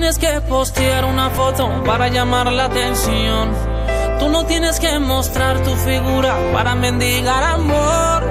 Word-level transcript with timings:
Tienes 0.00 0.18
que 0.18 0.40
postear 0.48 1.04
una 1.04 1.28
foto 1.28 1.84
para 1.84 2.08
llamar 2.08 2.50
la 2.50 2.64
atención. 2.64 3.52
Tú 4.18 4.30
no 4.30 4.46
tienes 4.46 4.80
que 4.80 4.98
mostrar 4.98 5.62
tu 5.62 5.74
figura 5.76 6.38
para 6.54 6.74
mendigar 6.74 7.44
amor. 7.44 8.24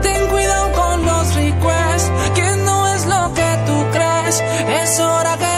Ten 0.00 0.28
cuidado 0.28 0.70
con 0.72 1.04
los 1.04 1.34
requests, 1.34 2.08
que 2.36 2.56
no 2.64 2.86
es 2.94 3.04
lo 3.06 3.34
que 3.34 3.50
tú 3.66 3.84
crees. 3.90 4.40
Es 4.80 5.00
hora 5.00 5.36
que 5.38 5.51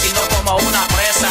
sino 0.00 0.20
como 0.36 0.56
una 0.68 0.86
presa. 0.88 1.28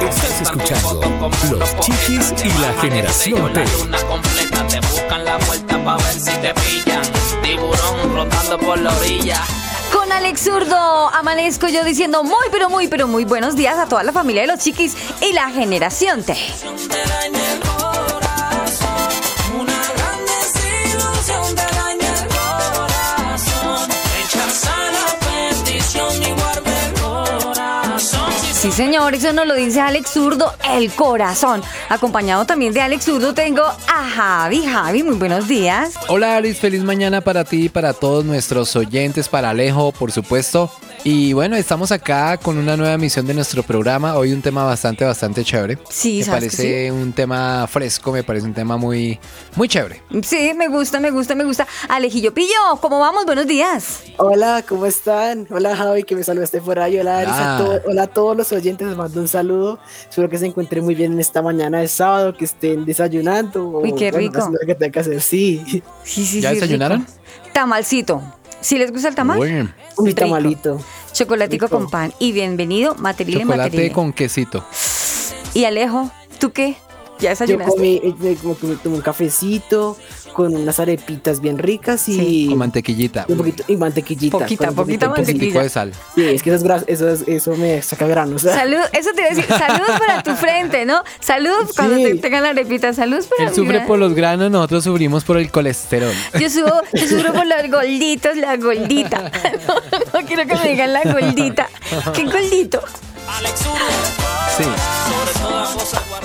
Estás 0.08 0.40
escuchando 0.40 1.30
Los 1.50 1.80
Chiquis 1.80 2.32
y 2.44 2.60
la 2.60 2.72
Generación 2.80 3.52
T. 3.52 3.64
La 3.64 3.72
luna 3.78 3.98
completa 4.02 4.66
te 4.66 4.80
buscan 4.80 5.24
la 5.24 5.36
vuelta 5.38 5.84
para 5.84 6.02
ver 6.04 6.14
si 6.14 6.32
te 6.32 6.54
pillan. 6.54 7.02
Tiburón 7.42 8.14
rotando 8.14 8.58
por 8.58 8.78
la 8.78 8.94
orilla. 8.96 9.42
Con 9.92 10.12
Alex 10.12 10.42
Zurdo 10.42 11.08
amanezco 11.14 11.68
yo 11.68 11.84
diciendo 11.84 12.22
muy, 12.22 12.46
pero 12.50 12.68
muy, 12.68 12.88
pero 12.88 13.08
muy 13.08 13.24
buenos 13.24 13.56
días 13.56 13.78
a 13.78 13.86
toda 13.86 14.02
la 14.02 14.12
familia 14.12 14.42
de 14.42 14.48
los 14.48 14.58
chiquis 14.58 14.96
y 15.22 15.32
la 15.32 15.50
generación 15.50 16.22
T. 16.22 16.36
Sí, 28.68 28.74
señor, 28.74 29.14
eso 29.14 29.32
nos 29.32 29.46
lo 29.46 29.54
dice 29.54 29.80
Alex 29.80 30.10
Zurdo, 30.10 30.52
el 30.74 30.90
corazón. 30.90 31.62
Acompañado 31.88 32.44
también 32.44 32.74
de 32.74 32.82
Alex 32.82 33.06
Zurdo 33.06 33.32
tengo 33.32 33.62
a 33.62 34.10
Javi. 34.14 34.62
Javi, 34.62 35.02
muy 35.02 35.14
buenos 35.14 35.48
días. 35.48 35.94
Hola 36.08 36.36
Aris, 36.36 36.58
feliz 36.58 36.82
mañana 36.82 37.22
para 37.22 37.44
ti 37.44 37.64
y 37.64 37.68
para 37.70 37.94
todos 37.94 38.26
nuestros 38.26 38.76
oyentes, 38.76 39.26
para 39.30 39.48
Alejo, 39.48 39.92
por 39.92 40.12
supuesto. 40.12 40.70
Y 41.04 41.32
bueno, 41.32 41.56
estamos 41.56 41.90
acá 41.92 42.36
con 42.36 42.58
una 42.58 42.76
nueva 42.76 42.92
emisión 42.94 43.24
de 43.26 43.32
nuestro 43.32 43.62
programa. 43.62 44.16
Hoy 44.16 44.32
un 44.32 44.42
tema 44.42 44.64
bastante, 44.64 45.04
bastante 45.04 45.44
chévere. 45.44 45.78
Sí, 45.88 46.18
me 46.18 46.24
¿sabes 46.24 46.50
que 46.50 46.56
parece 46.56 46.92
un 46.92 47.12
tema 47.12 47.66
fresco, 47.68 48.12
me 48.12 48.24
parece 48.24 48.46
un 48.46 48.52
tema 48.52 48.76
muy, 48.76 49.18
muy 49.54 49.68
chévere. 49.68 50.02
Sí, 50.22 50.52
me 50.56 50.68
gusta, 50.68 50.98
me 51.00 51.10
gusta, 51.10 51.34
me 51.34 51.44
gusta. 51.44 51.66
Alejillo 51.88 52.34
Pillo, 52.34 52.52
¿cómo 52.80 52.98
vamos? 52.98 53.24
Buenos 53.24 53.46
días. 53.46 54.02
Hola, 54.18 54.64
¿cómo 54.68 54.86
están? 54.86 55.46
Hola 55.50 55.76
Javi, 55.76 56.02
que 56.02 56.16
me 56.16 56.24
saludaste 56.24 56.60
por 56.60 56.78
ahí. 56.78 56.98
Hola 56.98 57.20
a 57.20 57.58
Ah. 57.58 57.80
hola 57.86 58.02
a 58.02 58.06
todos 58.08 58.36
los 58.36 58.50
oyentes, 58.52 58.86
les 58.88 58.96
mando 58.96 59.20
un 59.20 59.28
saludo. 59.28 59.78
Espero 60.10 60.28
que 60.28 60.36
se 60.38 60.46
encuentren 60.46 60.84
muy 60.84 60.94
bien 60.96 61.12
en 61.12 61.20
esta 61.20 61.40
mañana 61.42 61.78
de 61.80 61.88
sábado, 61.88 62.36
que 62.36 62.44
estén 62.44 62.84
desayunando. 62.84 63.66
Uy, 63.68 63.94
qué 63.94 64.10
bueno, 64.10 64.18
rico. 64.18 64.38
haciendo 64.38 64.58
lo 64.60 64.66
que 64.66 64.74
tengan 64.74 64.92
que 64.92 65.00
hacer, 65.00 65.20
sí. 65.22 65.62
Sí, 66.04 66.26
sí, 66.26 66.40
¿Ya 66.40 66.50
sí, 66.50 66.56
desayunaron? 66.56 67.00
rico. 67.06 67.12
Tamalcito. 67.52 68.22
¿Sí 68.60 68.76
les 68.78 68.90
gusta 68.92 69.08
el 69.08 69.14
tamal? 69.14 69.38
Bueno, 69.38 69.70
Un 69.96 70.06
Rico. 70.06 70.20
tamalito. 70.20 70.80
Chocolatico 71.12 71.66
Rico. 71.66 71.78
con 71.78 71.90
pan. 71.90 72.12
Y 72.18 72.32
bienvenido, 72.32 72.94
Materile 72.96 73.40
chocolate 73.40 73.62
Materile. 73.70 73.92
con 73.92 74.12
quesito. 74.12 74.64
Y 75.54 75.64
Alejo, 75.64 76.10
¿tú 76.38 76.52
qué? 76.52 76.76
¿Ya 77.20 77.24
Yo 77.24 77.28
desayunaste? 77.30 77.72
comí, 77.74 78.00
eh, 78.04 78.36
como 78.42 78.58
que 78.58 78.66
me 78.66 78.76
tomé 78.76 78.96
un 78.96 79.02
cafecito 79.02 79.96
con 80.32 80.54
unas 80.54 80.78
arepitas 80.78 81.40
bien 81.40 81.58
ricas 81.58 82.08
y, 82.08 82.14
Sí. 82.14 82.46
Con 82.48 82.58
mantequillita. 82.58 83.24
un 83.28 83.36
poquito 83.38 83.64
y 83.66 83.76
mantequillita. 83.76 84.38
Poquita, 84.38 84.66
con 84.66 84.68
un 84.70 84.74
poquito 84.76 85.08
poquita 85.08 85.22
mantequilla. 85.32 85.62
de 85.62 85.68
sal. 85.68 85.92
Sí, 86.14 86.24
es 86.24 86.42
que 86.42 86.50
eso, 86.50 86.56
es 86.58 86.62
gras- 86.64 86.84
eso, 86.86 87.08
es- 87.08 87.24
eso 87.26 87.56
me 87.56 87.82
saca 87.82 88.06
granos. 88.06 88.42
Salud, 88.42 88.78
eso 88.92 89.10
te 89.14 89.20
iba 89.22 89.30
a 89.30 89.34
decir, 89.34 89.46
saludos 89.46 89.98
para 89.98 90.22
tu 90.22 90.34
frente, 90.36 90.84
¿no? 90.86 91.02
Saludos 91.18 91.72
cuando 91.74 91.96
Sí. 91.96 92.04
te 92.04 92.14
tengan 92.16 92.44
la 92.44 92.50
arepita, 92.50 92.92
saludos 92.92 93.26
para 93.26 93.48
Él 93.48 93.54
sufre 93.54 93.80
por 93.80 93.98
los 93.98 94.14
granos, 94.14 94.50
nosotros 94.50 94.84
sufrimos 94.84 95.24
por 95.24 95.38
el 95.38 95.50
colesterol. 95.50 96.12
Yo 96.38 96.48
subo, 96.50 96.72
yo 96.92 97.08
sufro 97.08 97.32
por 97.32 97.44
los 97.46 97.68
gorditos, 97.70 98.36
la 98.36 98.56
gordita. 98.56 99.32
No, 99.68 100.20
no 100.20 100.26
quiero 100.26 100.46
que 100.46 100.54
me 100.54 100.68
digan 100.70 100.92
la 100.92 101.02
gordita. 101.04 101.68
¿Qué 102.14 102.24
gordito? 102.24 102.80
Sí. 104.56 104.64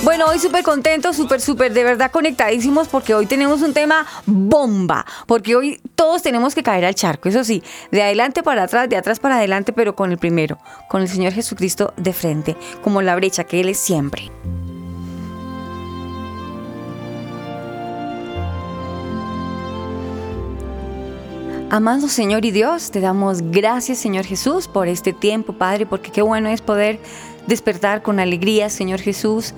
Bueno, 0.04 0.26
hoy 0.28 0.40
súper 0.40 0.64
contentos, 0.64 1.16
súper, 1.16 1.40
súper 1.40 1.74
de 1.74 1.84
verdad 1.84 2.12
conectadísimos 2.12 2.88
porque 2.88 3.14
hoy 3.14 3.26
tenemos 3.26 3.62
un 3.62 3.74
tema 3.74 4.06
bomba. 4.26 5.06
Porque 5.28 5.56
hoy 5.56 5.82
todos 5.96 6.22
tenemos 6.22 6.56
que 6.56 6.64
caer 6.64 6.86
al 6.86 6.96
charco, 6.96 7.30
eso 7.30 7.44
sí, 7.44 7.64
de 7.92 8.02
adelante 8.04 8.44
para 8.44 8.64
atrás, 8.64 8.90
de 8.90 8.98
atrás 8.98 9.20
para 9.20 9.38
adelante, 9.38 9.74
pero 9.74 9.96
con 9.96 10.12
el 10.12 10.18
primero, 10.18 10.58
con 10.90 11.02
el 11.02 11.08
Señor 11.08 11.34
Jesucristo 11.34 11.94
de 11.98 12.14
frente, 12.14 12.58
como 12.84 13.02
la 13.02 13.16
brecha 13.16 13.44
que 13.44 13.62
Él 13.62 13.70
es 13.70 13.80
siempre. 13.80 14.32
Amado 21.76 22.08
Señor 22.08 22.46
y 22.46 22.52
Dios, 22.52 22.92
te 22.92 23.00
damos 23.00 23.42
gracias, 23.50 23.98
Señor 23.98 24.26
Jesús, 24.26 24.68
por 24.68 24.88
este 24.88 25.12
tiempo, 25.12 25.54
Padre, 25.54 25.88
porque 25.88 26.12
qué 26.12 26.22
bueno 26.22 26.50
es 26.50 26.62
poder 26.62 27.00
despertar 27.48 28.02
con 28.02 28.20
alegría, 28.20 28.70
Señor 28.70 29.00
Jesús. 29.02 29.54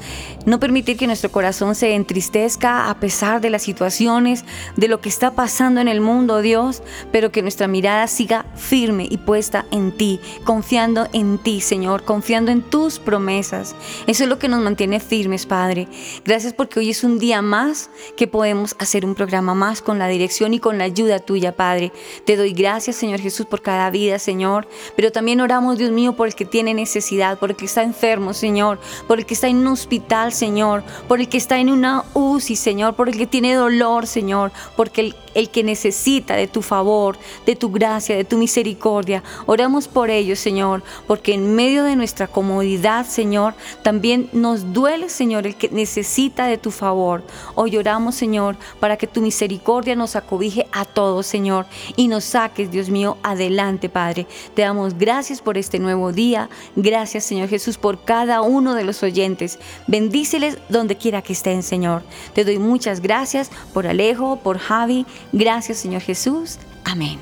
No 0.46 0.60
permitir 0.60 0.98
que 0.98 1.08
nuestro 1.08 1.32
corazón 1.32 1.76
se 1.76 1.94
entristezca 1.94 2.90
a 2.90 3.00
pesar 3.00 3.42
de 3.42 3.50
las 3.50 3.64
situaciones, 3.64 4.46
de 4.76 4.88
lo 4.88 5.02
que 5.02 5.10
está 5.10 5.32
pasando 5.32 5.82
en 5.82 5.88
el 5.88 6.02
mundo, 6.02 6.42
Dios, 6.42 6.82
pero 7.12 7.32
que 7.32 7.42
nuestra 7.42 7.68
mirada 7.68 8.08
siga 8.08 8.46
firme 8.56 9.08
y 9.10 9.18
puesta 9.18 9.66
en 9.72 9.92
ti, 9.92 10.20
confiando 10.44 11.08
en 11.14 11.38
ti, 11.38 11.62
Señor, 11.62 12.04
confiando 12.04 12.52
en 12.52 12.62
tus 12.62 13.00
promesas. 13.00 13.76
Eso 14.08 14.24
es 14.24 14.30
lo 14.30 14.40
que 14.40 14.48
nos 14.48 14.62
mantiene 14.62 15.00
firmes, 15.00 15.46
Padre. 15.46 15.88
Gracias 16.24 16.54
porque 16.54 16.80
hoy 16.80 16.90
es 16.90 17.04
un 17.04 17.20
día 17.20 17.42
más 17.42 17.90
que 18.18 18.28
podemos 18.28 18.76
hacer 18.80 19.06
un 19.06 19.16
programa 19.16 19.56
más 19.56 19.82
con 19.82 20.00
la 20.00 20.08
dirección 20.08 20.54
y 20.54 20.60
con 20.60 20.78
la 20.78 20.86
ayuda 20.86 21.20
tuya, 21.20 21.56
Padre. 21.56 21.92
Te 22.26 22.38
doy 22.38 22.54
gracias, 22.54 22.96
Señor 22.96 23.20
Jesús, 23.20 23.46
por 23.46 23.62
cada 23.62 23.90
vida, 23.90 24.20
Señor. 24.20 24.68
Pero 24.96 25.12
también 25.12 25.42
oramos, 25.42 25.78
Dios 25.78 25.92
mío, 25.92 26.16
por 26.16 26.28
el 26.28 26.36
que 26.36 26.46
tiene 26.46 26.74
necesidad, 26.74 27.40
por 27.40 27.52
el 27.52 27.56
que 27.56 27.68
está 27.76 27.84
enfermo, 27.84 28.34
Señor, 28.34 28.80
por 29.06 29.20
el 29.20 29.26
que 29.26 29.34
está 29.34 29.50
en 29.50 29.58
un 29.58 29.68
hospital, 29.68 30.32
Señor, 30.32 30.82
por 31.10 31.20
el 31.20 31.28
que 31.28 31.38
está 31.38 31.60
en 31.60 31.70
una 31.70 32.06
UCI, 32.14 32.56
Señor, 32.56 32.96
por 32.96 33.10
el 33.10 33.18
que 33.18 33.28
tiene 33.28 33.54
dolor, 33.54 34.08
Señor, 34.08 34.54
porque 34.78 35.02
el, 35.02 35.16
el 35.34 35.50
que 35.50 35.62
necesita 35.62 36.38
de 36.38 36.48
tu 36.48 36.62
favor, 36.62 37.18
de 37.46 37.58
tu 37.58 37.70
gracia, 37.70 38.16
de 38.16 38.24
tu 38.24 38.38
misericordia. 38.38 39.24
Oramos 39.46 39.90
por 39.90 40.10
ellos, 40.10 40.40
Señor, 40.40 40.84
porque 41.06 41.34
en 41.34 41.54
medio 41.54 41.84
de 41.84 41.98
nuestra 41.98 42.28
comodidad, 42.28 43.06
Señor, 43.06 43.56
también 43.84 44.30
nos 44.32 44.72
duele, 44.72 45.10
Señor, 45.10 45.46
el 45.46 45.56
que 45.56 45.68
necesita 45.68 46.48
de 46.48 46.58
tu 46.58 46.72
favor. 46.72 47.24
Hoy 47.56 47.76
oramos, 47.76 48.16
Señor, 48.16 48.56
para 48.80 48.96
que 48.96 49.08
tu 49.08 49.20
misericordia 49.20 49.98
nos 49.98 50.16
acobije 50.16 50.66
a 50.72 50.86
todos, 50.86 51.26
Señor, 51.26 51.66
y 51.98 52.08
nos 52.08 52.24
saques, 52.24 52.72
Dios 52.72 52.90
mío, 52.90 53.18
adelante, 53.22 53.90
Padre. 53.90 54.28
Te 54.54 54.62
damos 54.62 54.98
gracias 54.98 55.42
por 55.42 55.58
este 55.58 55.78
nuevo 55.78 56.14
día. 56.14 56.50
Gracias, 56.78 57.26
Señor 57.26 57.50
Por 57.78 58.04
cada 58.04 58.42
uno 58.42 58.76
de 58.76 58.84
los 58.84 59.04
oyentes. 59.04 59.60
Bendíceles 59.88 60.58
donde 60.70 60.96
quiera 60.96 61.22
que 61.22 61.34
estén, 61.34 61.64
Señor. 61.64 62.04
Te 62.34 62.46
doy 62.46 62.60
muchas 62.60 63.02
gracias 63.02 63.52
por 63.74 63.88
Alejo, 63.88 64.38
por 64.38 64.60
Javi. 64.60 65.06
Gracias, 65.34 65.80
Señor 65.80 66.02
Jesús. 66.02 66.58
Amén. 66.84 67.20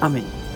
Amén. 0.00 0.47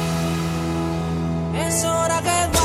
Es 1.55 1.84
hora 1.84 2.22
que 2.22 2.57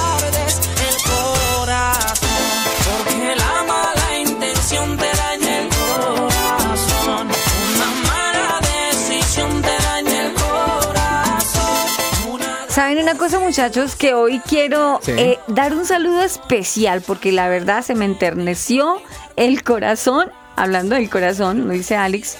¿Saben 12.74 12.98
una 12.98 13.16
cosa, 13.16 13.40
muchachos? 13.40 13.96
Que 13.96 14.16
hoy 14.16 14.40
quiero 14.48 15.00
Sí. 15.04 15.12
eh, 15.12 15.40
dar 15.48 15.75
un 15.75 15.86
saludo 15.86 16.24
especial 16.24 17.02
porque 17.06 17.31
la 17.31 17.48
verdad 17.48 17.84
se 17.84 17.94
me 17.94 18.06
enterneció 18.06 19.00
el 19.36 19.64
corazón. 19.64 20.31
Hablando 20.56 20.96
del 20.96 21.10
corazón, 21.10 21.68
lo 21.68 21.74
dice 21.74 21.96
Alex. 21.96 22.38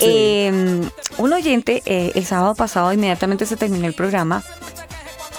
Eh, 0.00 0.80
un 1.18 1.32
oyente, 1.32 1.82
eh, 1.86 2.12
el 2.14 2.24
sábado 2.24 2.54
pasado, 2.56 2.92
inmediatamente 2.92 3.46
se 3.46 3.56
terminó 3.56 3.86
el 3.86 3.94
programa, 3.94 4.42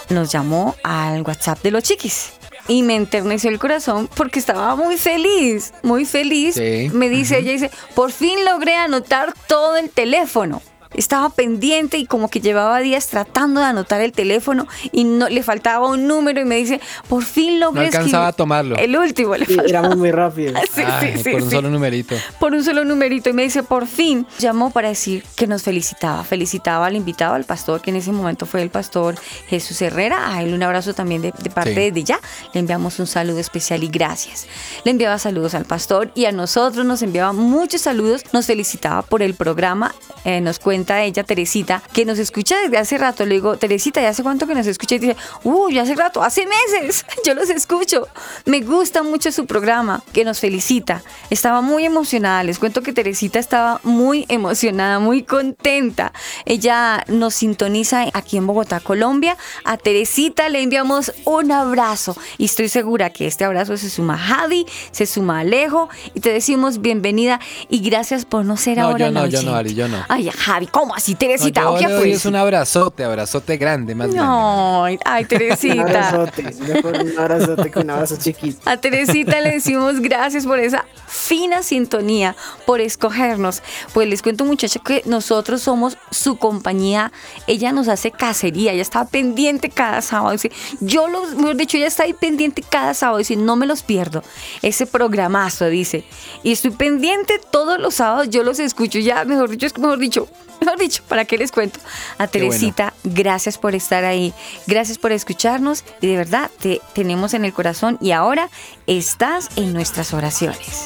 nos 0.10 0.32
llamó 0.32 0.76
al 0.84 1.22
WhatsApp 1.22 1.62
de 1.62 1.72
los 1.72 1.84
chiquis. 1.84 2.32
Y 2.68 2.84
me 2.84 2.96
enterneció 2.96 3.50
el 3.50 3.58
corazón 3.60 4.10
porque 4.16 4.40
estaba 4.40 4.76
muy 4.76 4.98
feliz, 4.98 5.74
muy 5.82 6.06
feliz. 6.06 6.56
Sí. 6.56 6.90
Me 6.94 7.10
dice, 7.10 7.40
ella 7.40 7.52
dice, 7.52 7.72
por 7.96 8.12
fin 8.12 8.46
logré 8.46 8.76
anotar 8.76 9.34
todo 9.48 9.76
el 9.78 9.90
teléfono. 9.90 10.62
Estaba 10.94 11.30
pendiente 11.30 11.98
y 11.98 12.06
como 12.08 12.30
que 12.30 12.42
llevaba 12.42 12.80
días 12.80 13.08
tratando 13.08 13.62
de 13.62 13.68
anotar 13.68 14.02
el 14.02 14.12
teléfono 14.12 14.68
y 14.92 15.04
no 15.04 15.30
le 15.30 15.44
faltaba 15.44 15.88
un 15.88 16.08
número 16.08 16.42
y 16.42 16.46
me 16.46 16.56
dice, 16.56 16.82
por 17.08 17.24
fin 17.24 17.60
logré 17.60 17.82
No 17.82 17.86
alcanzaba 17.88 18.08
escribir". 18.08 18.28
a 18.30 18.34
tomarlo. 18.34 18.76
El 18.76 18.96
último 18.98 19.36
le 19.38 19.46
Sí, 19.46 19.54
faltaba. 19.56 19.70
éramos 19.80 19.98
muy 19.98 20.12
rápidos. 20.12 20.60
Sí, 20.74 20.82
Ay, 20.86 21.14
sí, 21.18 21.24
sí, 21.24 21.30
por 21.32 21.42
un 21.44 21.50
sí 21.50 21.56
solo 21.56 21.70
numerito. 21.70 22.16
por 22.40 22.54
un 22.54 22.64
solo 22.64 22.86
numerito 22.86 23.30
y 23.30 23.34
me 23.34 23.44
dice, 23.44 23.62
por 23.64 23.86
fin, 23.88 24.26
llamó 24.40 24.72
para 24.72 24.90
decir 24.90 25.24
que 25.36 25.46
nos 25.48 25.62
felicitaba. 25.64 26.24
Felicitaba 26.24 26.88
al 26.88 26.96
invitado, 26.96 27.36
al 27.36 27.44
pastor, 27.46 27.82
que 27.82 27.92
en 27.92 27.98
ese 27.98 28.12
momento 28.12 28.46
fue 28.46 28.62
el 28.64 28.70
pastor 28.70 29.16
Jesús 29.48 29.82
Herrera. 29.82 30.34
A 30.34 30.42
él 30.42 30.54
un 30.54 30.64
abrazo 30.64 30.94
también 30.94 31.22
de, 31.22 31.34
de 31.38 31.50
parte 31.50 31.76
Sí. 31.76 31.92
de 31.92 32.04
ya. 32.04 32.20
Le 32.54 32.62
enviamos 32.62 32.98
un 33.00 33.08
saludo 33.08 33.40
especial 33.40 33.84
y 33.84 33.88
gracias. 33.90 34.48
Le 34.86 34.92
enviaba 34.92 35.20
saludos 35.20 35.54
al 35.54 35.66
pastor 35.66 36.12
y 36.16 36.26
a 36.26 36.32
nosotros 36.32 36.86
nos 36.86 37.02
enviaba 37.04 37.32
muchos 37.34 37.82
saludos. 37.82 38.24
Nos 38.34 38.48
felicitaba 38.48 39.02
por 39.04 39.22
el 39.22 39.34
programa. 39.36 39.94
Eh, 40.26 40.42
nos 40.42 40.58
cuenta 40.60 40.79
ella, 40.88 41.24
Teresita, 41.24 41.82
que 41.94 42.06
nos 42.06 42.20
escucha 42.20 42.58
desde 42.62 42.78
hace 42.78 42.98
rato. 42.98 43.26
Le 43.26 43.36
digo, 43.36 43.58
Teresita, 43.58 44.02
¿ya 44.02 44.10
hace 44.10 44.24
cuánto 44.24 44.48
que 44.48 44.56
nos 44.56 44.68
escucha? 44.68 44.96
Y 44.96 45.00
dice, 45.00 45.18
uy, 45.44 45.76
ya 45.76 45.84
hace 45.84 45.96
rato, 45.96 46.22
hace 46.22 46.46
meses. 46.46 47.06
Yo 47.26 47.34
los 47.34 47.50
escucho. 47.50 48.08
Me 48.46 48.62
gusta 48.62 49.04
mucho 49.04 49.32
su 49.32 49.46
programa, 49.46 50.04
que 50.14 50.26
nos 50.26 50.40
felicita. 50.40 51.04
Estaba 51.30 51.62
muy 51.62 51.86
emocionada. 51.86 52.44
Les 52.44 52.60
cuento 52.60 52.82
que 52.82 52.94
Teresita 52.94 53.40
estaba 53.40 53.80
muy 53.84 54.26
emocionada, 54.30 55.00
muy 55.00 55.24
contenta. 55.24 56.14
Ella 56.46 57.04
nos 57.08 57.36
sintoniza 57.36 58.06
aquí 58.14 58.38
en 58.38 58.48
Bogotá, 58.48 58.80
Colombia. 58.80 59.38
A 59.64 59.78
Teresita 59.78 60.50
le 60.50 60.62
enviamos 60.62 61.14
un 61.26 61.52
abrazo 61.52 62.16
y 62.38 62.46
estoy 62.46 62.70
segura 62.70 63.10
que 63.10 63.28
este 63.28 63.44
abrazo 63.44 63.78
se 63.78 63.90
suma 63.90 64.16
a 64.16 64.18
Javi, 64.18 64.66
se 64.92 65.06
suma 65.06 65.38
a 65.38 65.40
Alejo 65.42 65.90
y 66.14 66.20
te 66.20 66.32
decimos 66.32 66.82
bienvenida 66.82 67.40
y 67.70 67.80
gracias 67.80 68.26
por 68.26 68.46
no 68.46 68.58
ser 68.58 68.78
No, 68.78 68.86
ahora 68.86 69.08
yo 69.08 69.12
no, 69.12 69.26
yo 69.28 69.44
no. 69.44 69.56
Ari, 69.56 69.74
yo 69.74 69.88
no. 69.88 70.04
Ay, 70.08 70.30
Javi, 70.30 70.68
¿cómo 70.72 70.96
así, 70.96 71.14
No, 71.14 71.18
Teresita? 71.20 71.62
yo 71.62 71.72
¿O 71.74 71.78
qué 71.78 71.88
le 71.88 71.94
doy 71.94 72.02
fue? 72.02 72.12
es 72.12 72.26
un 72.26 72.36
abrazote, 72.36 73.04
abrazote 73.04 73.58
grande, 73.58 73.96
más 73.96 74.08
grande. 74.14 74.26
No, 74.26 74.86
ay, 74.86 74.98
Un 75.24 75.28
Teresita. 75.28 75.82
abrazote, 75.82 76.44
mejor 76.44 76.98
un 76.98 77.18
abrazote 77.20 77.72
que 77.72 77.80
un 77.80 77.90
abrazo 77.90 78.18
chiquito. 78.18 78.60
A 78.70 78.78
Teresita 78.78 79.42
le 79.42 79.52
decimos 79.52 80.00
gracias 80.00 80.46
por 80.46 80.60
esa 80.60 80.86
fina 81.08 81.64
sintonía, 81.64 82.36
por 82.66 82.82
escogernos. 82.82 83.62
Pues 83.94 84.08
les 84.08 84.22
cuento 84.22 84.46
muchachos 84.46 84.82
que 84.84 85.02
nosotros 85.06 85.62
somos 85.62 85.98
su 86.12 86.38
compañía. 86.38 87.12
Ella 87.48 87.72
nos 87.72 87.88
hace 87.88 88.12
cacería, 88.12 88.72
ella 88.74 88.82
está 88.82 89.06
pendiente 89.06 89.70
cada 89.70 90.02
sábado. 90.02 90.32
Dice, 90.32 90.52
yo 90.80 91.08
lo, 91.08 91.26
mejor 91.36 91.56
dicho, 91.56 91.78
ella 91.78 91.88
está 91.88 92.04
ahí 92.04 92.14
pendiente 92.14 92.62
cada 92.68 92.94
sábado. 92.94 93.18
Dice, 93.20 93.36
no 93.36 93.56
me 93.56 93.66
los 93.66 93.84
pierdo. 93.84 94.24
Ese 94.62 94.86
programazo, 94.86 95.66
dice. 95.66 96.04
Y 96.44 96.52
estoy 96.52 96.72
pendiente 96.72 97.40
todos 97.52 97.80
los 97.80 97.96
sábados, 97.96 98.30
yo 98.30 98.44
los 98.44 98.60
escucho 98.60 99.00
ya, 99.00 99.26
mejor 99.26 99.50
dicho, 99.50 99.66
es 99.66 99.78
mejor 99.78 99.98
dicho. 100.00 100.28
Mejor 100.62 100.78
dicho, 100.78 101.04
¿para 101.08 101.26
qué 101.26 101.38
les 101.38 101.52
cuento? 101.52 101.80
A 102.18 102.26
bueno. 102.26 102.32
Teresita, 102.32 102.94
gracias 103.04 103.58
por 103.58 103.76
estar 103.76 104.04
ahí, 104.06 104.34
gracias 104.68 104.98
por 104.98 105.12
escucharnos 105.12 105.84
y 106.02 106.08
de 106.08 106.18
verdad 106.18 106.50
te 106.60 106.82
tenemos 106.94 107.34
en 107.34 107.46
el 107.46 107.54
corazón 107.54 107.98
y 108.02 108.12
ahora 108.12 108.50
estás 108.88 109.50
en 109.56 109.74
nuestras 109.74 110.14
oraciones. 110.14 110.86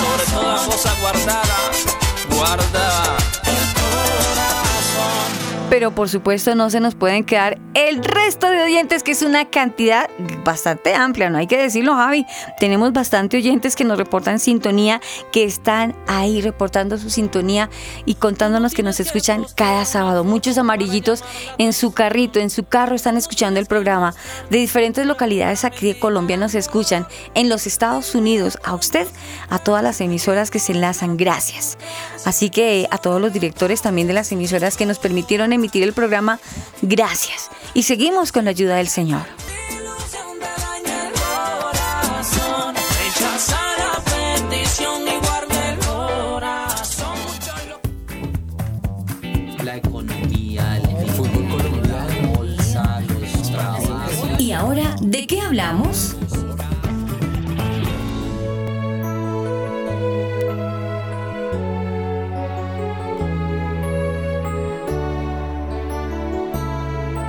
sobre 0.00 0.24
toda 0.32 0.64
cosa 0.64 0.94
guardada, 1.00 1.70
guarda. 2.30 3.03
Pero 5.74 5.92
por 5.92 6.08
supuesto 6.08 6.54
no 6.54 6.70
se 6.70 6.78
nos 6.78 6.94
pueden 6.94 7.24
quedar 7.24 7.58
el 7.74 8.04
resto 8.04 8.48
de 8.48 8.62
oyentes, 8.62 9.02
que 9.02 9.10
es 9.10 9.22
una 9.22 9.50
cantidad 9.50 10.08
bastante 10.44 10.94
amplia, 10.94 11.30
no 11.30 11.38
hay 11.38 11.48
que 11.48 11.58
decirlo, 11.58 11.96
Javi. 11.96 12.24
Tenemos 12.60 12.92
bastante 12.92 13.38
oyentes 13.38 13.74
que 13.74 13.82
nos 13.82 13.98
reportan 13.98 14.38
sintonía, 14.38 15.00
que 15.32 15.42
están 15.42 15.96
ahí 16.06 16.40
reportando 16.40 16.96
su 16.96 17.10
sintonía 17.10 17.70
y 18.04 18.14
contándonos 18.14 18.72
que 18.72 18.84
nos 18.84 19.00
escuchan 19.00 19.46
cada 19.56 19.84
sábado. 19.84 20.22
Muchos 20.22 20.58
amarillitos 20.58 21.24
en 21.58 21.72
su 21.72 21.92
carrito, 21.92 22.38
en 22.38 22.50
su 22.50 22.62
carro 22.62 22.94
están 22.94 23.16
escuchando 23.16 23.58
el 23.58 23.66
programa. 23.66 24.14
De 24.50 24.58
diferentes 24.58 25.04
localidades 25.04 25.64
aquí 25.64 25.88
de 25.88 25.98
Colombia 25.98 26.36
nos 26.36 26.54
escuchan. 26.54 27.08
En 27.34 27.48
los 27.48 27.66
Estados 27.66 28.14
Unidos, 28.14 28.58
a 28.62 28.76
usted, 28.76 29.08
a 29.50 29.58
todas 29.58 29.82
las 29.82 30.00
emisoras 30.00 30.52
que 30.52 30.60
se 30.60 30.70
enlazan, 30.70 31.16
gracias. 31.16 31.78
Así 32.24 32.48
que 32.48 32.86
a 32.92 32.98
todos 32.98 33.20
los 33.20 33.32
directores 33.32 33.82
también 33.82 34.06
de 34.06 34.14
las 34.14 34.30
emisoras 34.30 34.76
que 34.76 34.86
nos 34.86 35.00
permitieron 35.00 35.52
emitir 35.52 35.63
el 35.72 35.92
programa, 35.92 36.40
gracias. 36.82 37.50
Y 37.72 37.84
seguimos 37.84 38.32
con 38.32 38.44
la 38.44 38.50
ayuda 38.50 38.76
del 38.76 38.88
Señor. 38.88 39.22
La 49.64 49.76
economía, 49.76 50.76
el 50.76 51.10
fútbol 51.10 51.48
colombiano, 51.48 52.32
bolsa, 52.36 53.02
los 53.20 53.50
trabajos. 53.50 54.40
¿Y 54.40 54.52
ahora 54.52 54.94
de 55.00 55.26
qué 55.26 55.40
hablamos? 55.40 56.16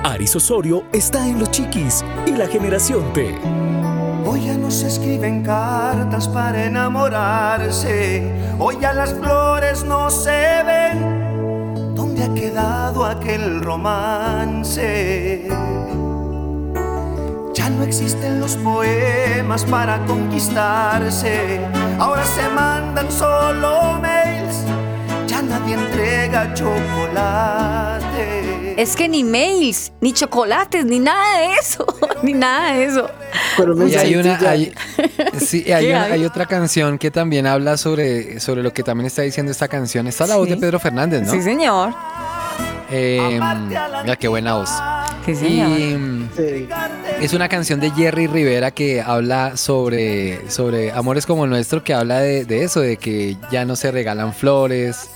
Aris 0.06 0.36
Osorio 0.36 0.84
está 0.92 1.26
en 1.26 1.40
Los 1.40 1.50
Chiquis 1.50 2.04
y 2.26 2.30
la 2.30 2.46
generación 2.46 3.12
T. 3.12 3.36
Hoy 4.24 4.46
ya 4.46 4.56
no 4.56 4.70
se 4.70 4.86
escriben 4.86 5.42
cartas 5.42 6.28
para 6.28 6.64
enamorarse. 6.64 8.32
Hoy 8.56 8.78
ya 8.80 8.92
las 8.92 9.12
flores 9.14 9.82
no 9.82 10.08
se 10.08 10.62
ven. 10.62 11.96
¿Dónde 11.96 12.22
ha 12.22 12.32
quedado 12.32 13.04
aquel 13.04 13.60
romance? 13.62 15.48
Ya 17.52 17.68
no 17.68 17.82
existen 17.82 18.38
los 18.38 18.56
poemas 18.58 19.64
para 19.64 19.98
conquistarse. 20.06 21.58
Ahora 21.98 22.24
se 22.24 22.48
mandan 22.50 23.10
solo 23.10 23.98
mails. 24.00 24.62
Ya 25.26 25.42
nadie 25.42 25.74
entrega 25.74 26.54
chocolate. 26.54 28.45
Es 28.76 28.94
que 28.94 29.08
ni 29.08 29.24
mails, 29.24 29.90
ni 30.02 30.12
chocolates, 30.12 30.84
ni 30.84 30.98
nada 30.98 31.38
de 31.38 31.54
eso, 31.54 31.86
ni 32.22 32.34
nada 32.34 32.74
de 32.74 32.84
eso. 32.84 33.08
Pero 33.56 33.88
Y 33.88 33.94
hay 33.94 34.14
una, 34.16 34.38
hay, 34.48 34.72
sí, 35.40 35.70
hay, 35.72 35.86
¿Qué 35.86 35.90
una- 35.92 36.04
hay? 36.04 36.24
otra 36.24 36.44
canción 36.46 36.98
que 36.98 37.10
también 37.10 37.46
habla 37.46 37.76
sobre, 37.78 38.38
sobre 38.40 38.62
lo 38.62 38.72
que 38.74 38.82
también 38.82 39.06
está 39.06 39.22
diciendo 39.22 39.50
esta 39.50 39.68
canción. 39.68 40.06
Está 40.06 40.26
la 40.26 40.36
voz 40.36 40.48
de 40.48 40.56
Pedro 40.58 40.78
Fernández, 40.78 41.22
¿no? 41.22 41.32
Sí, 41.32 41.40
señor. 41.42 41.94
Eh, 42.90 43.40
mira 44.02 44.16
qué 44.16 44.28
buena 44.28 44.54
voz. 44.54 44.70
Sí, 45.24 45.34
señor. 45.34 45.70
Y 45.70 46.28
Sí. 46.36 46.68
es 47.20 47.32
una 47.32 47.48
canción 47.48 47.80
de 47.80 47.90
Jerry 47.90 48.26
Rivera 48.28 48.70
que 48.70 49.00
habla 49.02 49.56
sobre, 49.56 50.48
sobre 50.50 50.92
amores 50.92 51.26
como 51.26 51.44
el 51.44 51.50
nuestro, 51.50 51.82
que 51.82 51.94
habla 51.94 52.20
de, 52.20 52.44
de 52.44 52.62
eso, 52.62 52.80
de 52.80 52.96
que 52.98 53.36
ya 53.50 53.64
no 53.64 53.74
se 53.74 53.90
regalan 53.90 54.32
flores, 54.34 55.08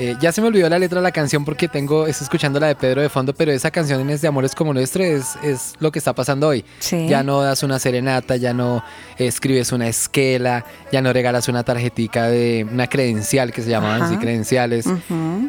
Eh, 0.00 0.14
ya 0.20 0.30
se 0.30 0.40
me 0.40 0.46
olvidó 0.46 0.68
la 0.68 0.78
letra 0.78 1.00
de 1.00 1.02
la 1.02 1.10
canción 1.10 1.44
porque 1.44 1.66
tengo, 1.66 2.06
estoy 2.06 2.24
escuchando 2.24 2.60
la 2.60 2.68
de 2.68 2.76
Pedro 2.76 3.02
de 3.02 3.08
fondo, 3.08 3.34
pero 3.34 3.50
esa 3.50 3.70
canción 3.72 4.08
es 4.10 4.20
de 4.22 4.28
Amores 4.28 4.54
como 4.54 4.72
Nuestro 4.72 5.02
es, 5.02 5.34
es 5.42 5.74
lo 5.80 5.90
que 5.90 5.98
está 5.98 6.12
pasando 6.14 6.46
hoy. 6.48 6.64
Sí. 6.78 7.08
Ya 7.08 7.22
no 7.24 7.42
das 7.42 7.64
una 7.64 7.78
serenata, 7.80 8.36
ya 8.36 8.52
no 8.54 8.84
escribes 9.18 9.72
una 9.72 9.88
esquela, 9.88 10.64
ya 10.92 11.02
no 11.02 11.12
regalas 11.12 11.48
una 11.48 11.64
tarjetica 11.64 12.28
de 12.28 12.64
una 12.72 12.86
credencial 12.86 13.52
que 13.52 13.60
se 13.62 13.70
llamaban 13.70 14.02
así, 14.02 14.16
credenciales, 14.18 14.86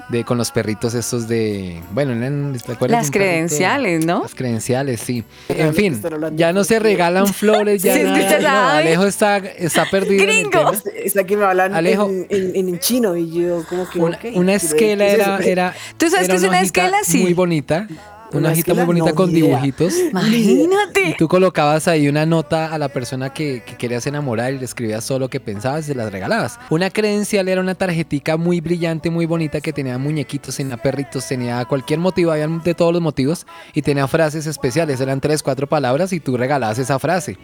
de 0.10 0.24
con 0.24 0.38
los 0.40 0.50
perritos 0.52 0.96
estos 0.96 1.28
de, 1.28 1.80
bueno, 1.92 2.14
¿te 2.14 2.52
Las 2.52 2.64
perrito? 2.88 3.12
credenciales, 3.12 4.06
¿no? 4.06 4.24
Las 4.24 4.34
credenciales, 4.34 5.00
sí. 5.00 5.24
En 5.48 5.68
que 5.72 5.74
fin, 5.74 6.02
ya 6.36 6.54
no 6.54 6.64
se 6.64 6.80
regalan 6.80 7.28
flores, 7.28 7.84
ya 7.84 7.94
Sí, 7.94 8.04
nada. 8.04 8.18
escuchas 8.20 8.46
a 8.46 8.52
No. 8.52 8.70
Alejo 8.80 9.06
está, 9.06 9.38
está 9.38 9.86
perdido. 9.92 10.24
en 10.24 10.30
el 10.30 10.36
Gringo. 10.50 10.72
tema. 10.72 10.72
Está 11.04 11.24
que 11.24 11.38
me 11.38 11.46
hablan 11.46 11.76
Alejo. 11.76 12.10
en, 12.10 12.26
en- 12.30 12.56
en 12.70 12.80
chino 12.80 13.16
y 13.16 13.30
yo 13.32 13.64
como 13.70 13.88
que... 13.90 14.00
Una, 14.00 14.18
ok, 14.18 14.26
una 14.40 14.52
¿qué- 14.58 14.66
esquela 14.66 15.06
era, 15.08 15.38
era. 15.40 15.74
¿Tú 15.98 16.10
sabes 16.10 16.26
era 16.28 16.34
qué 16.34 16.38
es 16.38 16.44
una 16.50 16.62
esquela? 16.62 16.98
Sí. 17.04 17.20
Muy 17.22 17.34
bonita. 17.34 17.88
Una, 18.32 18.40
¿Una 18.42 18.52
hojita 18.52 18.76
muy 18.76 18.84
bonita 18.86 19.10
No, 19.10 19.16
con 19.16 19.32
idea. 19.32 19.42
dibujitos. 19.44 19.92
Imagínate. 20.12 21.10
Y 21.10 21.14
tú 21.16 21.28
colocabas 21.28 21.88
ahí 21.88 22.08
una 22.08 22.28
nota 22.28 22.72
a 22.72 22.78
la 22.78 22.88
persona 22.90 23.34
que, 23.34 23.64
que 23.66 23.76
querías 23.76 24.06
enamorar 24.06 24.54
y 24.54 24.60
le 24.60 24.66
escribías 24.66 25.04
todo 25.08 25.18
lo 25.18 25.30
que 25.30 25.40
pensabas 25.40 25.86
y 25.86 25.88
se 25.88 25.96
las 25.96 26.12
regalabas. 26.12 26.60
Una 26.70 26.92
credencial 26.92 27.48
era 27.48 27.60
una 27.60 27.74
tarjetica 27.74 28.38
muy 28.38 28.62
brillante, 28.62 29.10
muy 29.10 29.26
bonita 29.26 29.62
que 29.62 29.74
tenía 29.74 29.98
muñequitos, 29.98 30.56
tenía 30.56 30.78
perritos, 30.78 31.28
tenía 31.28 31.66
cualquier 31.66 31.98
motivo, 32.00 32.32
había 32.32 32.48
de 32.48 32.76
todos 32.76 32.94
los 32.94 33.02
motivos 33.02 33.48
y 33.74 33.82
tenía 33.82 34.08
frases 34.08 34.46
especiales. 34.46 35.02
Eran 35.02 35.22
tres, 35.22 35.42
cuatro 35.42 35.66
palabras 35.66 36.14
y 36.14 36.20
tú 36.20 36.38
regalabas 36.38 36.78
esa 36.78 37.00
frase. 37.00 37.36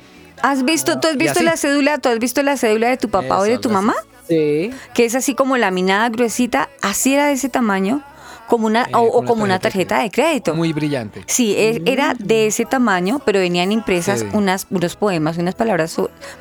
¿Has 0.43 0.63
visto, 0.65 0.99
tú 0.99 1.07
has 1.07 1.17
visto 1.17 1.41
la 1.41 1.57
cédula, 1.57 1.97
tú 1.97 2.09
has 2.09 2.19
visto 2.19 2.43
la 2.43 2.57
cédula 2.57 2.89
de 2.89 2.97
tu 2.97 3.09
papá 3.09 3.39
o 3.39 3.43
de 3.43 3.57
tu 3.57 3.69
algo 3.69 3.79
así. 3.79 3.87
Sí. 4.27 4.71
Que 4.93 5.05
es 5.05 5.15
así 5.15 5.35
como 5.35 5.57
laminada, 5.57 6.09
gruesita, 6.09 6.69
así 6.81 7.13
era 7.13 7.27
de 7.27 7.33
ese 7.33 7.49
tamaño, 7.49 8.01
como 8.47 8.67
una, 8.67 8.83
Eh, 8.83 8.91
o, 8.93 9.23
como 9.23 9.43
una 9.43 9.59
tarjeta 9.59 10.01
de 10.01 10.09
crédito. 10.11 10.53
Muy 10.55 10.73
brillante. 10.73 11.23
Sí, 11.27 11.53
e- 11.57 11.81
era 11.85 12.13
de 12.17 12.47
ese 12.47 12.65
tamaño, 12.65 13.21
pero 13.25 13.39
venían 13.39 13.71
impresas 13.71 14.19
Sí. 14.21 14.27
unas, 14.33 14.67
unos 14.69 14.95
poemas, 14.95 15.37
unas 15.37 15.55
palabras 15.55 15.95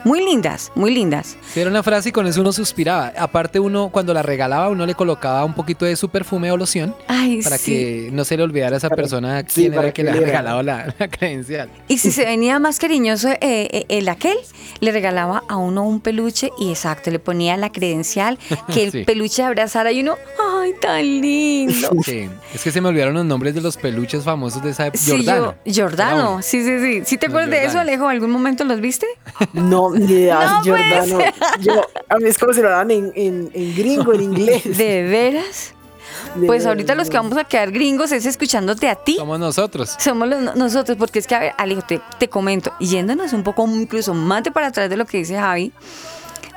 muy 0.04 0.24
lindas, 0.24 0.70
muy 0.74 0.94
lindas. 0.94 1.36
Sí, 1.52 1.60
era 1.60 1.70
una 1.70 1.82
frase 1.82 2.10
y 2.10 2.12
con 2.12 2.26
eso 2.26 2.40
uno 2.40 2.52
suspiraba. 2.52 3.12
Aparte 3.18 3.58
uno 3.60 3.88
cuando 3.90 4.12
la 4.14 4.22
regalaba 4.22 4.68
uno 4.68 4.86
le 4.86 4.94
colocaba 4.94 5.44
un 5.44 5.54
poquito 5.54 5.84
de 5.84 5.96
su 5.96 6.08
perfume 6.08 6.50
o 6.52 6.56
loción 6.56 6.94
Ay, 7.08 7.42
para 7.42 7.58
sí. 7.58 7.72
que 7.72 8.08
no 8.12 8.24
se 8.24 8.36
le 8.36 8.42
olvidara 8.42 8.76
a 8.76 8.78
esa 8.78 8.88
Para- 8.88 9.02
persona 9.02 9.42
quién 9.44 9.72
era 9.74 9.84
que 9.84 9.92
que 9.94 10.02
le 10.04 10.10
había 10.10 10.22
regalado 10.26 10.62
la, 10.62 10.92
la 10.98 11.08
credencial. 11.08 11.68
Y 11.88 11.98
si 11.98 12.10
se 12.10 12.24
venía 12.24 12.58
más 12.58 12.78
cariñoso 12.78 13.28
eh, 13.30 13.38
eh, 13.40 13.86
el 13.88 14.08
aquel, 14.08 14.36
le 14.80 14.92
regalaba 14.92 15.42
a 15.48 15.56
uno 15.56 15.84
un 15.84 16.00
peluche 16.00 16.50
y 16.58 16.70
exacto, 16.70 17.10
le 17.10 17.18
ponía 17.18 17.56
la 17.56 17.70
credencial, 17.70 18.38
que 18.72 18.84
el 18.84 18.92
Sí. 18.94 19.04
peluche 19.04 19.42
abrazara 19.42 19.90
y 19.92 20.00
uno, 20.00 20.16
¡ay, 20.60 20.72
tan 20.80 21.02
lindo! 21.20 21.90
Sí, 22.02 22.28
es 22.54 22.62
que 22.62 22.70
se 22.72 22.80
me 22.80 22.88
olvidaron 22.88 23.14
los 23.14 23.24
nombres 23.24 23.54
de 23.54 23.60
los 23.60 23.76
peluches 23.76 24.24
famosos 24.24 24.62
de 24.62 24.70
esa 24.70 24.86
época. 24.86 25.02
Sí, 25.02 25.10
Jordano. 25.12 25.54
yo- 25.64 25.84
Jordano, 25.84 26.42
sí, 26.42 26.64
sí, 26.64 26.78
sí. 26.80 27.02
¿Sí 27.04 27.18
te 27.18 27.26
Los 27.26 27.34
acuerdas 27.34 27.50
de 27.50 27.64
eso. 27.66 27.78
Alejo? 27.78 28.08
¿Algún 28.08 28.30
momento 28.30 28.64
los 28.64 28.80
viste? 28.80 29.06
No, 29.52 29.90
ni 29.94 30.04
idea, 30.12 30.60
No 30.64 30.64
Jordano. 30.64 31.18
Yo, 31.60 31.82
a 32.08 32.16
mí 32.18 32.28
es 32.28 32.38
como 32.38 32.52
si 32.52 32.60
lo 32.62 32.70
dan 32.70 32.90
en, 32.90 33.12
en, 33.14 33.50
en 33.52 33.74
gringo, 33.76 34.12
en 34.14 34.22
inglés. 34.22 34.76
¿De 34.76 35.02
veras? 35.02 35.74
Pues 36.46 36.66
ahorita 36.66 36.94
los 36.94 37.10
que 37.10 37.16
vamos 37.16 37.36
a 37.38 37.44
quedar 37.44 37.70
gringos 37.70 38.10
es 38.12 38.26
escuchándote 38.26 38.88
a 38.88 38.94
ti. 38.96 39.16
Somos 39.16 39.38
nosotros. 39.38 39.94
Somos 39.98 40.28
los- 40.28 40.56
nosotros, 40.56 40.96
porque 40.98 41.18
es 41.20 41.26
que, 41.26 41.34
a 41.34 41.38
ver, 41.40 41.52
Alejo, 41.58 41.82
te, 41.82 42.00
te 42.18 42.28
comento, 42.28 42.72
yéndonos 42.80 43.32
un 43.32 43.42
poco 43.44 43.66
incluso 43.68 44.14
más 44.14 44.42
de 44.42 44.50
para 44.50 44.68
atrás 44.68 44.88
de 44.90 44.96
lo 44.96 45.04
que 45.06 45.18
dice 45.18 45.36
Javi, 45.36 45.72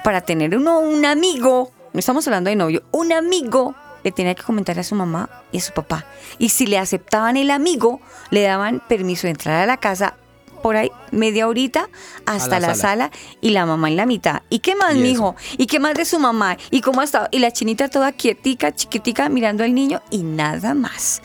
para 0.04 0.22
tener 0.22 0.56
uno 0.56 0.80
un 0.80 1.06
amigo, 1.06 1.72
no 1.94 2.00
estamos 2.00 2.26
hablando 2.28 2.50
de 2.50 2.56
novio, 2.56 2.84
un 2.92 3.12
amigo 3.14 3.76
le 4.04 4.12
tenía 4.12 4.36
que 4.36 4.44
comentar 4.44 4.78
a 4.80 4.84
su 4.84 4.96
mamá 4.96 5.30
y 5.52 5.58
a 5.58 5.62
su 5.62 5.74
papá. 5.74 6.06
Y 6.40 6.50
si 6.50 6.66
le 6.68 6.78
aceptaban 6.78 7.38
el 7.38 7.52
amigo, 7.52 8.00
le 8.32 8.42
daban 8.44 8.82
permiso 8.88 9.28
de 9.28 9.32
entrar 9.32 9.62
a 9.62 9.66
la 9.66 9.78
casa 9.78 10.16
por 10.64 10.76
ahí 10.76 10.92
media 11.12 11.48
horita 11.48 11.88
hasta 12.26 12.60
la 12.60 12.70
la, 12.70 12.76
sala. 12.76 13.10
sala. 13.10 13.12
y 13.42 13.52
la 13.52 13.66
mamá 13.66 13.90
en 13.90 13.96
la 13.96 14.06
mitad. 14.06 14.42
¿Y 14.50 14.60
qué 14.60 14.76
más, 14.76 14.96
Y 14.96 15.00
mijo? 15.00 15.36
¿Y 15.58 15.68
qué 15.68 15.80
más 15.80 15.94
de 15.94 16.04
su 16.04 16.18
mamá? 16.20 16.58
¿Y 16.72 16.82
cómo 16.82 17.02
ha 17.02 17.04
estado? 17.04 17.28
Y 17.32 17.40
la 17.40 17.52
chinita 17.52 17.90
toda 17.90 18.12
quietica, 18.12 18.74
chiquitica, 18.74 19.30
mirando 19.30 19.64
al 19.64 19.74
niño 19.76 20.02
y 20.10 20.24
nada 20.24 20.74
más. 20.74 21.22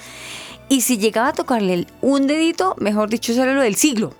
Y 0.68 0.82
si 0.82 0.98
llegaba 0.98 1.28
a 1.28 1.32
tocarle 1.32 1.86
un 2.02 2.26
dedito, 2.26 2.76
mejor 2.78 3.08
dicho, 3.10 3.32
eso 3.32 3.42
era 3.42 3.54
lo 3.54 3.62
del 3.62 3.74
siglo. 3.76 4.14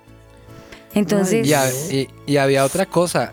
Entonces, 0.95 1.47
Y, 1.47 1.53
ha- 1.53 1.69
y- 1.91 2.07
y 2.27 2.37
había 2.37 2.63
otra 2.65 2.85
cosa. 2.85 3.31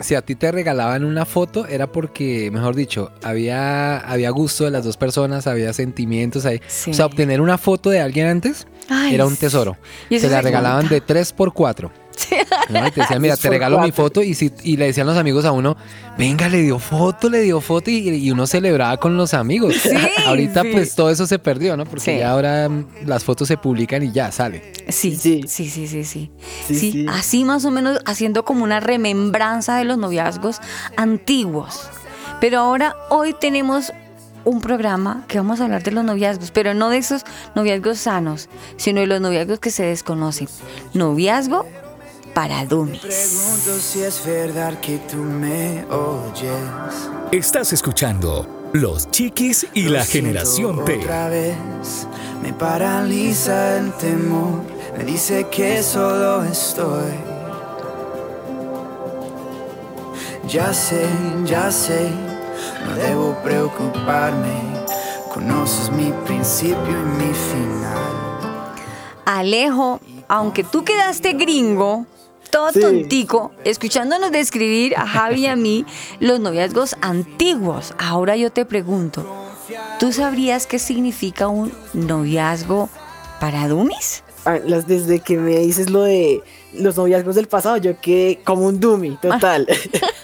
Si 0.00 0.14
a 0.14 0.22
ti 0.22 0.34
te 0.34 0.50
regalaban 0.50 1.04
una 1.04 1.24
foto, 1.24 1.66
era 1.66 1.86
porque, 1.92 2.50
mejor 2.50 2.74
dicho, 2.74 3.12
había, 3.22 3.98
había 3.98 4.30
gusto 4.30 4.64
de 4.64 4.70
las 4.70 4.84
dos 4.84 4.96
personas, 4.96 5.46
había 5.46 5.72
sentimientos 5.72 6.46
ahí. 6.46 6.60
Sí. 6.66 6.90
O 6.90 6.94
sea, 6.94 7.06
obtener 7.06 7.40
una 7.40 7.58
foto 7.58 7.90
de 7.90 8.00
alguien 8.00 8.26
antes 8.26 8.66
Ay, 8.88 9.14
era 9.14 9.26
un 9.26 9.36
tesoro. 9.36 9.76
Se 10.08 10.28
la 10.28 10.40
regalaban 10.40 10.88
cuenta. 10.88 10.94
de 10.94 11.00
3 11.02 11.32
por 11.32 11.52
4 11.52 11.92
¿no? 12.68 12.86
Y 12.86 12.90
te 12.90 13.00
decían, 13.00 13.20
mira, 13.22 13.36
te 13.36 13.42
por 13.42 13.50
regalo 13.50 13.78
mi 13.80 13.92
foto 13.92 14.22
y, 14.22 14.34
si, 14.34 14.52
y 14.62 14.76
le 14.76 14.86
decían 14.86 15.06
los 15.06 15.16
amigos 15.16 15.44
a 15.44 15.52
uno, 15.52 15.76
venga, 16.18 16.48
le 16.48 16.62
dio 16.62 16.78
foto, 16.78 17.28
le 17.30 17.40
dio 17.40 17.60
foto 17.60 17.90
y, 17.90 18.08
y 18.08 18.30
uno 18.30 18.46
celebraba 18.46 18.96
con 18.98 19.16
los 19.16 19.34
amigos. 19.34 19.74
Sí, 19.82 19.90
Ahorita 20.26 20.62
sí. 20.62 20.70
pues 20.72 20.94
todo 20.94 21.10
eso 21.10 21.26
se 21.26 21.38
perdió, 21.38 21.76
¿no? 21.76 21.84
Porque 21.84 22.12
Sí. 22.12 22.18
ya 22.18 22.30
ahora 22.30 22.68
mm, 22.68 22.86
las 23.06 23.24
fotos 23.24 23.48
se 23.48 23.56
publican 23.56 24.02
y 24.02 24.12
ya 24.12 24.30
sale. 24.32 24.72
Sí, 24.88 25.16
sí, 25.16 25.44
sí. 25.46 25.68
Sí, 25.68 26.30
Sí, 26.66 26.74
sí. 26.74 27.06
así 27.08 27.44
más 27.44 27.64
o 27.64 27.70
menos 27.70 28.00
haciendo 28.06 28.44
como 28.44 28.64
una 28.64 28.80
remembranza 28.80 29.76
de 29.76 29.84
los 29.84 29.98
noviazgos 29.98 30.60
antiguos. 30.96 31.88
Pero 32.40 32.58
ahora, 32.60 32.96
hoy 33.10 33.34
tenemos 33.38 33.92
un 34.44 34.62
programa 34.62 35.24
que 35.28 35.36
vamos 35.38 35.60
a 35.60 35.64
hablar 35.64 35.82
de 35.82 35.90
los 35.90 36.02
noviazgos, 36.04 36.50
pero 36.50 36.72
no 36.72 36.88
de 36.88 36.96
esos 36.96 37.24
noviazgos 37.54 37.98
sanos, 37.98 38.48
sino 38.78 39.00
de 39.00 39.06
los 39.06 39.20
noviazgos 39.20 39.58
que 39.58 39.70
se 39.70 39.82
desconocen. 39.82 40.48
Noviazgo 40.94 41.66
para 42.34 42.64
dummies. 42.64 43.00
Pregunto 43.00 43.78
si 43.80 44.02
es 44.02 44.24
verdad 44.24 44.78
que 44.80 44.98
tú 44.98 45.16
me 45.16 45.84
oyes. 45.86 47.10
Estás 47.32 47.72
escuchando 47.72 48.70
Los 48.72 49.10
Chiquis 49.10 49.66
y 49.74 49.84
Lo 49.84 49.98
la 49.98 50.04
Generación 50.04 50.84
T. 50.84 50.98
Otra 50.98 51.28
vez 51.28 51.56
me 52.42 52.52
paraliza 52.52 53.78
el 53.78 53.92
temor. 53.94 54.62
Me 54.96 55.04
dice 55.04 55.46
que 55.50 55.82
solo 55.82 56.44
estoy. 56.44 57.12
Ya 60.48 60.74
sé, 60.74 61.06
ya 61.44 61.70
sé, 61.70 62.10
no 62.84 62.94
debo 62.96 63.34
preocuparme. 63.42 64.70
Conoces 65.32 65.90
mi 65.92 66.12
principio 66.26 66.76
y 66.76 67.24
mi 67.24 67.32
final. 67.32 68.10
Alejo, 69.24 70.00
aunque 70.26 70.64
tú 70.64 70.82
quedaste 70.82 71.34
gringo, 71.34 72.04
todo 72.50 72.70
Sí. 72.72 72.80
tontico, 72.80 73.52
escuchándonos 73.64 74.30
describir 74.32 74.96
a 74.96 75.06
Javi 75.06 75.42
y 75.42 75.46
a 75.46 75.56
mí 75.56 75.84
los 76.20 76.40
noviazgos 76.40 76.96
antiguos. 77.00 77.94
Ahora 77.98 78.36
yo 78.36 78.50
te 78.50 78.64
pregunto, 78.64 79.24
¿tú 79.98 80.12
sabrías 80.12 80.66
qué 80.66 80.78
significa 80.78 81.48
un 81.48 81.72
noviazgo 81.94 82.88
para 83.40 83.68
dummies? 83.68 84.22
Ah, 84.44 84.58
las- 84.64 84.86
desde 84.86 85.20
que 85.20 85.36
me 85.36 85.58
dices 85.58 85.90
lo 85.90 86.02
de 86.02 86.42
los 86.72 86.96
noviazgos 86.96 87.34
del 87.34 87.46
pasado, 87.48 87.76
yo 87.76 88.00
quedé 88.00 88.40
como 88.44 88.66
un 88.66 88.80
dummy, 88.80 89.16
total. 89.20 89.66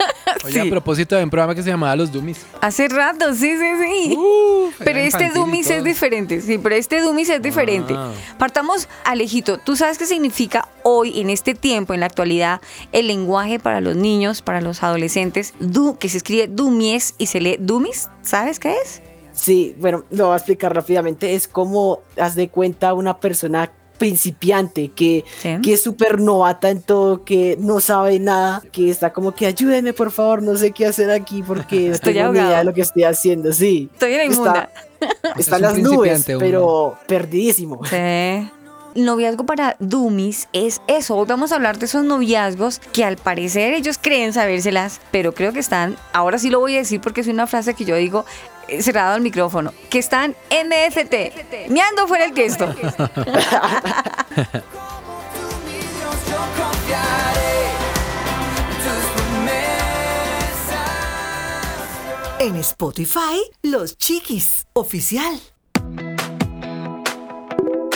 Oye, 0.47 0.63
Sí. 0.63 0.69
a 0.69 0.71
propósito 0.71 1.17
de 1.17 1.25
un 1.25 1.31
programa 1.31 1.55
que 1.55 1.63
se 1.63 1.71
llamaba 1.71 1.95
Los 1.97 2.11
Dummies. 2.13 2.45
Hace 2.61 2.89
rato, 2.89 3.35
sí, 3.35 3.57
sí, 3.57 3.69
sí. 3.83 4.15
Uh, 4.17 4.71
pero 4.79 4.99
este 5.01 5.31
dummies 5.31 5.69
es 5.71 5.85
diferente, 5.85 6.41
sí, 6.41 6.59
pero 6.59 6.75
este 6.75 7.01
dummies 7.01 7.29
es 7.31 7.43
diferente. 7.43 7.95
Ah. 7.97 8.13
Partamos, 8.39 8.89
Alejito, 9.05 9.59
¿tú 9.59 9.77
sabes 9.77 9.99
qué 9.99 10.07
significa 10.07 10.69
hoy, 10.83 11.21
en 11.21 11.31
este 11.31 11.55
tiempo, 11.55 11.95
en 11.95 12.01
la 12.01 12.07
actualidad, 12.07 12.61
el 12.93 13.09
lenguaje 13.09 13.59
para 13.59 13.81
los 13.81 13.97
niños, 13.97 14.43
para 14.43 14.61
los 14.61 14.83
adolescentes, 14.83 15.55
du, 15.59 15.99
que 15.99 16.09
se 16.09 16.19
escribe 16.19 16.47
dumies 16.49 17.15
y 17.19 17.27
se 17.27 17.41
lee 17.41 17.57
dummies? 17.59 18.09
¿Sabes 18.23 18.59
qué 18.59 18.75
es? 18.85 19.03
Sí, 19.33 19.75
bueno, 19.79 20.05
lo 20.11 20.27
voy 20.27 20.35
a 20.35 20.37
explicar 20.39 20.75
rápidamente. 20.75 21.35
Es 21.35 21.47
como, 21.47 22.01
haz 22.19 22.35
de 22.37 22.49
cuenta, 22.49 22.95
una 22.95 23.19
persona 23.19 23.71
principiante 23.97 24.91
que, 24.95 25.25
Sí. 25.43 25.57
que 25.63 25.73
es 25.75 25.83
súper 25.83 26.21
novata 26.21 26.71
en 26.71 26.81
todo, 26.83 27.25
que 27.25 27.57
no 27.61 27.81
sabe 27.81 28.19
nada, 28.19 28.63
que 28.73 28.91
está 28.91 29.13
como 29.13 29.35
que 29.35 29.47
ayúdenme 29.47 29.93
por 29.93 30.11
favor, 30.11 30.43
no 30.43 30.57
sé 30.57 30.71
qué 30.73 30.87
hacer 30.87 31.11
aquí 31.11 31.43
porque 31.43 31.77
no 31.89 31.95
Estoy 31.95 32.15
tengo 32.15 32.33
ni 32.33 32.39
idea 32.39 32.59
de 32.59 32.65
lo 32.65 32.75
que 32.75 32.83
estoy 32.83 33.05
haciendo. 33.05 33.53
Sí, 33.53 33.89
Estoy 33.93 34.13
en 34.13 34.19
la 34.19 34.25
inmunda. 34.25 34.71
está, 35.37 35.57
en 35.57 35.63
las 35.63 35.79
nubes, 35.79 36.25
uno. 36.29 36.39
pero 36.39 36.99
perdidísimo. 37.07 37.81
Sí. 37.85 38.51
Noviazgo 38.95 39.45
para 39.45 39.77
dummies 39.79 40.49
es 40.55 40.81
eso. 40.87 41.17
Hoy 41.17 41.27
vamos 41.29 41.53
a 41.53 41.57
hablar 41.57 41.79
de 41.79 41.85
esos 41.85 42.03
noviazgos 42.03 42.81
que 42.95 43.05
al 43.05 43.19
parecer 43.19 43.75
ellos 43.75 43.99
creen 44.01 44.33
sabérselas, 44.33 45.03
pero 45.11 45.33
creo 45.33 45.53
que 45.53 45.59
están, 45.59 45.97
ahora 46.15 46.39
sí 46.39 46.49
lo 46.49 46.61
voy 46.61 46.77
a 46.77 46.79
decir 46.79 47.03
porque 47.03 47.21
es 47.21 47.27
una 47.27 47.47
frase 47.47 47.75
que 47.75 47.85
yo 47.85 47.95
digo 47.97 48.25
cerrado 48.81 49.15
al 49.15 49.21
micrófono, 49.21 49.73
que 49.91 49.99
están 49.99 50.37
NFT, 50.51 51.69
meando 51.69 52.07
fuera 52.07 52.25
el 52.25 52.33
texto. 52.33 52.75
En 62.39 62.55
Spotify, 62.57 63.43
Los 63.63 63.97
Chiquis 63.97 64.67
Oficial. 64.75 65.41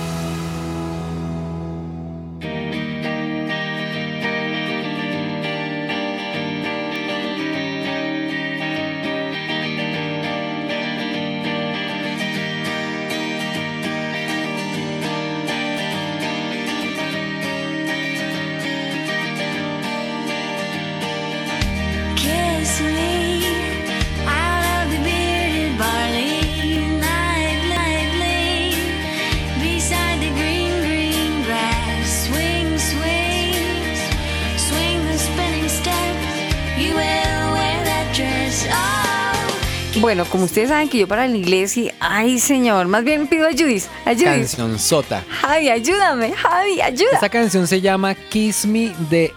Bueno, 39.99 40.25
como 40.25 40.45
ustedes 40.45 40.69
saben 40.69 40.89
que 40.89 40.99
yo 40.99 41.09
para 41.09 41.25
el 41.25 41.35
inglés 41.35 41.77
y, 41.77 41.91
ay 41.99 42.39
señor, 42.39 42.87
más 42.87 43.03
bien 43.05 43.27
pido 43.27 43.47
a 43.49 43.51
Judith, 43.51 43.85
a 44.05 44.11
Judith. 44.13 44.25
Canción 44.25 44.79
sota. 44.79 45.25
Javi, 45.29 45.69
ayúdame, 45.69 46.33
Javi, 46.33 46.81
ayuda. 46.81 47.11
Esta 47.13 47.29
canción 47.29 47.67
se 47.67 47.81
llama 47.81 48.15
Kiss 48.15 48.65
Me 48.67 48.95
de 49.11 49.33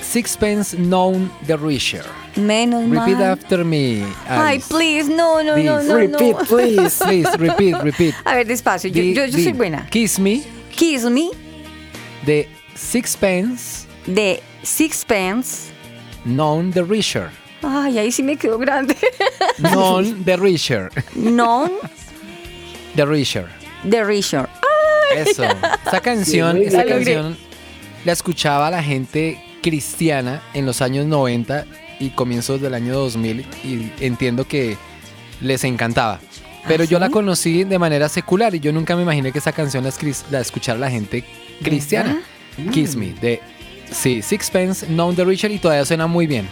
Sixpence 0.00 0.76
Known 0.76 1.30
the 1.46 1.56
Richer. 1.56 2.04
Menos 2.34 2.82
Repeat 2.90 3.18
mal. 3.18 3.22
after 3.22 3.64
me. 3.64 4.02
Ay, 4.28 4.58
please, 4.58 5.08
no, 5.08 5.42
no, 5.42 5.56
no, 5.56 5.82
no, 5.82 5.94
Repeat, 5.96 6.36
no. 6.36 6.44
please. 6.46 6.98
Please, 7.04 7.36
repeat, 7.38 7.76
repeat. 7.82 8.14
A 8.24 8.34
ver, 8.34 8.46
despacio, 8.46 8.90
yo, 8.90 9.02
yo, 9.02 9.26
yo 9.26 9.38
soy 9.38 9.52
buena. 9.52 9.86
Kiss 9.88 10.18
Me 10.18 10.42
Kiss 10.74 11.04
me 11.04 11.30
de 12.26 12.48
Sixpence 12.74 13.86
de 14.06 14.42
Sixpence. 14.62 15.70
Known 16.24 16.72
the 16.72 16.82
Richer. 16.82 17.30
Ay, 17.62 17.98
ahí 17.98 18.12
sí 18.12 18.22
me 18.22 18.36
quedó 18.36 18.58
grande. 18.58 18.96
Known 19.58 20.24
the 20.24 20.36
Richer. 20.36 20.90
Non 21.14 21.70
The 22.94 23.06
Richer. 23.06 23.46
de 23.84 24.04
Richard. 24.04 24.48
Eso. 25.16 25.44
Esta 25.44 26.00
canción, 26.00 26.58
bien. 26.58 26.70
canción 26.88 27.36
la 28.04 28.12
escuchaba 28.12 28.70
la 28.70 28.82
gente 28.82 29.42
cristiana 29.62 30.42
en 30.54 30.66
los 30.66 30.82
años 30.82 31.06
90 31.06 31.66
y 32.00 32.10
comienzos 32.10 32.60
del 32.60 32.74
año 32.74 32.94
2000 32.94 33.46
y 33.64 33.92
entiendo 34.00 34.46
que 34.46 34.76
les 35.40 35.64
encantaba. 35.64 36.20
Pero 36.66 36.84
yo 36.84 36.98
la 36.98 37.10
conocí 37.10 37.64
de 37.64 37.78
manera 37.78 38.08
secular 38.08 38.54
y 38.54 38.60
yo 38.60 38.72
nunca 38.72 38.94
me 38.96 39.02
imaginé 39.02 39.32
que 39.32 39.38
esa 39.38 39.52
canción 39.52 39.84
la, 39.84 39.92
la 40.30 40.40
escuchara 40.40 40.78
la 40.78 40.90
gente 40.90 41.24
cristiana. 41.62 42.22
Kiss 42.70 42.96
Me, 42.96 43.12
de 43.14 43.40
sí, 43.90 44.22
Sixpence, 44.22 44.86
Known 44.86 45.16
the 45.16 45.24
Richer 45.24 45.50
y 45.50 45.58
todavía 45.58 45.84
suena 45.84 46.06
muy 46.06 46.26
bien. 46.26 46.48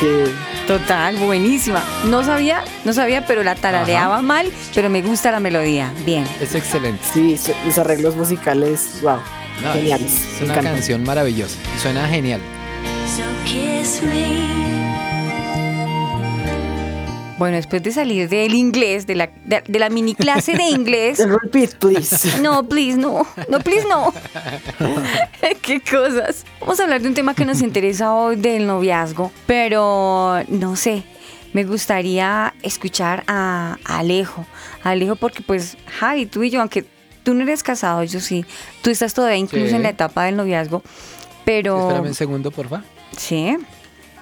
Sí. 0.00 0.32
Total, 0.66 1.16
buenísima. 1.16 1.82
No 2.06 2.24
sabía, 2.24 2.64
no 2.84 2.92
sabía, 2.92 3.24
pero 3.26 3.42
la 3.42 3.54
tarareaba 3.54 4.20
mal, 4.20 4.50
pero 4.74 4.90
me 4.90 5.00
gusta 5.00 5.30
la 5.30 5.40
melodía. 5.40 5.92
Bien. 6.04 6.26
Es 6.40 6.54
excelente. 6.54 7.02
Sí, 7.12 7.38
los 7.64 7.78
arreglos 7.78 8.16
musicales, 8.16 8.98
wow, 9.02 9.18
No, 9.62 9.72
geniales. 9.72 10.12
Es 10.34 10.40
me 10.40 10.52
una 10.52 10.62
canción 10.62 11.04
maravillosa 11.04 11.56
suena 11.80 12.06
genial. 12.08 12.40
So 13.16 13.22
kiss 13.44 14.02
me. 14.02 14.75
Bueno, 17.38 17.56
después 17.56 17.82
de 17.82 17.92
salir 17.92 18.28
del 18.30 18.54
inglés, 18.54 19.06
de 19.06 19.14
la, 19.14 19.30
de, 19.44 19.62
de 19.66 19.78
la 19.78 19.90
mini 19.90 20.14
clase 20.14 20.54
de 20.56 20.62
inglés. 20.70 21.18
Repeat, 21.42 21.74
please. 21.76 22.38
No, 22.42 22.66
please, 22.66 22.96
no. 22.96 23.26
No, 23.50 23.60
please, 23.60 23.86
no. 23.86 24.12
Qué 25.62 25.80
cosas. 25.82 26.44
Vamos 26.60 26.80
a 26.80 26.84
hablar 26.84 27.02
de 27.02 27.08
un 27.08 27.14
tema 27.14 27.34
que 27.34 27.44
nos 27.44 27.60
interesa 27.60 28.14
hoy 28.14 28.36
del 28.36 28.66
noviazgo, 28.66 29.30
pero 29.46 30.42
no 30.48 30.76
sé. 30.76 31.02
Me 31.52 31.64
gustaría 31.64 32.54
escuchar 32.62 33.22
a, 33.26 33.76
a 33.84 33.98
Alejo. 33.98 34.46
A 34.82 34.90
Alejo 34.90 35.16
porque 35.16 35.42
pues, 35.42 35.76
Javi, 35.98 36.26
tú 36.26 36.42
y 36.42 36.50
yo, 36.50 36.60
aunque 36.60 36.84
tú 37.22 37.34
no 37.34 37.42
eres 37.42 37.62
casado, 37.62 38.02
yo 38.04 38.20
sí. 38.20 38.44
Tú 38.82 38.90
estás 38.90 39.12
todavía 39.14 39.36
incluso 39.38 39.68
Sí. 39.68 39.74
en 39.74 39.82
la 39.82 39.90
etapa 39.90 40.24
del 40.24 40.36
noviazgo, 40.36 40.82
pero... 41.44 41.80
Espérame 41.80 42.06
un 42.08 42.14
segundo, 42.14 42.50
porfa. 42.50 42.82
Sí. 43.16 43.56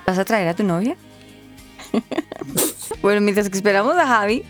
¿Vas 0.07 0.19
a 0.19 0.25
traer 0.25 0.49
a 0.49 0.55
tu 0.55 0.65
novia? 0.65 0.97
Bueno, 3.05 3.21
mientras 3.21 3.51
que 3.51 3.57
esperamos 3.59 3.99
a 3.99 4.07
Javi, 4.07 4.45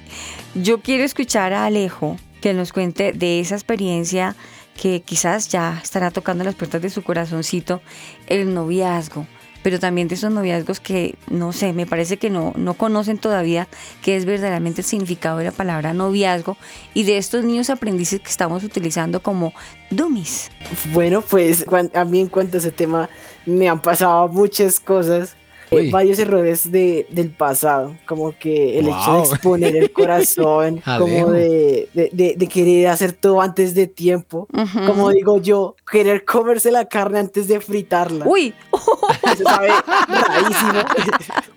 yo 0.54 0.80
quiero 0.80 1.02
escuchar 1.02 1.52
a 1.52 1.66
Alejo 1.66 2.18
que 2.40 2.54
nos 2.54 2.72
cuente 2.72 3.12
de 3.12 3.40
esa 3.40 3.56
experiencia 3.56 4.36
que 4.80 5.02
quizás 5.02 5.48
ya 5.48 5.80
estará 5.82 6.12
tocando 6.12 6.44
las 6.44 6.54
puertas 6.54 6.80
de 6.80 6.88
su 6.88 7.02
corazoncito, 7.02 7.82
el 8.28 8.54
noviazgo, 8.54 9.26
pero 9.64 9.80
también 9.80 10.06
de 10.06 10.14
esos 10.14 10.30
noviazgos 10.30 10.78
que, 10.78 11.16
no 11.28 11.52
sé, 11.52 11.72
me 11.72 11.84
parece 11.84 12.16
que 12.16 12.30
no, 12.30 12.52
no 12.54 12.74
conocen 12.74 13.18
todavía 13.18 13.66
qué 14.02 14.14
es 14.14 14.24
verdaderamente 14.24 14.82
el 14.82 14.86
significado 14.86 15.38
de 15.38 15.46
la 15.46 15.50
palabra 15.50 15.92
noviazgo 15.92 16.56
y 16.94 17.02
de 17.02 17.18
estos 17.18 17.44
niños 17.44 17.70
aprendices 17.70 18.20
que 18.20 18.30
estamos 18.30 18.62
utilizando 18.62 19.20
como 19.20 19.52
dummies. 19.90 20.52
Bueno, 20.92 21.22
pues 21.22 21.66
a 21.92 22.04
mí 22.04 22.20
en 22.20 22.28
cuanto 22.28 22.58
a 22.58 22.60
ese 22.60 22.70
tema 22.70 23.10
me 23.46 23.68
han 23.68 23.82
pasado 23.82 24.28
muchas 24.28 24.78
cosas, 24.78 25.36
eh, 25.70 25.90
varios 25.90 26.18
errores 26.18 26.70
de, 26.70 27.06
del 27.10 27.30
pasado, 27.30 27.96
como 28.06 28.36
que 28.38 28.78
el 28.78 28.88
hecho 28.88 29.12
de 29.12 29.20
exponer 29.34 29.76
el 29.76 29.92
corazón, 29.92 30.82
como 30.98 31.30
de, 31.32 31.88
de, 31.94 32.10
de- 32.12 32.34
de 32.36 32.46
querer 32.48 32.88
hacer 32.88 33.12
todo 33.12 33.40
antes 33.40 33.74
de 33.74 33.86
tiempo, 33.86 34.46
como 34.86 35.10
digo 35.10 35.40
yo, 35.40 35.74
querer 35.90 36.24
comerse 36.24 36.70
la 36.70 36.86
carne 36.86 37.18
antes 37.20 37.48
de 37.48 37.60
fritarla. 37.60 38.24
Uy, 38.26 38.54
Eso 39.32 39.44
sabe 39.44 39.68
rarísimo. 40.08 40.80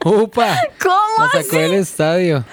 ¡Upa! 0.24 0.58
¿cómo 0.82 1.26
La 1.34 1.42
sacó 1.44 1.58
del 1.58 1.74
estadio. 1.76 2.44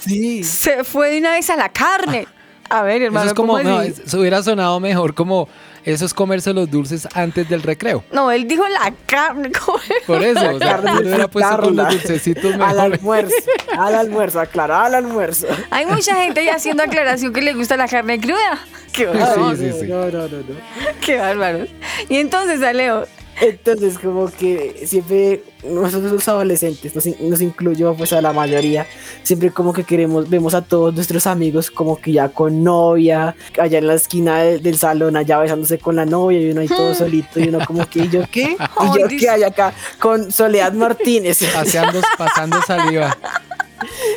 sí. 0.00 0.42
se 0.44 0.84
fue 0.84 1.10
de 1.10 1.18
una 1.18 1.32
vez 1.32 1.50
a 1.50 1.56
la 1.56 1.68
carne? 1.68 2.26
A 2.68 2.82
ver, 2.84 3.02
hermano, 3.02 3.24
Eso 3.24 3.32
es 3.32 3.36
como, 3.36 3.54
¿cómo 3.54 3.64
no, 3.68 3.78
así? 3.78 3.88
es- 3.90 4.02
se 4.10 4.16
hubiera 4.16 4.42
sonado 4.42 4.78
mejor 4.80 5.14
como 5.14 5.48
eso 5.90 6.04
es 6.06 6.14
comerse 6.14 6.52
los 6.52 6.70
dulces 6.70 7.06
antes 7.14 7.48
del 7.48 7.62
recreo. 7.62 8.04
No, 8.12 8.30
él 8.30 8.46
dijo 8.48 8.66
la 8.68 8.92
carne. 9.06 9.50
Por 10.06 10.22
eso, 10.22 10.50
o 10.54 10.58
sea, 10.58 10.76
Carne 10.80 10.90
yo 10.94 11.00
hubiera 11.00 11.28
puesto 11.28 11.56
con 11.60 11.76
los 11.76 11.88
dulcecitos 11.90 12.52
Al 12.54 12.58
mejor. 12.58 12.80
almuerzo, 12.80 13.34
al 13.78 13.94
almuerzo, 13.94 14.40
aclarar 14.40 14.86
al 14.86 14.94
almuerzo. 14.96 15.46
Hay 15.70 15.86
mucha 15.86 16.14
gente 16.16 16.44
ya 16.44 16.54
haciendo 16.56 16.82
aclaración 16.82 17.32
que 17.32 17.42
le 17.42 17.52
gusta 17.54 17.76
la 17.76 17.88
carne 17.88 18.20
cruda. 18.20 18.58
Qué 18.92 19.06
Sí, 19.06 19.18
bárbaro. 19.18 19.56
sí, 19.56 19.70
sí. 19.80 19.86
No, 19.86 20.04
no, 20.06 20.28
no, 20.28 20.38
no. 20.38 20.54
Qué 21.00 21.16
bárbaro. 21.16 21.66
Y 22.08 22.16
entonces, 22.16 22.62
Aleo, 22.62 23.06
Entonces, 23.40 23.98
como 23.98 24.30
que 24.30 24.82
siempre 24.86 25.42
nosotros 25.64 26.12
los 26.12 26.28
adolescentes, 26.28 26.94
nos, 26.94 27.06
in- 27.06 27.16
nos 27.28 27.40
incluyo 27.40 27.94
pues 27.94 28.12
a 28.12 28.20
la 28.20 28.32
mayoría, 28.32 28.86
siempre 29.22 29.50
como 29.50 29.72
que 29.72 29.84
queremos, 29.84 30.28
vemos 30.28 30.54
a 30.54 30.62
todos 30.62 30.94
nuestros 30.94 31.26
amigos 31.26 31.70
como 31.70 31.96
que 32.00 32.12
ya 32.12 32.28
con 32.28 32.62
novia, 32.62 33.34
allá 33.58 33.78
en 33.78 33.86
la 33.86 33.94
esquina 33.94 34.42
de- 34.42 34.58
del 34.58 34.76
salón, 34.78 35.16
allá 35.16 35.38
besándose 35.38 35.78
con 35.78 35.96
la 35.96 36.04
novia 36.06 36.40
y 36.40 36.50
uno 36.50 36.60
ahí 36.60 36.68
todo 36.68 36.94
solito 36.94 37.40
y 37.40 37.48
uno 37.48 37.58
como 37.66 37.88
que, 37.88 38.00
¿y 38.00 38.08
yo 38.10 38.22
qué? 38.30 38.56
¿Y 38.56 38.98
yo 39.00 39.08
qué 39.08 39.28
hay 39.30 39.42
acá 39.42 39.72
con 39.98 40.30
Soledad 40.30 40.72
Martínez? 40.72 41.40
Paseando, 41.54 42.00
pasando 42.18 42.60
saliva. 42.62 43.16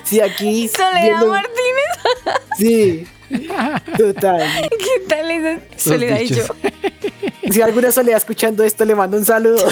Sí, 0.03 0.19
aquí... 0.19 0.67
Soledad 0.67 1.01
viendo- 1.01 1.27
Martínez. 1.27 1.87
Sí, 2.57 3.07
total. 3.97 4.41
¿Qué 4.69 5.07
tal 5.07 5.31
esa 5.31 5.59
Soledad 5.77 6.19
y 6.19 6.27
yo? 6.27 6.43
Si 7.51 7.61
alguna 7.61 7.91
Soledad 7.91 8.17
escuchando 8.17 8.63
esto, 8.63 8.85
le 8.85 8.95
mando 8.95 9.17
un 9.17 9.25
saludo. 9.25 9.63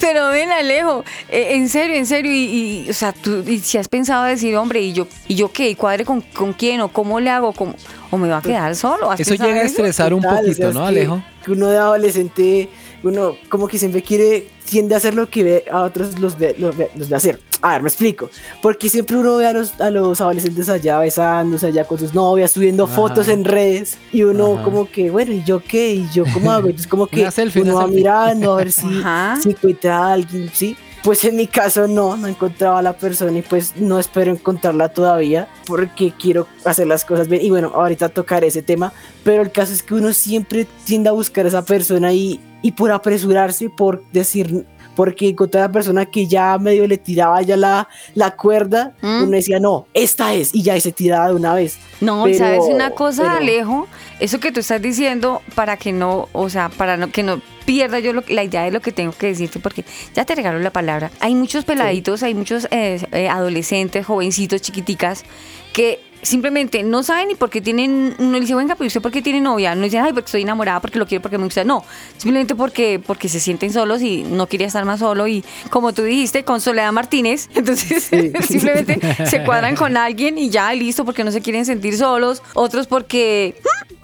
Pero 0.00 0.28
ven, 0.30 0.50
Alejo, 0.50 1.04
eh, 1.28 1.48
en 1.54 1.68
serio, 1.68 1.96
en 1.96 2.06
serio, 2.06 2.30
y, 2.32 2.84
y, 2.86 2.90
o 2.90 2.94
sea, 2.94 3.12
tú, 3.12 3.42
y 3.46 3.58
si 3.58 3.76
has 3.78 3.88
pensado 3.88 4.24
decir, 4.24 4.56
hombre, 4.56 4.80
¿y 4.80 4.92
yo, 4.92 5.06
y 5.28 5.34
yo 5.34 5.50
qué? 5.52 5.70
¿Y 5.70 5.74
cuadre 5.74 6.04
con, 6.04 6.20
con 6.20 6.52
quién? 6.52 6.80
¿O 6.80 6.88
cómo 6.88 7.20
le 7.20 7.30
hago? 7.30 7.52
¿Cómo, 7.52 7.74
¿O 8.10 8.16
me 8.16 8.28
va 8.28 8.38
a 8.38 8.42
quedar 8.42 8.74
solo? 8.76 9.10
¿Has 9.10 9.20
Eso 9.20 9.34
llega 9.34 9.46
a 9.60 9.62
eso? 9.62 9.66
estresar 9.66 10.14
un 10.14 10.22
poquito, 10.22 10.72
¿no, 10.72 10.82
que- 10.82 10.86
Alejo? 10.88 11.22
Que 11.44 11.52
uno 11.52 11.68
de 11.68 11.78
adolescente, 11.78 12.68
uno 13.02 13.36
como 13.48 13.66
que 13.68 13.78
siempre 13.78 14.02
quiere, 14.02 14.48
tiende 14.68 14.94
a 14.94 14.98
hacer 14.98 15.14
lo 15.14 15.28
que 15.28 15.42
ve 15.42 15.64
a 15.70 15.82
otros 15.82 16.18
los 16.18 16.38
ve, 16.38 16.54
los 16.58 16.76
ve, 16.76 16.90
los 16.96 17.08
ve 17.08 17.16
hacer. 17.16 17.40
A 17.62 17.72
ver, 17.72 17.82
me 17.82 17.88
explico. 17.88 18.30
Porque 18.62 18.88
siempre 18.88 19.16
uno 19.16 19.36
ve 19.36 19.46
a 19.46 19.52
los, 19.52 19.78
a 19.80 19.90
los 19.90 20.20
adolescentes 20.20 20.68
allá 20.70 20.98
besándose 20.98 21.66
allá 21.66 21.84
con 21.84 21.98
sus 21.98 22.14
novias, 22.14 22.50
subiendo 22.52 22.84
Ajá. 22.84 22.94
fotos 22.94 23.28
en 23.28 23.44
redes. 23.44 23.98
Y 24.12 24.22
uno 24.22 24.54
Ajá. 24.54 24.62
como 24.64 24.90
que, 24.90 25.10
bueno, 25.10 25.32
¿y 25.32 25.44
yo 25.44 25.60
qué? 25.62 25.94
¿Y 25.94 26.08
yo 26.12 26.24
cómo 26.32 26.50
hago? 26.52 26.66
Entonces 26.68 26.86
como 26.86 27.06
que 27.08 27.30
selfie, 27.30 27.62
uno 27.62 27.74
va 27.74 27.82
selfie. 27.82 27.96
mirando 27.98 28.52
a 28.54 28.56
ver 28.56 28.72
si, 28.72 28.86
Ajá. 29.00 29.38
si 29.42 29.50
encuentra 29.50 29.98
a 29.98 30.12
alguien, 30.14 30.50
¿sí? 30.54 30.76
Pues 31.02 31.24
en 31.24 31.36
mi 31.36 31.46
caso 31.46 31.88
no, 31.88 32.16
no 32.16 32.26
encontraba 32.26 32.78
a 32.78 32.82
la 32.82 32.92
persona 32.92 33.38
y 33.38 33.42
pues 33.42 33.74
no 33.76 33.98
espero 33.98 34.32
encontrarla 34.32 34.90
todavía 34.90 35.48
porque 35.66 36.12
quiero 36.12 36.46
hacer 36.64 36.86
las 36.86 37.06
cosas 37.06 37.26
bien. 37.26 37.42
Y 37.42 37.48
bueno, 37.48 37.72
ahorita 37.74 38.10
tocaré 38.10 38.48
ese 38.48 38.62
tema, 38.62 38.92
pero 39.24 39.40
el 39.42 39.50
caso 39.50 39.72
es 39.72 39.82
que 39.82 39.94
uno 39.94 40.12
siempre 40.12 40.66
tiende 40.84 41.08
a 41.08 41.12
buscar 41.12 41.46
a 41.46 41.48
esa 41.48 41.64
persona 41.64 42.12
y, 42.12 42.38
y 42.60 42.72
por 42.72 42.92
apresurarse, 42.92 43.70
por 43.70 44.04
decir, 44.12 44.66
porque 45.00 45.28
encontré 45.30 45.60
a 45.60 45.64
la 45.64 45.72
persona 45.72 46.04
que 46.04 46.26
ya 46.26 46.58
medio 46.58 46.86
le 46.86 46.98
tiraba 46.98 47.40
ya 47.40 47.56
la, 47.56 47.88
la 48.14 48.32
cuerda, 48.36 48.92
¿Mm? 49.00 49.22
uno 49.22 49.30
decía, 49.30 49.58
no, 49.58 49.86
esta 49.94 50.34
es, 50.34 50.54
y 50.54 50.62
ya 50.62 50.78
se 50.78 50.92
tiraba 50.92 51.28
de 51.28 51.34
una 51.36 51.54
vez. 51.54 51.78
No, 52.02 52.24
Pero- 52.24 52.36
¿sabes 52.36 52.60
una 52.68 52.90
cosa, 52.90 53.22
pero- 53.22 53.36
Alejo? 53.36 53.88
Eso 54.20 54.40
que 54.40 54.52
tú 54.52 54.60
estás 54.60 54.82
diciendo 54.82 55.40
para 55.54 55.78
que 55.78 55.92
no, 55.92 56.28
o 56.34 56.50
sea, 56.50 56.68
para 56.68 56.98
no, 56.98 57.10
que 57.10 57.22
no 57.22 57.40
pierda 57.64 57.98
yo 57.98 58.12
lo- 58.12 58.24
la 58.28 58.44
idea 58.44 58.62
de 58.64 58.72
lo 58.72 58.80
que 58.82 58.92
tengo 58.92 59.12
que 59.12 59.28
decirte, 59.28 59.58
porque 59.58 59.86
ya 60.14 60.26
te 60.26 60.34
regalo 60.34 60.58
la 60.58 60.70
palabra. 60.70 61.10
Hay 61.20 61.34
muchos 61.34 61.64
peladitos, 61.64 62.22
hay 62.22 62.34
muchos 62.34 62.68
eh, 62.70 63.00
eh, 63.12 63.30
adolescentes, 63.30 64.04
jovencitos, 64.04 64.60
chiquiticas, 64.60 65.24
que 65.72 65.98
simplemente 66.22 66.82
no 66.82 67.02
saben 67.02 67.28
ni 67.28 67.34
por 67.34 67.50
qué 67.50 67.60
tienen, 67.60 68.14
uno 68.18 68.32
le 68.32 68.40
dice, 68.40 68.54
venga, 68.54 68.74
pero 68.74 68.86
usted 68.86 69.00
por 69.00 69.10
qué 69.10 69.22
tiene 69.22 69.40
novia, 69.40 69.74
no 69.74 69.82
dicen, 69.84 70.02
ay, 70.02 70.12
porque 70.12 70.26
estoy 70.26 70.42
enamorada, 70.42 70.80
porque 70.80 70.98
lo 70.98 71.06
quiero, 71.06 71.22
porque 71.22 71.38
me 71.38 71.44
gusta, 71.44 71.64
no, 71.64 71.84
simplemente 72.16 72.54
porque, 72.54 73.00
porque 73.04 73.28
se 73.28 73.40
sienten 73.40 73.72
solos 73.72 74.02
y 74.02 74.22
no 74.22 74.46
quería 74.46 74.66
estar 74.66 74.84
más 74.84 75.00
solo 75.00 75.26
y 75.26 75.44
como 75.70 75.92
tú 75.92 76.02
dijiste, 76.02 76.44
con 76.44 76.60
Soledad 76.60 76.92
Martínez, 76.92 77.48
entonces 77.54 78.04
simplemente 78.46 79.00
se 79.26 79.44
cuadran 79.44 79.76
con 79.76 79.96
alguien 79.96 80.38
y 80.38 80.50
ya, 80.50 80.72
listo, 80.72 81.04
porque 81.04 81.24
no 81.24 81.32
se 81.32 81.40
quieren 81.40 81.64
sentir 81.64 81.96
solos, 81.96 82.42
otros 82.54 82.86
porque, 82.86 83.60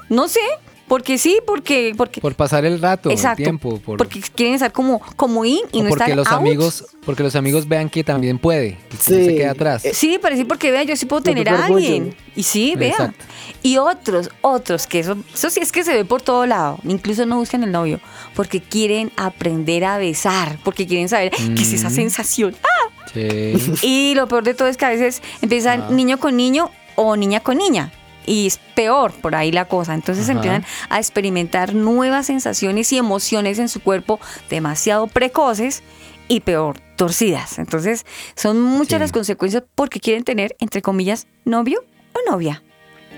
no 0.08 0.28
sé, 0.28 0.40
porque 0.88 1.18
sí, 1.18 1.38
porque, 1.46 1.94
porque, 1.96 2.20
Por 2.20 2.34
pasar 2.34 2.64
el 2.64 2.80
rato, 2.80 3.10
exacto, 3.10 3.42
el 3.42 3.44
tiempo. 3.44 3.78
Por, 3.80 3.98
porque 3.98 4.20
quieren 4.20 4.54
estar 4.54 4.72
como, 4.72 5.00
como 5.16 5.44
in 5.44 5.60
y 5.72 5.82
no 5.82 5.88
porque 5.88 6.04
estar 6.04 6.16
los 6.16 6.26
out. 6.28 6.38
amigos, 6.40 6.84
porque 7.04 7.22
los 7.22 7.34
amigos 7.36 7.66
vean 7.66 7.90
que 7.90 8.04
también 8.04 8.38
puede, 8.38 8.78
que 8.90 8.96
no 8.96 9.02
se 9.02 9.34
queda 9.36 9.50
atrás. 9.52 9.82
Sí, 9.92 10.18
pero 10.22 10.36
sí 10.36 10.44
porque 10.44 10.70
vea, 10.70 10.82
yo 10.84 10.94
sí 10.96 11.06
puedo 11.06 11.22
tener 11.22 11.48
a 11.48 11.66
alguien. 11.66 12.14
Y 12.36 12.42
sí, 12.42 12.74
vea. 12.76 12.90
Exacto. 12.90 13.24
Y 13.62 13.78
otros, 13.78 14.30
otros, 14.42 14.86
que 14.86 15.00
eso, 15.00 15.16
eso 15.34 15.50
sí 15.50 15.60
es 15.60 15.72
que 15.72 15.82
se 15.82 15.92
ve 15.94 16.04
por 16.04 16.22
todo 16.22 16.46
lado. 16.46 16.78
Incluso 16.84 17.26
no 17.26 17.38
buscan 17.38 17.64
el 17.64 17.72
novio. 17.72 17.98
Porque 18.34 18.60
quieren 18.60 19.10
aprender 19.16 19.84
a 19.84 19.98
besar. 19.98 20.58
Porque 20.62 20.86
quieren 20.86 21.08
saber 21.08 21.32
qué 21.32 21.62
es 21.62 21.72
esa 21.72 21.88
Mm. 21.88 21.94
sensación. 21.94 22.56
¡Ah! 22.62 23.06
Sí. 23.12 23.54
Y 23.82 24.14
lo 24.14 24.28
peor 24.28 24.44
de 24.44 24.54
todo 24.54 24.68
es 24.68 24.76
que 24.76 24.84
a 24.84 24.90
veces 24.90 25.22
empiezan 25.42 25.82
Ah. 25.82 25.90
niño 25.90 26.18
con 26.18 26.36
niño 26.36 26.70
o 26.94 27.16
niña 27.16 27.40
con 27.40 27.56
niña. 27.58 27.90
Y 28.26 28.46
es 28.48 28.58
peor 28.74 29.12
por 29.12 29.34
ahí 29.34 29.52
la 29.52 29.66
cosa. 29.66 29.94
Entonces 29.94 30.24
Ajá. 30.24 30.32
empiezan 30.32 30.64
a 30.90 30.98
experimentar 30.98 31.74
nuevas 31.74 32.26
sensaciones 32.26 32.92
y 32.92 32.98
emociones 32.98 33.58
en 33.58 33.68
su 33.68 33.80
cuerpo 33.80 34.18
demasiado 34.50 35.06
precoces 35.06 35.82
y 36.28 36.40
peor, 36.40 36.80
torcidas. 36.96 37.58
Entonces 37.58 38.04
son 38.34 38.60
muchas 38.60 38.98
Sí. 38.98 39.00
las 39.00 39.12
consecuencias 39.12 39.62
porque 39.74 40.00
quieren 40.00 40.24
tener, 40.24 40.56
entre 40.58 40.82
comillas, 40.82 41.26
novio 41.44 41.84
o 42.12 42.30
novia. 42.30 42.62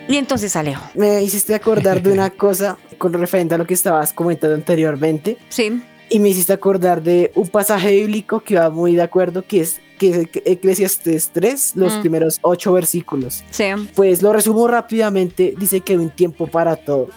Y 0.09 0.17
entonces 0.17 0.57
Alejo. 0.57 0.85
Me 0.95 1.23
hiciste 1.23 1.55
acordar 1.55 2.03
de 2.03 2.13
una 2.13 2.31
cosa 2.45 2.77
con 2.99 3.13
referente 3.13 3.55
a 3.55 3.59
lo 3.59 3.67
que 3.67 3.75
estabas 3.75 4.13
comentando 4.13 4.55
anteriormente. 4.57 5.39
Sí. 5.49 5.83
Y 6.11 6.19
me 6.21 6.31
hiciste 6.31 6.53
acordar 6.55 7.03
de 7.03 7.33
un 7.35 7.49
pasaje 7.49 7.91
bíblico 7.97 8.41
que 8.41 8.57
va 8.57 8.71
muy 8.71 8.95
de 8.95 9.03
acuerdo, 9.03 9.43
que 9.47 9.61
es 9.61 9.81
que 9.99 10.11
es 10.11 10.29
Eclesiastes 10.45 11.31
3, 11.33 11.73
los 11.77 11.97
Mm. 11.97 12.01
primeros 12.01 12.39
ocho 12.43 12.73
versículos. 12.73 13.45
Sí. 13.51 13.65
Pues 13.95 14.23
lo 14.23 14.33
resumo 14.33 14.67
rápidamente, 14.69 15.55
dice 15.59 15.81
que 15.81 15.93
hay 15.95 15.99
un 15.99 16.11
tiempo 16.11 16.47
para 16.47 16.77
todo. 16.77 17.09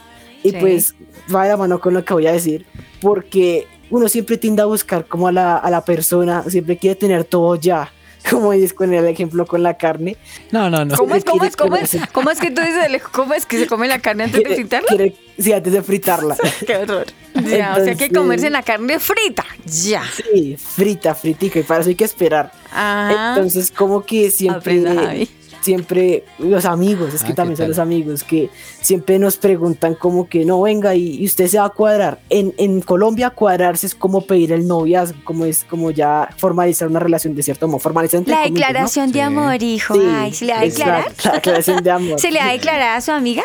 Y 0.44 0.50
Sí. 0.52 0.58
pues 0.60 0.96
va 1.34 1.44
de 1.44 1.50
la 1.50 1.58
mano 1.58 1.80
con 1.80 1.94
lo 1.94 2.04
que 2.04 2.14
voy 2.14 2.28
a 2.28 2.32
decir, 2.32 2.66
porque 3.00 3.68
uno 3.90 4.08
siempre 4.10 4.38
tiende 4.38 4.62
a 4.62 4.66
buscar 4.66 5.06
como 5.06 5.28
a 5.28 5.32
la, 5.32 5.58
a 5.58 5.70
la 5.70 5.86
persona, 5.86 6.44
siempre 6.48 6.78
quiere 6.78 6.96
tener 6.96 7.24
todo 7.24 7.56
ya, 7.56 7.92
como 8.30 8.54
es 8.54 8.74
con 8.74 8.94
el 8.94 9.06
ejemplo 9.08 9.46
con 9.46 9.64
la 9.64 9.78
carne. 9.78 10.18
No, 10.52 10.70
no, 10.70 10.86
no. 10.86 10.96
¿Cómo 10.96 11.16
es, 11.16 11.24
cómo 11.24 11.44
es, 11.44 11.56
cómo 11.56 11.76
es? 11.76 11.90
Quiere- 11.92 12.08
¿Cómo 12.12 12.30
es 12.32 12.40
que 12.40 12.52
tú 12.52 12.62
dices, 12.62 12.78
Alejo? 12.84 13.10
¿Cómo 13.14 13.34
es 13.34 13.46
que 13.46 13.60
se 13.60 13.68
come 13.68 13.88
la 13.88 14.00
carne 14.00 14.26
antes 14.26 14.44
de 14.44 14.56
fritarla? 14.56 14.88
quiere- 14.88 15.16
sí, 15.40 15.54
antes 15.54 15.74
de 15.74 15.82
fritarla. 15.84 16.38
Qué 16.68 16.78
horror. 16.78 17.06
Ya, 17.46 17.74
o 17.74 17.76
sea, 17.84 17.86
hay 17.92 17.96
que 17.96 18.10
comerse 18.10 18.50
la 18.50 18.62
carne 18.64 19.00
frita. 19.00 19.46
Ya. 19.66 20.04
Sí, 20.16 20.58
frita, 20.58 21.16
fritica, 21.16 21.60
y 21.60 21.64
para 21.64 21.82
eso 21.82 21.90
hay 21.90 21.96
que 21.96 22.04
esperar. 22.04 22.52
Ajá. 22.72 23.30
Entonces, 23.36 23.72
como 23.72 24.06
que 24.06 24.30
siempre, 24.30 24.80
Aprenda, 24.80 25.04
Javi. 25.04 25.30
Siempre 25.62 26.24
los 26.40 26.66
amigos, 26.66 27.14
es 27.14 27.22
Ah, 27.22 27.26
que 27.26 27.32
¿qué 27.32 27.36
también 27.36 27.58
son 27.58 27.68
los 27.70 27.80
amigos 27.80 28.24
que 28.24 28.50
siempre 28.82 29.18
nos 29.20 29.38
preguntan 29.38 29.96
como 29.96 30.28
que 30.28 30.44
no 30.46 30.62
venga 30.62 30.96
y, 30.96 31.18
y 31.22 31.26
usted 31.26 31.48
se 31.48 31.58
va 31.60 31.66
a 31.66 31.70
cuadrar. 31.70 32.20
En, 32.30 32.54
en 32.58 32.82
Colombia 32.82 33.30
cuadrarse 33.30 33.86
es 33.88 33.96
como 33.96 34.22
pedir 34.26 34.52
el 34.52 34.68
noviazgo, 34.68 35.20
como 35.24 35.46
es 35.46 35.64
como 35.70 35.92
ya 35.92 36.30
formalizar 36.38 36.88
una 36.88 37.00
relación 37.00 37.36
de 37.36 37.44
cierto 37.44 37.68
modo, 37.68 37.80
formalizar 37.80 38.18
entre 38.20 38.34
La 38.34 38.44
comillas, 38.44 38.60
¿no? 38.60 38.68
declaración 38.68 39.08
de 39.12 39.14
Sí. 39.14 39.20
amor, 39.20 39.64
hijo. 39.64 39.94
Sí, 39.96 40.02
Ay, 40.04 40.34
¿se 40.34 40.46
le 40.46 40.54
va 40.54 40.60
a 40.60 40.64
declarar? 40.64 41.06
La 41.24 41.32
declaración 41.34 41.84
de 41.84 41.92
amor. 41.92 42.20
¿Se 42.20 42.32
le 42.32 42.40
va 42.40 42.50
a 42.50 42.52
declarar 42.52 42.98
a 42.98 43.02
su 43.02 43.12
amiga? 43.12 43.44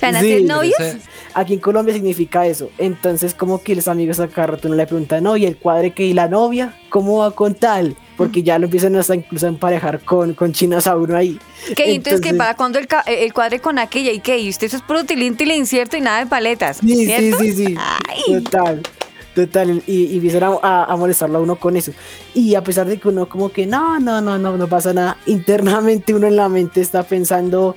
¿Van 0.00 0.16
a 0.16 0.20
ser 0.20 0.42
novios? 0.42 0.74
Aquí 1.34 1.54
en 1.54 1.60
Colombia 1.60 1.92
significa 1.94 2.46
eso. 2.46 2.70
Entonces, 2.78 3.34
como 3.34 3.62
que 3.62 3.74
los 3.74 3.88
amigos 3.88 4.20
a 4.20 4.28
cada 4.28 4.46
rato 4.48 4.68
no 4.68 4.74
le 4.74 4.86
preguntan, 4.86 5.22
no, 5.24 5.36
¿y 5.36 5.44
el 5.46 5.56
cuadre 5.56 5.92
que 5.92 6.04
y 6.04 6.12
la 6.14 6.28
novia? 6.28 6.74
¿Cómo 6.88 7.18
va 7.18 7.30
con 7.32 7.54
tal? 7.54 7.96
Porque 8.16 8.42
ya 8.42 8.58
lo 8.58 8.64
empiezan 8.66 8.96
hasta 8.96 9.14
incluso 9.14 9.44
a 9.46 9.50
emparejar 9.50 10.00
con, 10.00 10.32
con 10.32 10.52
chinas 10.52 10.86
a 10.86 10.96
uno 10.96 11.16
ahí. 11.16 11.38
¿Qué? 11.74 11.94
Entonces, 11.94 12.22
¿qué? 12.22 12.32
¿Para 12.32 12.54
cuando 12.54 12.78
el, 12.78 12.86
ca- 12.86 13.04
el 13.06 13.32
cuadre 13.34 13.58
con 13.60 13.78
aquella? 13.78 14.12
¿Y 14.12 14.20
qué? 14.20 14.38
¿Y 14.38 14.48
usted 14.48 14.68
eso 14.68 14.76
es 14.78 14.82
puro 14.82 15.04
tilín, 15.04 15.36
tilín, 15.36 15.58
incierto 15.58 15.96
y 15.98 16.00
nada 16.00 16.20
de 16.20 16.26
paletas? 16.26 16.78
Sí, 16.78 16.94
sí, 16.96 17.06
¿cierto? 17.06 17.38
sí, 17.40 17.52
sí. 17.52 17.74
Ay. 17.78 18.42
Total. 18.42 18.82
Total. 19.34 19.82
Y, 19.86 20.04
y 20.06 20.14
empiezan 20.16 20.44
a 20.62 20.96
molestarlo 20.96 21.36
a 21.36 21.40
uno 21.42 21.56
con 21.56 21.76
eso. 21.76 21.92
Y 22.32 22.54
a 22.54 22.62
pesar 22.64 22.86
de 22.86 22.98
que 22.98 23.08
uno 23.08 23.28
como 23.28 23.50
que 23.50 23.66
no, 23.66 24.00
no, 24.00 24.22
no, 24.22 24.38
no, 24.38 24.56
no 24.56 24.66
pasa 24.66 24.94
nada. 24.94 25.18
Internamente 25.26 26.14
uno 26.14 26.26
en 26.26 26.36
la 26.36 26.48
mente 26.48 26.80
está 26.80 27.02
pensando, 27.02 27.76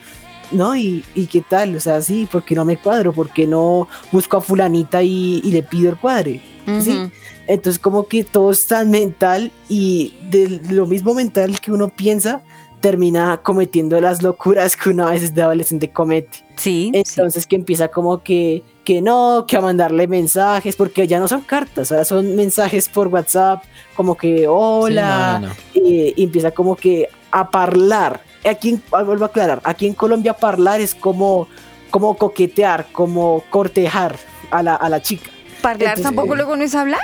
no, 0.52 0.76
y, 0.76 1.04
y 1.16 1.28
qué 1.28 1.42
tal, 1.42 1.76
o 1.76 1.80
sea, 1.80 2.02
sí, 2.02 2.28
porque 2.32 2.56
no 2.56 2.66
me 2.66 2.78
cuadro, 2.78 3.14
porque 3.14 3.46
no 3.48 3.88
busco 4.12 4.38
a 4.38 4.42
fulanita 4.42 5.02
y, 5.04 5.42
y 5.44 5.52
le 5.52 5.64
pido 5.64 5.92
el 5.92 5.98
cuadre. 5.98 6.42
¿sí? 6.82 7.10
Entonces 7.48 7.80
como 7.80 8.08
que 8.08 8.24
todo 8.24 8.52
es 8.52 8.68
tan 8.68 8.92
mental 8.92 9.52
y 9.68 10.14
de 10.30 10.62
lo 10.70 10.86
mismo 10.86 11.16
mental 11.16 11.60
que 11.60 11.72
uno 11.72 11.90
piensa, 11.90 12.42
termina 12.80 13.42
cometiendo 13.44 14.00
las 14.00 14.22
locuras 14.22 14.78
que 14.78 14.90
uno 14.92 15.08
a 15.08 15.12
veces 15.12 15.34
de 15.34 15.42
adolescente 15.42 15.90
comete. 15.90 16.46
Sí. 16.58 16.92
sí. 16.92 16.92
Entonces 16.94 17.48
que 17.48 17.56
empieza 17.56 17.88
como 17.88 18.22
que, 18.22 18.64
que 18.84 19.02
no, 19.02 19.46
que 19.48 19.58
a 19.58 19.62
mandarle 19.62 20.08
mensajes, 20.08 20.76
porque 20.76 21.08
ya 21.08 21.20
no 21.20 21.28
son 21.28 21.42
cartas, 21.42 21.92
ahora 21.92 22.06
son 22.06 22.36
mensajes 22.36 22.88
por 22.88 23.08
WhatsApp, 23.08 23.64
como 23.96 24.16
que 24.16 24.48
hola, 24.48 25.40
Sí, 25.42 25.42
no, 25.42 25.48
no, 25.48 25.90
no. 25.90 25.90
eh, 25.90 26.14
y 26.16 26.24
empieza 26.24 26.52
como 26.52 26.76
que 26.76 27.10
a 27.32 27.50
hablar. 27.52 28.22
Aquí, 28.46 28.70
en- 28.70 28.84
ah, 28.92 29.04
vuelvo 29.04 29.26
a 29.26 29.28
aclarar, 29.28 29.62
aquí 29.64 29.86
en 29.88 29.94
Colombia 29.94 30.36
hablar 30.42 30.80
es 30.82 30.96
como, 30.96 31.48
como 31.90 32.16
coquetear, 32.18 32.88
como 32.92 33.44
cortejar 33.50 34.16
a 34.52 34.64
la, 34.64 34.76
a 34.76 34.90
la 34.90 35.02
chica. 35.02 35.30
¿Parlar 35.62 35.90
entonces- 35.90 36.04
tampoco 36.04 36.36
luego 36.36 36.56
no 36.56 36.64
es 36.64 36.74
hablar? 36.76 37.02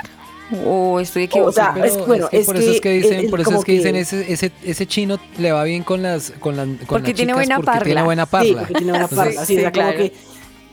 ¿O 0.64 1.00
estoy 1.00 1.24
equivocado? 1.24 1.72
O 1.72 1.74
sea, 1.74 1.84
es- 1.86 2.06
bueno, 2.06 2.28
que 2.28 2.38
es 2.38 2.46
por 2.46 2.56
eso 2.56 2.70
es 2.70 2.76
que 2.76 2.80
que 2.80 2.90
dicen, 2.90 3.30
por 3.30 3.40
eso 3.40 3.50
es 3.58 3.64
que, 3.64 3.72
dicen 3.72 3.94
que- 3.94 4.00
ese, 4.00 4.32
ese, 4.32 4.52
ese 4.64 4.86
chino 4.86 5.18
le 5.38 5.50
va 5.52 5.64
bien 5.64 5.82
con 5.82 6.02
las 6.02 6.30
con 6.38 6.56
las 6.56 6.66
con 6.66 6.76
Porque 6.86 7.08
las 7.08 7.16
tiene 7.16 7.32
chicas 7.32 7.36
buena 7.36 7.56
porque 7.56 7.70
tiene 7.72 7.94
parla. 7.94 8.04
buena 8.04 8.24
Sí, 8.24 8.30
parla. 8.30 8.58
porque 8.60 8.74
tiene 8.74 8.92
buena 8.92 9.04
Entonces, 9.06 9.34
parla, 9.34 9.40
sí, 9.46 9.54
sí, 9.54 9.58
o 9.58 9.60
sea, 9.62 9.72
como 9.72 9.82
claro. 9.88 9.98
que- 9.98 10.12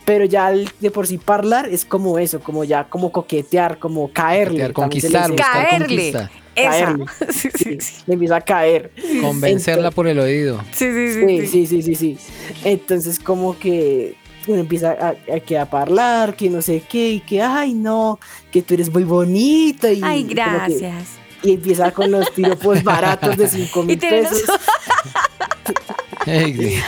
pero 0.04 0.24
ya 0.26 0.50
el 0.50 0.70
de 0.80 0.90
por 0.92 1.06
sí 1.08 1.18
hablar 1.26 1.68
es 1.68 1.84
como 1.84 2.18
eso, 2.18 2.38
como 2.40 2.62
ya 2.64 2.84
como 2.84 3.10
coquetear, 3.10 3.78
como 3.78 4.10
caerle. 4.12 4.72
Coquetear, 4.72 4.72
conquistar, 4.72 5.30
buscar 5.30 5.52
Caerle. 5.68 5.78
conquista. 6.12 6.30
Esa. 6.54 6.70
Caerle. 6.70 7.04
Sí, 7.32 7.48
sí, 7.54 7.78
Sí, 7.80 8.02
empieza 8.06 8.36
a 8.36 8.40
caer. 8.40 8.90
Convencerla 9.20 9.90
por 9.90 10.06
el 10.08 10.18
oído. 10.18 10.60
Sí, 10.72 10.86
sí, 10.92 11.12
sí, 11.12 11.20
Sí, 11.26 11.46
sí. 11.46 11.66
sí, 11.66 11.82
sí, 11.82 11.82
sí, 11.82 11.94
sí. 11.94 12.18
Entonces 12.64 13.18
como 13.18 13.58
que 13.58 14.14
uno 14.46 14.58
empieza 14.60 14.92
a, 14.92 15.14
a, 15.34 15.40
que 15.40 15.56
a 15.58 15.62
hablar, 15.70 16.36
que 16.36 16.50
no 16.50 16.60
sé 16.62 16.82
qué, 16.88 17.10
y 17.10 17.20
que, 17.20 17.40
ay, 17.42 17.72
no, 17.74 18.18
que 18.50 18.60
tú 18.62 18.74
eres 18.74 18.92
muy 18.92 19.04
bonita. 19.04 19.90
Y 19.90 20.00
Ay, 20.02 20.24
que- 20.24 20.34
gracias. 20.34 21.08
y 21.42 21.52
empieza 21.54 21.90
con 21.92 22.10
los 22.10 22.28
piropos 22.30 22.82
baratos 22.84 23.36
de 23.36 23.48
5 23.48 23.82
Y 23.82 23.86
mil 23.86 23.98
los- 24.00 24.10
pesos. 24.10 24.42
Ay, 26.26 26.80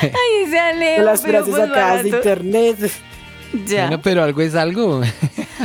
ese 0.44 0.58
Alejo, 0.58 0.96
con 0.96 1.04
las 1.06 1.20
frases 1.22 1.48
pues 1.54 1.68
sacadas 1.68 2.02
de 2.04 2.08
internet. 2.10 2.76
Ya. 3.66 3.86
Bueno, 3.88 4.02
pero 4.02 4.22
algo 4.22 4.40
es 4.42 4.54
algo. 4.54 5.02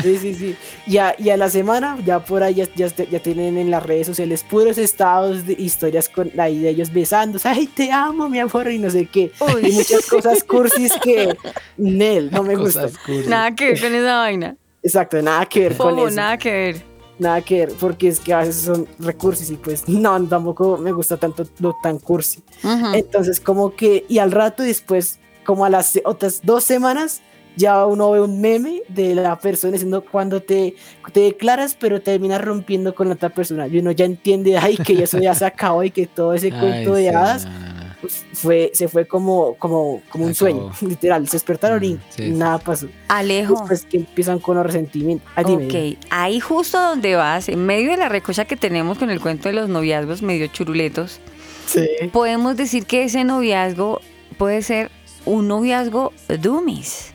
Sí, 0.02 0.18
sí, 0.18 0.34
sí. 0.34 0.56
Y 0.88 0.98
a, 0.98 1.16
y 1.18 1.30
a 1.30 1.38
la 1.38 1.50
semana, 1.50 1.98
ya 2.06 2.20
por 2.20 2.44
ahí 2.44 2.56
ya, 2.56 2.68
ya, 2.76 2.88
ya 2.88 3.20
tienen 3.20 3.58
en 3.58 3.70
las 3.70 3.84
redes 3.84 4.08
sociales 4.08 4.44
puros 4.44 4.78
estados 4.78 5.46
de 5.46 5.54
historias 5.54 6.10
con 6.10 6.32
ahí 6.40 6.60
de 6.60 6.70
ellos 6.70 6.92
besándose. 6.92 7.48
Ay, 7.48 7.68
te 7.68 7.92
amo, 7.92 8.30
mi 8.30 8.40
amor, 8.40 8.72
y 8.72 8.80
no 8.80 8.90
sé 8.90 9.06
qué. 9.06 9.32
Uy. 9.40 9.70
Y 9.70 9.72
muchas 9.74 10.06
cosas 10.08 10.44
cursis 10.44 10.94
que 11.04 11.36
Nel, 11.78 12.32
no 12.32 12.44
me 12.44 12.56
gusta. 12.56 12.84
Cosas 12.84 12.98
cursi. 12.98 13.30
Nada 13.30 13.56
que 13.56 13.66
ver 13.66 13.82
con 13.82 13.96
esa 13.96 14.18
vaina. 14.18 14.56
Exacto, 14.84 15.22
nada 15.22 15.46
que 15.46 15.60
ver 15.60 15.78
con 15.78 15.96
Fobo, 15.96 16.08
eso. 16.08 16.16
nada 16.16 16.38
que 16.38 16.52
ver. 16.52 16.92
Nada 17.20 17.42
que 17.42 17.66
ver, 17.66 17.76
porque 17.80 18.08
es 18.08 18.20
que 18.20 18.34
a 18.34 18.40
veces 18.40 18.56
son 18.64 18.88
recursos 18.98 19.52
y 19.52 19.56
pues 19.56 19.88
no, 19.88 20.20
tampoco 20.26 20.78
me 20.78 20.92
gusta 20.92 21.18
tanto 21.18 21.46
lo 21.60 21.78
tan 21.84 22.00
cursi. 22.00 22.42
Ujú. 22.64 22.94
Entonces 22.96 23.40
como 23.40 23.76
que, 23.76 24.06
y 24.10 24.18
al 24.18 24.32
rato 24.32 24.64
después, 24.64 25.20
como 25.46 25.66
a 25.66 25.70
las 25.70 26.00
otras 26.04 26.42
dos 26.44 26.64
semanas, 26.64 27.22
ya 27.56 27.86
uno 27.86 28.12
ve 28.12 28.22
un 28.22 28.40
meme 28.42 28.82
de 28.88 29.14
la 29.16 29.38
persona 29.40 29.74
diciendo 29.74 30.04
cuando 30.10 30.42
te, 30.42 30.76
te 31.12 31.20
declaras 31.22 31.76
pero 31.80 32.02
terminas 32.02 32.42
rompiendo 32.42 32.96
con 32.96 33.10
la 33.10 33.16
otra 33.16 33.30
persona 33.30 33.68
y 33.68 33.80
uno 33.80 33.92
ya 33.92 34.06
entiende 34.06 34.58
ay 34.58 34.78
que 34.78 35.04
eso 35.04 35.20
ya 35.20 35.34
se 35.36 35.46
acabó 35.46 35.84
y 35.84 35.92
que 35.92 36.08
todo 36.08 36.34
ese 36.34 36.48
Ay, 36.54 36.60
cuento 36.60 36.94
de 36.94 37.10
sí, 37.10 37.16
hadas 37.16 37.46
no, 37.46 37.52
no, 37.52 37.60
no. 37.84 37.96
pues, 38.02 38.26
fue, 38.34 38.72
se 38.74 38.88
fue 38.88 39.06
como, 39.06 39.56
como, 39.56 40.02
como 40.10 40.26
un 40.26 40.34
sueño, 40.34 40.72
literal, 40.82 41.28
se 41.28 41.34
despertaron 41.36 41.84
y 41.84 41.94
Mm, 41.96 42.00
sí, 42.10 42.30
nada 42.32 42.58
pasó. 42.58 42.88
Alejo. 43.10 43.54
Después 43.60 43.86
que 43.86 43.98
empiezan 43.98 44.40
con 44.40 44.56
los 44.58 44.66
resentimientos. 44.66 45.30
Ah, 45.36 45.44
dime, 45.44 45.66
dime. 45.68 45.98
Ok, 46.00 46.06
ahí 46.10 46.40
justo 46.40 46.80
donde 46.82 47.16
vas, 47.16 47.50
en 47.50 47.66
medio 47.66 47.92
de 47.92 47.98
la 47.98 48.08
recocha 48.10 48.46
que 48.46 48.56
tenemos 48.56 48.98
con 48.98 49.10
el 49.12 49.20
cuento 49.20 49.50
de 49.50 49.54
los 49.56 49.68
noviazgos 49.70 50.22
medio 50.22 50.48
churuletos, 50.48 51.20
Sí. 51.68 51.86
podemos 52.12 52.58
decir 52.58 52.86
que 52.86 53.04
ese 53.04 53.24
noviazgo 53.24 54.02
puede 54.38 54.62
ser 54.62 54.90
un 55.26 55.48
noviazgo 55.48 56.12
dummies. 56.40 57.11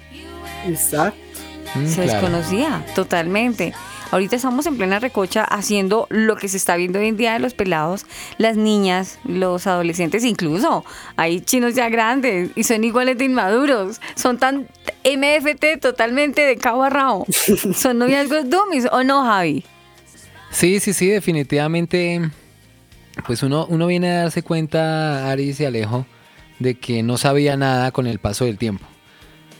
Exacto. 0.66 1.18
Mm, 1.74 1.86
Se 1.86 2.02
claro. 2.02 2.12
desconocía 2.12 2.86
totalmente. 2.94 3.72
Ahorita 4.12 4.36
estamos 4.36 4.64
en 4.66 4.76
plena 4.76 5.00
recocha 5.00 5.42
haciendo 5.42 6.06
lo 6.10 6.36
que 6.36 6.46
se 6.48 6.56
está 6.56 6.76
viendo 6.76 7.00
hoy 7.00 7.08
en 7.08 7.16
día 7.16 7.32
de 7.32 7.40
los 7.40 7.54
pelados, 7.54 8.06
las 8.38 8.56
niñas, 8.56 9.18
los 9.24 9.66
adolescentes, 9.66 10.24
incluso 10.24 10.84
hay 11.16 11.40
chinos 11.40 11.74
ya 11.74 11.88
grandes 11.88 12.50
y 12.54 12.62
son 12.62 12.84
iguales 12.84 13.18
de 13.18 13.24
inmaduros. 13.24 14.00
Son 14.14 14.38
tan 14.38 14.68
MFT 15.04 15.80
totalmente 15.80 16.42
de 16.42 16.56
cabo 16.56 16.84
a 16.84 16.90
rabo. 16.90 17.26
Son 17.74 17.98
noviazgos 17.98 18.48
dummies, 18.48 18.86
¿o 18.92 19.02
no, 19.02 19.24
Javi? 19.24 19.64
Sí, 20.50 20.78
sí, 20.80 20.92
sí, 20.92 21.08
definitivamente. 21.08 22.30
Pues 23.26 23.42
uno, 23.42 23.66
uno 23.68 23.86
viene 23.88 24.10
a 24.12 24.22
darse 24.22 24.42
cuenta, 24.42 25.30
Aris 25.30 25.58
y 25.60 25.64
Alejo, 25.64 26.06
de 26.58 26.76
que 26.78 27.02
no 27.02 27.18
sabía 27.18 27.56
nada 27.56 27.90
con 27.90 28.06
el 28.06 28.18
paso 28.20 28.44
del 28.44 28.56
tiempo. 28.58 28.86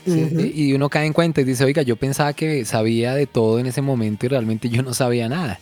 Y 0.07 0.73
uno 0.73 0.89
cae 0.89 1.05
en 1.05 1.13
cuenta 1.13 1.41
y 1.41 1.43
dice, 1.43 1.63
oiga, 1.63 1.81
yo 1.81 1.95
pensaba 1.95 2.33
que 2.33 2.65
sabía 2.65 3.13
de 3.13 3.27
todo 3.27 3.59
en 3.59 3.65
ese 3.65 3.81
momento 3.81 4.25
y 4.25 4.29
realmente 4.29 4.69
yo 4.69 4.83
no 4.83 4.93
sabía 4.93 5.29
nada. 5.29 5.59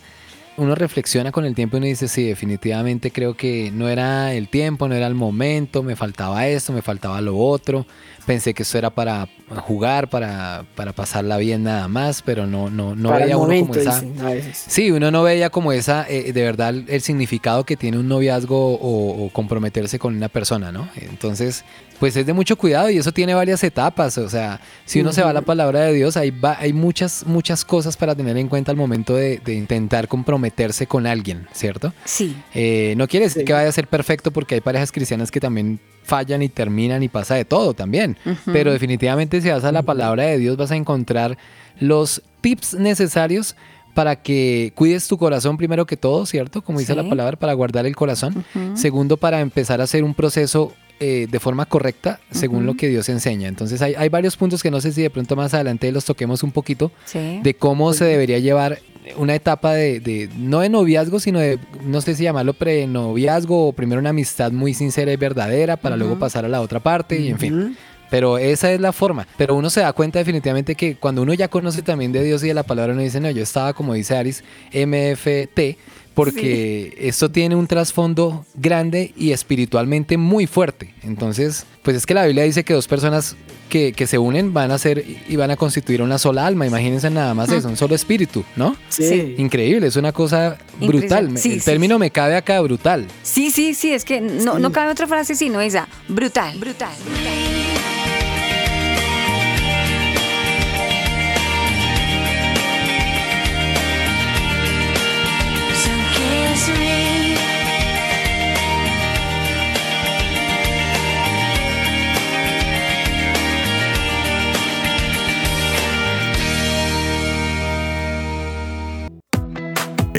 Uno 0.58 0.74
reflexiona 0.74 1.32
con 1.32 1.44
el 1.44 1.54
tiempo 1.54 1.76
y 1.76 1.78
uno 1.78 1.86
dice, 1.86 2.08
sí, 2.08 2.24
definitivamente 2.24 3.10
creo 3.10 3.36
que 3.36 3.70
no 3.74 3.90
era 3.90 4.32
el 4.32 4.48
tiempo, 4.48 4.88
no 4.88 4.94
era 4.94 5.06
el 5.06 5.14
momento, 5.14 5.82
me 5.82 5.96
faltaba 5.96 6.46
esto, 6.48 6.72
me 6.72 6.80
faltaba 6.80 7.20
lo 7.20 7.36
otro. 7.36 7.84
Pensé 8.24 8.54
que 8.54 8.62
esto 8.62 8.78
era 8.78 8.88
para 8.88 9.28
jugar, 9.66 10.08
para, 10.08 10.64
para 10.74 10.94
pasarla 10.94 11.36
bien 11.36 11.62
nada 11.62 11.88
más, 11.88 12.22
pero 12.22 12.46
no, 12.46 12.70
no, 12.70 12.96
no 12.96 13.10
Para 13.10 13.26
veía 13.26 13.36
uno 13.36 13.48
momento, 13.48 13.74
como 13.74 13.80
esa... 13.80 14.00
dicen 14.00 14.20
a 14.20 14.30
veces. 14.30 14.64
Sí, 14.66 14.90
uno 14.90 15.10
no 15.10 15.22
veía 15.22 15.50
como 15.50 15.72
esa, 15.72 16.06
eh, 16.08 16.32
de 16.32 16.42
verdad, 16.42 16.74
el 16.74 17.00
significado 17.02 17.64
que 17.64 17.76
tiene 17.76 17.98
un 17.98 18.08
noviazgo 18.08 18.76
o, 18.76 19.26
o 19.26 19.30
comprometerse 19.30 19.98
con 19.98 20.16
una 20.16 20.28
persona, 20.30 20.72
¿no? 20.72 20.88
Entonces, 20.96 21.64
pues 21.98 22.16
es 22.16 22.26
de 22.26 22.32
mucho 22.32 22.56
cuidado 22.56 22.90
y 22.90 22.98
eso 22.98 23.12
tiene 23.12 23.34
varias 23.34 23.62
etapas. 23.64 24.18
O 24.18 24.28
sea, 24.28 24.60
si 24.84 25.00
uno 25.00 25.12
se 25.12 25.22
va 25.22 25.30
a 25.30 25.32
la 25.32 25.42
palabra 25.42 25.80
de 25.80 25.92
Dios, 25.94 26.16
hay, 26.16 26.30
va- 26.30 26.56
hay 26.58 26.72
muchas, 26.72 27.24
muchas 27.26 27.64
cosas 27.64 27.96
para 27.96 28.14
tener 28.14 28.36
en 28.36 28.48
cuenta 28.48 28.70
al 28.70 28.76
momento 28.76 29.14
de, 29.14 29.38
de 29.44 29.54
intentar 29.54 30.08
comprometerse 30.08 30.86
con 30.86 31.06
alguien, 31.06 31.46
¿cierto? 31.52 31.92
Sí. 32.04 32.36
Eh, 32.54 32.94
no 32.96 33.06
quiere 33.08 33.26
decir 33.26 33.42
Sí. 33.42 33.46
que 33.46 33.52
vaya 33.52 33.68
a 33.68 33.72
ser 33.72 33.86
perfecto 33.88 34.30
porque 34.30 34.56
hay 34.56 34.60
parejas 34.60 34.92
cristianas 34.92 35.30
que 35.30 35.40
también 35.40 35.80
fallan 36.04 36.42
y 36.42 36.48
terminan 36.48 37.02
y 37.02 37.08
pasa 37.08 37.34
de 37.34 37.44
todo 37.44 37.74
también. 37.74 38.16
Pero 38.44 38.72
definitivamente 38.72 39.40
si 39.40 39.48
vas 39.48 39.64
a 39.64 39.72
la 39.72 39.82
palabra 39.82 40.24
de 40.24 40.38
Dios 40.38 40.56
vas 40.56 40.70
a 40.70 40.76
encontrar 40.76 41.36
los 41.80 42.22
tips 42.40 42.74
necesarios 42.74 43.56
para 43.94 44.16
que 44.16 44.72
cuides 44.74 45.08
tu 45.08 45.16
corazón 45.18 45.56
primero 45.56 45.86
que 45.86 45.96
todo, 45.96 46.26
¿cierto? 46.26 46.62
Como 46.62 46.78
dice 46.78 46.92
Sí. 46.92 46.96
la 47.02 47.08
palabra, 47.08 47.36
para 47.38 47.54
guardar 47.54 47.86
el 47.86 47.96
corazón. 47.96 48.44
Segundo, 48.74 49.16
para 49.16 49.40
empezar 49.40 49.80
a 49.80 49.84
hacer 49.84 50.04
un 50.04 50.14
proceso 50.14 50.72
eh, 51.00 51.26
de 51.30 51.40
forma 51.40 51.66
correcta 51.66 52.20
según 52.30 52.64
lo 52.66 52.74
que 52.74 52.88
Dios 52.88 53.08
enseña. 53.08 53.48
Entonces 53.48 53.82
hay, 53.82 53.94
hay 53.94 54.08
varios 54.08 54.36
puntos 54.36 54.62
que 54.62 54.70
no 54.70 54.80
sé 54.80 54.92
si 54.92 55.02
de 55.02 55.10
pronto 55.10 55.36
más 55.36 55.52
adelante 55.54 55.90
los 55.92 56.04
toquemos 56.04 56.42
un 56.42 56.52
poquito 56.52 56.90
Sí. 57.04 57.40
de 57.42 57.54
cómo 57.54 57.92
se 57.92 58.04
debería 58.06 58.38
llevar 58.38 58.78
una 59.16 59.34
etapa 59.34 59.72
de, 59.74 60.00
de- 60.00 60.28
no 60.36 60.60
de 60.60 60.68
noviazgo, 60.68 61.20
sino 61.20 61.38
de, 61.38 61.58
no 61.84 62.00
sé 62.00 62.14
si 62.16 62.24
llamarlo 62.24 62.54
prenoviazgo 62.54 63.68
o 63.68 63.72
primero 63.72 64.00
una 64.00 64.10
amistad 64.10 64.50
muy 64.52 64.74
sincera 64.74 65.12
y 65.12 65.16
verdadera 65.16 65.76
para 65.76 65.96
luego 65.96 66.18
pasar 66.18 66.44
a 66.44 66.48
la 66.48 66.60
otra 66.60 66.80
parte 66.80 67.18
y 67.20 67.28
en 67.28 67.38
fin. 67.38 67.76
Pero 68.08 68.38
esa 68.38 68.70
es 68.72 68.80
la 68.80 68.92
forma. 68.92 69.26
Pero 69.36 69.56
uno 69.56 69.68
se 69.68 69.80
da 69.80 69.92
cuenta 69.92 70.20
definitivamente 70.20 70.76
que 70.76 70.94
cuando 70.94 71.22
uno 71.22 71.34
ya 71.34 71.48
conoce 71.48 71.82
también 71.82 72.12
de 72.12 72.22
Dios 72.22 72.42
y 72.44 72.48
de 72.48 72.54
la 72.54 72.62
palabra, 72.62 72.92
uno 72.92 73.02
dice, 73.02 73.20
no, 73.20 73.28
yo 73.30 73.42
estaba, 73.42 73.72
como 73.72 73.94
dice 73.94 74.16
Aris, 74.16 74.44
MFT, 74.72 75.76
porque 76.16 76.96
esto 76.98 77.30
tiene 77.30 77.54
un 77.56 77.66
trasfondo 77.66 78.46
grande 78.54 79.12
y 79.18 79.32
espiritualmente 79.32 80.16
muy 80.16 80.46
fuerte. 80.46 80.94
Entonces, 81.02 81.66
pues 81.82 81.94
es 81.94 82.06
que 82.06 82.14
la 82.14 82.24
Biblia 82.24 82.44
dice 82.44 82.64
que 82.64 82.72
dos 82.72 82.88
personas 82.88 83.36
que, 83.68 83.92
que 83.92 84.06
se 84.06 84.16
unen 84.16 84.54
van 84.54 84.70
a 84.70 84.78
ser 84.78 85.04
y 85.28 85.36
van 85.36 85.50
a 85.50 85.56
constituir 85.56 86.00
una 86.00 86.16
sola 86.16 86.46
alma. 86.46 86.66
Imagínense 86.66 87.10
nada 87.10 87.34
más 87.34 87.52
eso, 87.52 87.68
un 87.68 87.76
solo 87.76 87.94
espíritu, 87.94 88.44
¿no? 88.56 88.76
Sí. 88.88 89.34
Increíble, 89.36 89.88
es 89.88 89.96
una 89.96 90.12
cosa 90.12 90.56
brutal. 90.80 91.36
Sí, 91.36 91.52
El 91.52 91.60
sí, 91.60 91.64
término 91.66 91.98
me 91.98 92.10
cabe 92.10 92.34
acá 92.34 92.62
brutal. 92.62 93.06
Sí, 93.22 93.50
sí, 93.50 93.74
sí, 93.74 93.92
es 93.92 94.06
que 94.06 94.22
no, 94.22 94.58
no 94.58 94.72
cabe 94.72 94.92
otra 94.92 95.06
frase 95.06 95.34
sino 95.34 95.60
esa. 95.60 95.86
Brutal, 96.08 96.58
brutal. 96.58 96.94
So 96.96 97.95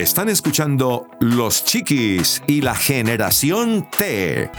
Están 0.08 0.30
escuchando 0.30 1.10
Los 1.20 1.66
Chiquis 1.66 2.42
y 2.48 2.62
la 2.62 2.74
Generación 2.74 3.90
T. 3.92 4.50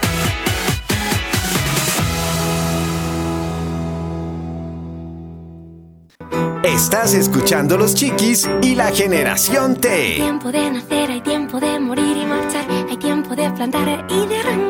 Estás 6.63 7.15
escuchando 7.15 7.79
Los 7.79 7.95
Chiquis 7.95 8.47
y 8.61 8.75
la 8.75 8.93
Generación 8.93 9.77
T. 9.77 10.17
tiempo 10.17 10.53
de 10.53 10.71
nacer, 10.71 11.11
hay 11.11 11.23
tiempo 11.23 11.59
de 11.59 11.81
morir 11.81 12.19
y 12.19 12.27
marchar, 12.27 12.67
hay 12.91 12.97
tiempo 12.99 13.35
de 13.35 13.51
plantar 13.51 14.07
y 14.11 14.27
de 14.27 14.37
arrancar, 14.37 14.67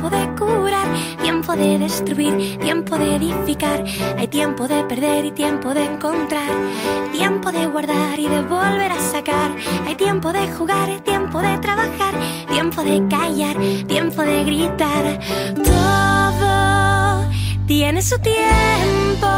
tiempo 0.00 0.16
de 0.16 0.34
curar, 0.34 0.88
tiempo 1.22 1.54
de 1.54 1.78
destruir, 1.78 2.58
tiempo 2.58 2.96
de 2.96 3.16
edificar, 3.16 3.84
hay 4.16 4.28
tiempo 4.28 4.66
de 4.66 4.82
perder 4.84 5.26
y 5.26 5.32
tiempo 5.32 5.74
de 5.74 5.84
encontrar, 5.84 6.50
tiempo 7.12 7.52
de 7.52 7.66
guardar 7.66 8.18
y 8.18 8.26
de 8.26 8.40
volver 8.40 8.92
a 8.92 8.98
sacar, 8.98 9.54
hay 9.86 9.94
tiempo 9.96 10.32
de 10.32 10.50
jugar, 10.52 11.00
tiempo 11.00 11.42
de 11.42 11.58
trabajar, 11.58 12.14
tiempo 12.48 12.82
de 12.82 13.06
callar, 13.08 13.56
tiempo 13.86 14.22
de 14.22 14.44
gritar, 14.44 15.20
todo 15.62 17.30
tiene 17.66 18.00
su 18.00 18.18
tiempo. 18.20 19.28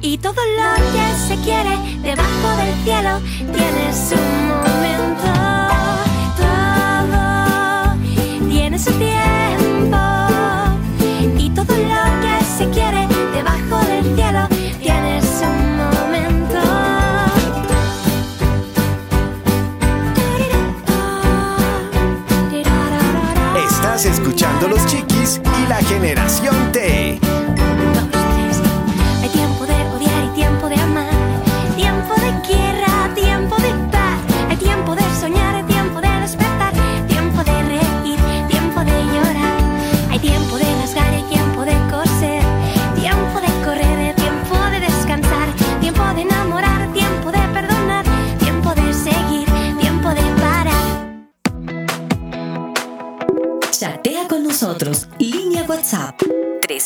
Y 0.00 0.18
todo 0.18 0.34
lo 0.34 0.74
que 0.92 1.14
se 1.28 1.36
quiere 1.44 1.76
debajo 2.02 2.56
del 2.56 2.74
cielo 2.84 3.20
tiene 3.38 3.92
su 3.92 4.16
momento. 4.66 5.32
Todo 6.36 7.96
tiene 8.50 8.78
su 8.78 8.90
tiempo. 8.92 9.25
Se 12.56 12.66
quiere 12.70 13.06
debajo 13.34 13.84
del 13.86 14.16
cielo 14.16 14.48
tiene 14.80 15.20
su 15.20 15.44
momento. 15.44 16.58
Estás 23.68 24.06
escuchando 24.06 24.68
Los 24.68 24.86
Chiquis 24.86 25.40
y 25.64 25.68
la 25.68 25.76
Generación 25.82 26.72
T. 26.72 27.25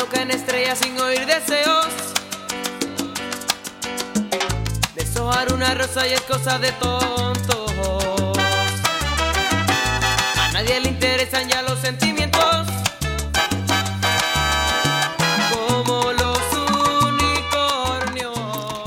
Del 0.03 0.09
cielo 0.09 0.09
caen 0.11 0.31
estrellas 0.31 0.79
sin 0.79 0.99
oír 1.01 1.27
deseos. 1.27 1.87
Deshojar 4.95 5.53
una 5.53 5.75
rosa 5.75 6.07
y 6.09 6.13
es 6.13 6.21
cosa 6.23 6.59
de 6.59 6.73
tontos. 6.73 7.73
A 10.41 10.53
nadie 10.53 10.81
le 10.81 10.89
interesan 10.89 11.49
ya 11.49 11.63
los 11.63 11.79
sentimientos. 11.79 12.67
Como 15.53 16.13
los 16.13 16.39
unicornios. 17.09 18.39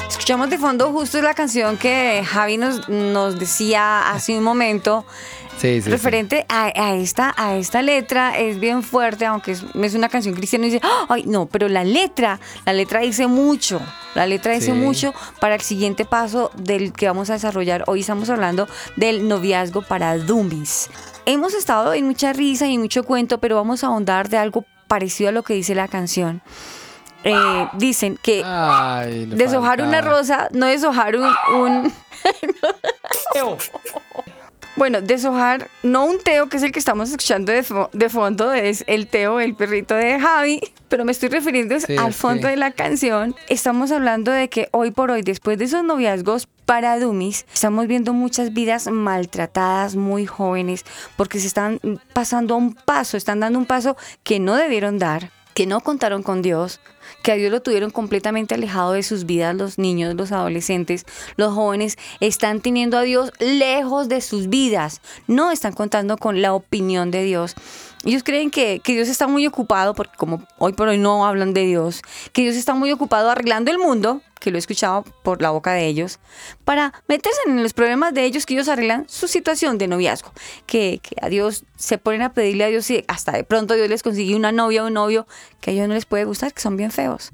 Escuchamos 0.10 0.49
de 0.49 0.58
fondo 0.58 0.91
justo 0.91 1.21
la 1.21 1.34
canción 1.34 1.78
que 1.78 2.25
Javi 2.25 2.58
nos, 2.58 2.89
nos 2.89 3.39
decía 3.39 4.12
hace 4.12 4.38
un 4.38 4.43
momento. 4.43 5.06
Sí, 5.57 5.75
sí, 5.77 5.81
sí. 5.83 5.89
referente 5.89 6.45
a, 6.49 6.65
a 6.65 6.95
esta, 6.95 7.33
a 7.37 7.55
esta 7.55 7.81
letra 7.81 8.37
es 8.37 8.59
bien 8.59 8.83
fuerte, 8.83 9.25
aunque 9.25 9.53
es, 9.53 9.63
es 9.73 9.95
una 9.95 10.09
canción 10.09 10.35
cristiana 10.35 10.67
y 10.67 10.71
dice, 10.71 10.81
"Ah, 10.83 11.05
ay, 11.09 11.23
no, 11.27 11.45
pero 11.45 11.69
la 11.69 11.83
letra, 11.83 12.39
la 12.65 12.73
letra 12.73 12.99
dice 12.99 13.25
mucho, 13.27 13.81
la 14.15 14.25
letra 14.27 14.53
dice 14.53 14.67
Sí. 14.67 14.71
mucho 14.73 15.13
para 15.39 15.55
el 15.55 15.61
siguiente 15.61 16.03
paso 16.05 16.51
del 16.55 16.91
que 16.93 17.07
vamos 17.07 17.29
a 17.29 17.33
desarrollar. 17.33 17.83
Hoy 17.87 18.01
estamos 18.01 18.29
hablando 18.29 18.67
del 18.97 19.27
noviazgo 19.27 19.81
para 19.81 20.17
dummies. 20.17 20.89
Hemos 21.25 21.53
estado 21.53 21.93
en 21.93 22.05
mucha 22.05 22.33
risa 22.33 22.67
y 22.67 22.77
mucho 22.77 23.03
cuento, 23.03 23.39
pero 23.39 23.55
vamos 23.55 23.83
a 23.83 23.87
ahondar 23.87 24.29
de 24.29 24.37
algo 24.37 24.65
parecido 24.87 25.29
a 25.29 25.31
lo 25.31 25.41
que 25.43 25.53
dice 25.55 25.73
la 25.73 25.87
canción. 25.87 26.41
Eh, 27.23 27.67
dicen 27.73 28.19
que 28.21 28.43
Ay, 28.45 29.25
deshojar 29.27 29.81
una 29.81 30.01
rosa, 30.01 30.47
no 30.51 30.67
deshojar 30.67 31.15
un... 31.15 31.33
un- 31.55 31.93
Bueno, 34.75 35.01
deshojar, 35.01 35.69
no 35.83 36.05
un 36.05 36.19
Teo, 36.19 36.49
que 36.49 36.57
es 36.57 36.63
el 36.63 36.73
que 36.73 36.79
estamos 36.79 37.09
escuchando 37.09 37.51
de, 37.53 37.63
fo- 37.63 37.89
de 37.93 38.09
fondo, 38.09 38.51
es 38.51 38.83
el 38.88 39.07
Teo, 39.07 39.39
el 39.39 39.55
perrito 39.55 39.95
de 39.95 40.19
Javi, 40.19 40.59
pero 40.89 41.05
me 41.05 41.13
estoy 41.13 41.29
refiriendo 41.29 41.79
Sí, 41.79 41.95
al 41.95 42.13
fondo 42.13 42.47
sí. 42.47 42.51
de 42.51 42.57
la 42.57 42.71
canción. 42.71 43.35
Estamos 43.47 43.91
hablando 43.91 44.31
de 44.33 44.49
que 44.49 44.67
hoy 44.71 44.91
por 44.91 45.11
hoy, 45.11 45.21
después 45.21 45.57
de 45.57 45.65
esos 45.65 45.85
noviazgos 45.85 46.47
para 46.65 46.99
dummies, 46.99 47.45
estamos 47.53 47.88
viendo 47.88 48.11
muchas 48.11 48.53
vidas 48.53 48.88
maltratadas, 48.88 49.95
muy 49.95 50.25
jóvenes, 50.25 50.83
porque 51.15 51.39
se 51.39 51.47
están 51.47 51.79
pasando 52.11 52.55
a 52.55 52.57
un 52.57 52.73
paso, 52.73 53.15
están 53.15 53.39
dando 53.39 53.57
un 53.59 53.65
paso 53.65 53.95
que 54.23 54.39
no 54.41 54.55
debieron 54.55 54.99
dar, 54.99 55.31
que 55.53 55.67
no 55.67 55.79
contaron 55.79 56.21
con 56.21 56.41
Dios, 56.41 56.81
que 57.25 57.31
a 57.31 57.35
Dios 57.35 57.51
lo 57.51 57.59
tuvieron 57.59 57.89
completamente 57.89 58.53
alejado 58.53 58.91
de 58.91 59.01
sus 59.01 59.25
vidas, 59.25 59.55
los 59.55 59.79
niños, 59.79 60.13
los 60.13 60.31
adolescentes, 60.31 61.07
los 61.38 61.55
jóvenes, 61.55 61.97
están 62.19 62.61
teniendo 62.61 62.99
a 62.99 63.01
Dios 63.01 63.31
lejos 63.39 64.07
de 64.09 64.21
sus 64.21 64.47
vidas, 64.47 65.01
no 65.25 65.49
están 65.49 65.73
contando 65.73 66.17
con 66.17 66.43
la 66.43 66.53
opinión 66.53 67.09
de 67.09 67.23
Dios. 67.23 67.55
Ellos 68.05 68.23
creen 68.23 68.51
que, 68.51 68.79
que 68.79 68.93
Dios 68.93 69.09
está 69.09 69.27
muy 69.27 69.45
ocupado, 69.47 69.95
porque 69.95 70.15
como 70.15 70.47
hoy 70.59 70.73
por 70.73 70.87
hoy 70.87 70.97
no 70.97 71.25
hablan 71.25 71.53
de 71.53 71.65
Dios, 71.65 72.01
que 72.31 72.43
Dios 72.43 72.55
está 72.55 72.75
muy 72.75 72.91
ocupado 72.91 73.29
arreglando 73.29 73.71
el 73.71 73.79
mundo, 73.79 74.21
que 74.39 74.51
lo 74.51 74.57
he 74.57 74.59
escuchado 74.59 75.03
por 75.23 75.41
la 75.41 75.49
boca 75.49 75.73
de 75.73 75.87
ellos, 75.87 76.19
para 76.65 76.93
meterse 77.07 77.39
en 77.47 77.63
los 77.63 77.73
problemas 77.73 78.13
de 78.13 78.25
ellos 78.25 78.45
que 78.45 78.53
ellos 78.53 78.69
arreglan 78.69 79.05
su 79.09 79.27
situación 79.27 79.79
de 79.79 79.87
noviazgo. 79.87 80.31
Que, 80.67 80.99
que 81.01 81.15
a 81.19 81.29
Dios 81.29 81.63
se 81.77 81.97
ponen 81.97 82.21
a 82.21 82.33
pedirle 82.33 82.63
a 82.63 82.67
Dios 82.67 82.89
y 82.91 83.03
hasta 83.07 83.31
de 83.31 83.43
pronto 83.43 83.73
Dios 83.73 83.89
les 83.89 84.03
consigue 84.03 84.35
una 84.35 84.51
novia 84.51 84.83
o 84.83 84.87
un 84.87 84.93
novio 84.93 85.25
que 85.59 85.71
a 85.71 85.73
ellos 85.73 85.87
no 85.87 85.95
les 85.95 86.05
puede 86.05 86.25
gustar, 86.25 86.53
que 86.53 86.61
son 86.61 86.77
bien 86.77 86.91
feos. 86.91 87.31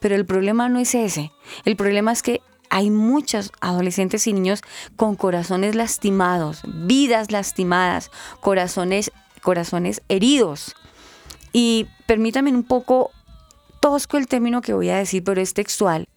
Pero 0.00 0.14
el 0.14 0.24
problema 0.24 0.70
no 0.70 0.78
es 0.78 0.94
ese. 0.94 1.32
El 1.66 1.76
problema 1.76 2.12
es 2.12 2.22
que 2.22 2.40
hay 2.70 2.90
muchos 2.90 3.52
adolescentes 3.60 4.26
y 4.26 4.32
niños 4.32 4.62
con 4.96 5.14
corazones 5.14 5.74
lastimados, 5.74 6.62
vidas 6.64 7.30
lastimadas, 7.30 8.10
corazones, 8.40 9.12
corazones 9.44 10.02
heridos. 10.08 10.74
Y 11.52 11.86
permítame 12.06 12.50
un 12.50 12.64
poco 12.64 13.12
tosco 13.80 14.16
el 14.16 14.26
término 14.26 14.62
que 14.62 14.72
voy 14.72 14.90
a 14.90 14.96
decir, 14.96 15.22
pero 15.22 15.40
es 15.40 15.54
textual. 15.54 16.08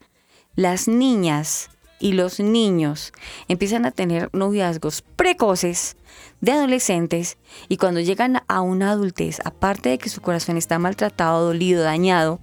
Las 0.55 0.87
niñas 0.87 1.69
y 1.99 2.13
los 2.13 2.39
niños 2.39 3.11
empiezan 3.47 3.85
a 3.85 3.91
tener 3.91 4.29
noviazgos 4.33 5.01
precoces 5.01 5.97
de 6.41 6.53
adolescentes 6.53 7.37
y 7.67 7.77
cuando 7.77 7.99
llegan 7.99 8.41
a 8.47 8.61
una 8.61 8.91
adultez, 8.91 9.39
aparte 9.45 9.89
de 9.89 9.97
que 9.97 10.09
su 10.09 10.21
corazón 10.21 10.57
está 10.57 10.79
maltratado, 10.79 11.45
dolido, 11.45 11.83
dañado, 11.83 12.39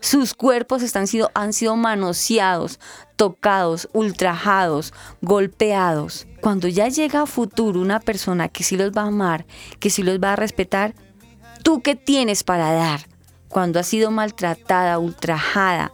sus 0.00 0.34
cuerpos 0.34 0.82
están 0.82 1.06
sido, 1.06 1.30
han 1.34 1.52
sido 1.52 1.76
manoseados, 1.76 2.80
tocados, 3.16 3.88
ultrajados, 3.92 4.92
golpeados. 5.22 6.26
Cuando 6.40 6.68
ya 6.68 6.88
llega 6.88 7.22
a 7.22 7.26
futuro 7.26 7.80
una 7.80 8.00
persona 8.00 8.48
que 8.48 8.64
sí 8.64 8.76
los 8.76 8.92
va 8.92 9.02
a 9.02 9.06
amar, 9.06 9.46
que 9.80 9.90
sí 9.90 10.02
los 10.02 10.18
va 10.20 10.34
a 10.34 10.36
respetar, 10.36 10.94
¿tú 11.62 11.82
qué 11.82 11.96
tienes 11.96 12.44
para 12.44 12.72
dar? 12.72 13.08
Cuando 13.48 13.80
has 13.80 13.86
sido 13.86 14.10
maltratada, 14.10 14.98
ultrajada, 14.98 15.92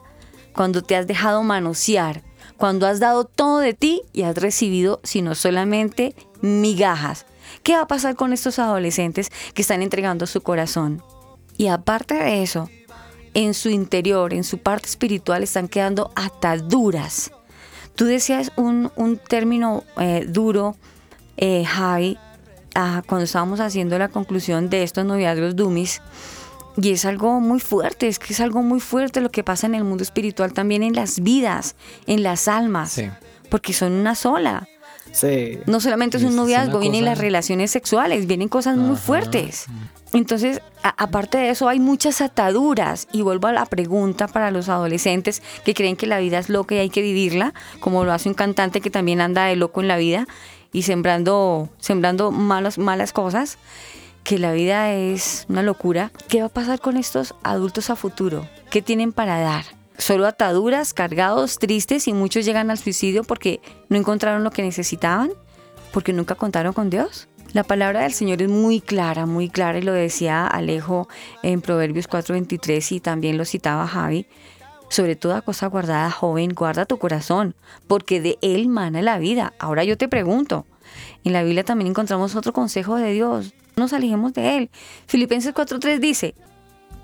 cuando 0.55 0.83
te 0.83 0.97
has 0.97 1.07
dejado 1.07 1.43
manosear, 1.43 2.23
cuando 2.57 2.87
has 2.87 3.01
dado 3.01 3.25
todo 3.25 3.59
de 3.59 3.75
ti 3.75 4.03
y 4.13 4.23
has 4.23 4.37
recibido, 4.37 5.01
sino 5.03 5.35
solamente 5.35 6.15
migajas. 6.41 7.27
¿Qué 7.63 7.75
va 7.75 7.83
a 7.83 7.87
pasar 7.87 8.17
con 8.17 8.33
estos 8.33 8.59
adolescentes 8.59 9.31
que 9.55 9.63
están 9.63 9.83
entregando 9.83 10.27
su 10.27 10.43
corazón? 10.43 11.03
Y 11.57 11.69
aparte 11.69 12.15
de 12.15 12.43
eso, 12.43 12.71
en 13.35 13.55
su 13.55 13.71
interior, 13.71 14.35
en 14.35 14.45
su 14.45 14.59
parte 14.59 14.89
espiritual, 14.89 15.43
están 15.43 15.69
quedando 15.69 16.11
ataduras. 16.15 17.31
Tú 17.95 18.05
decías 18.07 18.53
un, 18.57 18.91
un 18.97 19.17
término 19.19 19.85
eh, 19.99 20.25
duro, 20.29 20.77
eh, 21.37 21.65
Javi, 21.65 22.19
ah, 22.75 23.03
cuando 23.07 23.25
estábamos 23.25 23.61
haciendo 23.61 23.99
la 23.99 24.09
conclusión 24.09 24.71
de 24.71 24.83
estos 24.83 25.05
noviazgos 25.05 25.57
dummies. 25.57 26.01
Y 26.77 26.91
es 26.93 27.05
algo 27.05 27.39
muy 27.41 27.61
fuerte, 27.61 28.09
es 28.09 28.19
que 28.19 28.33
es 28.33 28.41
algo 28.41 28.63
muy 28.63 28.81
fuerte 28.81 29.21
lo 29.21 29.31
que 29.31 29.45
pasa 29.45 29.67
en 29.67 29.75
el 29.75 29.85
mundo 29.85 30.03
espiritual, 30.03 30.55
también 30.55 30.83
en 30.83 30.95
las 30.95 31.21
vidas, 31.21 31.77
en 32.07 32.23
las 32.23 32.49
almas, 32.49 32.93
Sí. 32.93 33.11
porque 33.51 33.75
son 33.75 33.93
una 33.93 34.15
sola. 34.15 34.67
Sí. 35.13 35.59
No 35.67 35.81
solamente 35.81 36.17
es 36.17 36.25
un 36.25 36.35
noviazgo, 36.37 36.79
vienen 36.81 37.01
cosa- 37.03 37.11
las 37.11 37.19
relaciones 37.19 37.71
sexuales, 37.71 38.27
vienen 38.27 38.49
cosas 38.49 38.77
muy 38.77 38.97
fuertes. 38.97 39.67
Entonces, 40.15 40.61
a- 40.83 40.95
aparte 41.03 41.39
de 41.39 41.51
eso, 41.51 41.69
hay 41.69 41.81
muchas 41.81 42.21
ataduras. 42.21 43.09
Y 43.13 43.23
vuelvo 43.23 43.49
a 43.49 43.53
la 43.53 43.65
pregunta 43.67 44.27
para 44.29 44.51
los 44.51 44.69
adolescentes 44.69 45.43
que 45.65 45.75
creen 45.75 45.97
que 45.97 46.07
la 46.07 46.19
vida 46.19 46.39
es 46.39 46.49
loca 46.49 46.75
y 46.75 46.79
hay 46.79 46.91
que 46.91 47.03
vivirla, 47.03 47.55
como 47.81 48.05
lo 48.05 48.13
hace 48.13 48.29
un 48.29 48.35
cantante 48.35 48.81
que 48.81 48.91
también 48.91 49.21
anda 49.21 49.45
de 49.47 49.57
loco 49.57 49.81
en 49.81 49.89
la 49.89 49.97
vida 49.97 50.27
y 50.73 50.83
sembrando, 50.83 51.69
sembrando 51.79 52.31
malas, 52.31 52.79
malas 52.79 53.13
cosas, 53.13 53.59
que 54.25 54.39
la 54.39 54.53
vida 54.53 54.93
es 54.93 55.47
una 55.49 55.63
locura. 55.63 56.13
¿Qué 56.29 56.41
va 56.41 56.47
a 56.47 56.51
pasar 56.51 56.81
con 56.81 56.97
estos 56.97 57.35
adultos 57.43 57.91
a 57.91 57.97
futuro? 57.97 58.47
¿Qué 58.71 58.81
tienen 58.83 59.13
para 59.13 59.39
dar? 59.41 59.65
Solo 59.99 60.27
ataduras, 60.27 60.95
cargados, 60.95 61.59
tristes 61.59 62.09
y 62.09 62.13
muchos 62.13 62.45
llegan 62.45 62.71
al 62.71 62.79
suicidio 62.79 63.25
porque 63.25 63.61
no 63.89 63.97
encontraron 63.97 64.43
lo 64.43 64.51
que 64.51 64.63
necesitaban, 64.63 65.31
porque 65.93 66.13
nunca 66.13 66.35
contaron 66.35 66.73
con 66.73 66.91
Dios. 66.91 67.29
La 67.53 67.65
palabra 67.65 68.01
del 68.01 68.15
Señor 68.15 68.41
es 68.41 68.49
muy 68.49 68.81
clara, 68.81 69.27
muy 69.27 69.51
clara 69.51 69.79
y 69.79 69.83
lo 69.83 69.93
decía 69.93 70.47
Alejo 70.47 71.07
en 71.43 71.61
Proverbios 71.61 72.09
4:23 72.09 72.93
y 72.93 73.01
también 73.01 73.37
lo 73.37 73.45
citaba 73.45 73.87
Javi. 73.87 74.27
Sobre 74.89 75.17
toda 75.17 75.43
cosa 75.43 75.67
guardada, 75.67 76.11
joven, 76.11 76.55
guarda 76.55 76.87
tu 76.87 76.99
corazón, 76.99 77.55
porque 77.87 78.21
de 78.21 78.39
él 78.41 78.69
mana 78.69 79.03
la 79.03 79.19
vida. 79.19 79.53
Ahora 79.59 79.85
yo 79.85 79.99
te 79.99 80.09
pregunto, 80.09 80.67
en 81.25 81.33
la 81.35 81.43
Biblia 81.43 81.65
también 81.65 81.91
encontramos 81.91 82.37
otro 82.37 82.53
consejo 82.55 82.97
de 82.97 83.13
Dios. 83.13 83.55
No 83.77 83.85
nos 83.85 83.93
alejemos 83.93 84.33
de 84.33 84.57
él. 84.57 84.71
Filipenses 85.07 85.55
4:3 85.55 85.99
dice, 85.99 86.35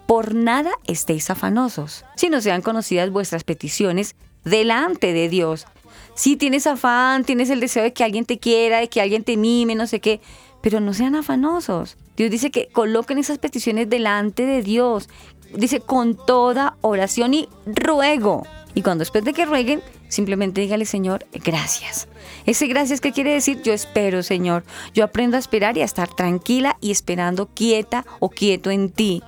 por 0.08 0.34
nada 0.34 0.70
estéis 0.86 1.28
afanosos, 1.28 2.06
sino 2.16 2.40
sean 2.40 2.62
conocidas 2.62 3.10
vuestras 3.10 3.44
peticiones 3.44 4.16
delante 4.42 5.12
de 5.12 5.28
Dios. 5.28 5.66
Si 6.14 6.36
tienes 6.36 6.66
afán, 6.66 7.24
tienes 7.24 7.50
el 7.50 7.60
deseo 7.60 7.82
de 7.82 7.92
que 7.92 8.04
alguien 8.04 8.24
te 8.24 8.38
quiera, 8.38 8.78
de 8.78 8.88
que 8.88 9.02
alguien 9.02 9.22
te 9.22 9.36
mime, 9.36 9.74
no 9.74 9.86
sé 9.86 10.00
qué, 10.00 10.22
pero 10.62 10.80
no 10.80 10.94
sean 10.94 11.14
afanosos. 11.14 11.98
Dios 12.16 12.30
dice 12.30 12.50
que 12.50 12.68
coloquen 12.68 13.18
esas 13.18 13.36
peticiones 13.36 13.90
delante 13.90 14.46
de 14.46 14.62
Dios. 14.62 15.10
Dice 15.54 15.80
con 15.80 16.16
toda 16.16 16.78
oración 16.80 17.34
y 17.34 17.46
ruego. 17.66 18.46
Y 18.74 18.80
cuando 18.80 19.02
después 19.02 19.24
de 19.24 19.34
que 19.34 19.44
rueguen, 19.44 19.82
simplemente 20.08 20.62
dígale, 20.62 20.86
Señor, 20.86 21.26
gracias. 21.44 22.08
Ese 22.46 22.66
gracias, 22.66 23.02
¿qué 23.02 23.12
quiere 23.12 23.34
decir? 23.34 23.60
Yo 23.60 23.74
espero, 23.74 24.22
Señor. 24.22 24.64
Yo 24.94 25.04
aprendo 25.04 25.36
a 25.36 25.40
esperar 25.40 25.76
y 25.76 25.82
a 25.82 25.84
estar 25.84 26.08
tranquila 26.08 26.78
y 26.80 26.92
esperando 26.92 27.50
quieta 27.52 28.06
o 28.20 28.30
quieto 28.30 28.70
en 28.70 28.88
ti. 28.88 29.22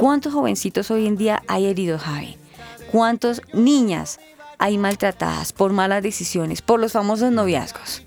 ¿Cuántos 0.00 0.32
jovencitos 0.32 0.90
hoy 0.90 1.06
en 1.06 1.18
día 1.18 1.42
hay 1.46 1.66
heridos, 1.66 2.00
Javi? 2.00 2.38
¿Cuántas 2.90 3.42
niñas 3.52 4.18
hay 4.56 4.78
maltratadas 4.78 5.52
por 5.52 5.74
malas 5.74 6.02
decisiones, 6.02 6.62
por 6.62 6.80
los 6.80 6.92
famosos 6.92 7.30
noviazgos? 7.30 8.02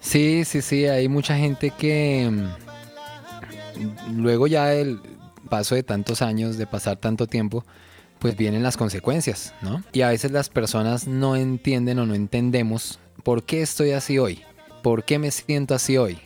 Sí, 0.00 0.44
sí, 0.44 0.60
sí, 0.60 0.86
hay 0.86 1.06
mucha 1.06 1.36
gente 1.36 1.70
que 1.70 2.28
mm, 3.78 4.20
luego 4.20 4.48
ya 4.48 4.66
del 4.66 5.00
paso 5.48 5.76
de 5.76 5.84
tantos 5.84 6.20
años, 6.20 6.58
de 6.58 6.66
pasar 6.66 6.96
tanto 6.96 7.28
tiempo, 7.28 7.64
pues 8.18 8.36
vienen 8.36 8.64
las 8.64 8.76
consecuencias, 8.76 9.54
¿no? 9.62 9.84
Y 9.92 10.00
a 10.00 10.08
veces 10.08 10.32
las 10.32 10.48
personas 10.48 11.06
no 11.06 11.36
entienden 11.36 12.00
o 12.00 12.06
no 12.06 12.16
entendemos 12.16 12.98
por 13.22 13.44
qué 13.44 13.62
estoy 13.62 13.92
así 13.92 14.18
hoy, 14.18 14.42
por 14.82 15.04
qué 15.04 15.20
me 15.20 15.30
siento 15.30 15.76
así 15.76 15.96
hoy, 15.96 16.18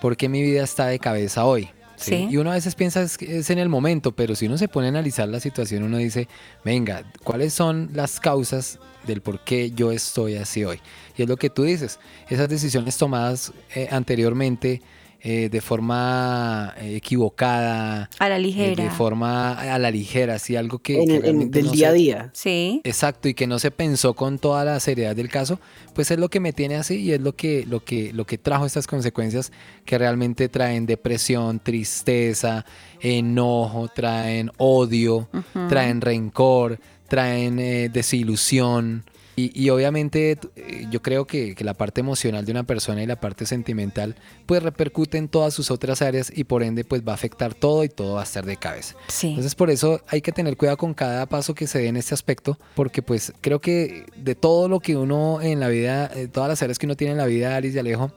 ¿por 0.00 0.16
qué 0.16 0.28
mi 0.28 0.42
vida 0.42 0.64
está 0.64 0.86
de 0.86 0.98
cabeza 0.98 1.44
hoy? 1.44 1.70
Sí. 2.04 2.28
Y 2.30 2.36
uno 2.36 2.50
a 2.50 2.54
veces 2.54 2.74
piensa 2.74 3.02
es, 3.02 3.16
es 3.20 3.50
en 3.50 3.58
el 3.58 3.68
momento, 3.68 4.12
pero 4.12 4.34
si 4.34 4.46
uno 4.46 4.58
se 4.58 4.68
pone 4.68 4.86
a 4.86 4.90
analizar 4.90 5.28
la 5.28 5.40
situación, 5.40 5.82
uno 5.82 5.98
dice, 5.98 6.28
venga, 6.64 7.04
¿cuáles 7.22 7.54
son 7.54 7.90
las 7.92 8.20
causas 8.20 8.78
del 9.06 9.20
por 9.20 9.40
qué 9.40 9.70
yo 9.70 9.92
estoy 9.92 10.36
así 10.36 10.64
hoy? 10.64 10.80
Y 11.16 11.22
es 11.22 11.28
lo 11.28 11.36
que 11.36 11.50
tú 11.50 11.62
dices, 11.62 11.98
esas 12.28 12.48
decisiones 12.48 12.96
tomadas 12.96 13.52
eh, 13.74 13.88
anteriormente 13.90 14.82
eh, 15.26 15.48
de 15.48 15.60
forma 15.62 16.74
eh, 16.78 16.96
equivocada, 16.96 18.10
A 18.18 18.28
la 18.28 18.36
eh, 18.36 18.40
ligera. 18.40 18.84
de 18.84 18.90
forma 18.90 19.54
a 19.54 19.78
la 19.78 19.90
ligera, 19.90 20.38
sí, 20.38 20.54
algo 20.54 20.78
que, 20.80 21.00
En 21.00 21.06
que 21.08 21.10
el- 21.12 21.16
en- 21.16 21.22
realmente 21.22 21.58
del 21.58 21.66
no 21.66 21.72
día 21.72 21.86
se- 21.86 21.90
a 21.90 21.92
día. 21.94 22.30
Sí. 22.34 22.80
Exacto, 22.84 23.28
y 23.28 23.32
que 23.34 23.46
no 23.46 23.58
se 23.58 23.70
pensó 23.70 24.12
con 24.12 24.38
toda 24.38 24.64
la 24.66 24.78
seriedad 24.80 25.16
del 25.16 25.30
caso, 25.30 25.58
pues 25.94 26.10
es 26.10 26.18
lo 26.18 26.28
que 26.28 26.40
me 26.40 26.52
tiene 26.52 26.76
así 26.76 26.96
y 26.96 27.12
es 27.12 27.20
lo 27.22 27.34
que, 27.34 27.64
lo 27.66 27.82
que, 27.82 28.12
lo 28.12 28.26
que 28.26 28.36
trajo 28.36 28.66
estas 28.66 28.86
consecuencias 28.86 29.50
que 29.86 29.96
realmente 29.96 30.50
traen 30.50 30.84
depresión, 30.84 31.58
tristeza, 31.58 32.66
enojo, 33.00 33.88
traen 33.88 34.50
odio, 34.58 35.28
traen 35.70 36.00
rencor, 36.02 36.78
traen 37.08 37.58
eh, 37.58 37.88
desilusión. 37.88 39.04
Y, 39.36 39.50
y 39.60 39.70
obviamente 39.70 40.38
eh, 40.56 40.86
yo 40.90 41.02
creo 41.02 41.26
que, 41.26 41.54
que 41.56 41.64
la 41.64 41.74
parte 41.74 42.00
emocional 42.00 42.44
de 42.44 42.52
una 42.52 42.62
persona 42.62 43.02
y 43.02 43.06
la 43.06 43.20
parte 43.20 43.46
sentimental 43.46 44.14
pues 44.46 44.62
repercute 44.62 45.18
en 45.18 45.26
todas 45.28 45.52
sus 45.54 45.70
otras 45.72 46.02
áreas 46.02 46.30
y 46.34 46.44
por 46.44 46.62
ende 46.62 46.84
pues 46.84 47.02
va 47.06 47.12
a 47.12 47.14
afectar 47.16 47.52
todo 47.54 47.82
y 47.82 47.88
todo 47.88 48.14
va 48.14 48.20
a 48.20 48.24
estar 48.24 48.46
de 48.46 48.56
cabeza. 48.56 48.94
Sí. 49.08 49.28
Entonces 49.30 49.54
por 49.56 49.70
eso 49.70 50.00
hay 50.08 50.20
que 50.22 50.30
tener 50.32 50.56
cuidado 50.56 50.76
con 50.76 50.94
cada 50.94 51.26
paso 51.26 51.54
que 51.54 51.66
se 51.66 51.80
dé 51.80 51.88
en 51.88 51.96
este 51.96 52.14
aspecto, 52.14 52.58
porque 52.76 53.02
pues 53.02 53.32
creo 53.40 53.60
que 53.60 54.06
de 54.16 54.34
todo 54.36 54.68
lo 54.68 54.78
que 54.80 54.96
uno 54.96 55.40
en 55.42 55.58
la 55.58 55.68
vida, 55.68 56.10
eh, 56.14 56.28
todas 56.28 56.48
las 56.48 56.62
áreas 56.62 56.78
que 56.78 56.86
uno 56.86 56.96
tiene 56.96 57.12
en 57.12 57.18
la 57.18 57.26
vida, 57.26 57.56
Alice 57.56 57.76
y 57.76 57.80
Alejo, 57.80 58.12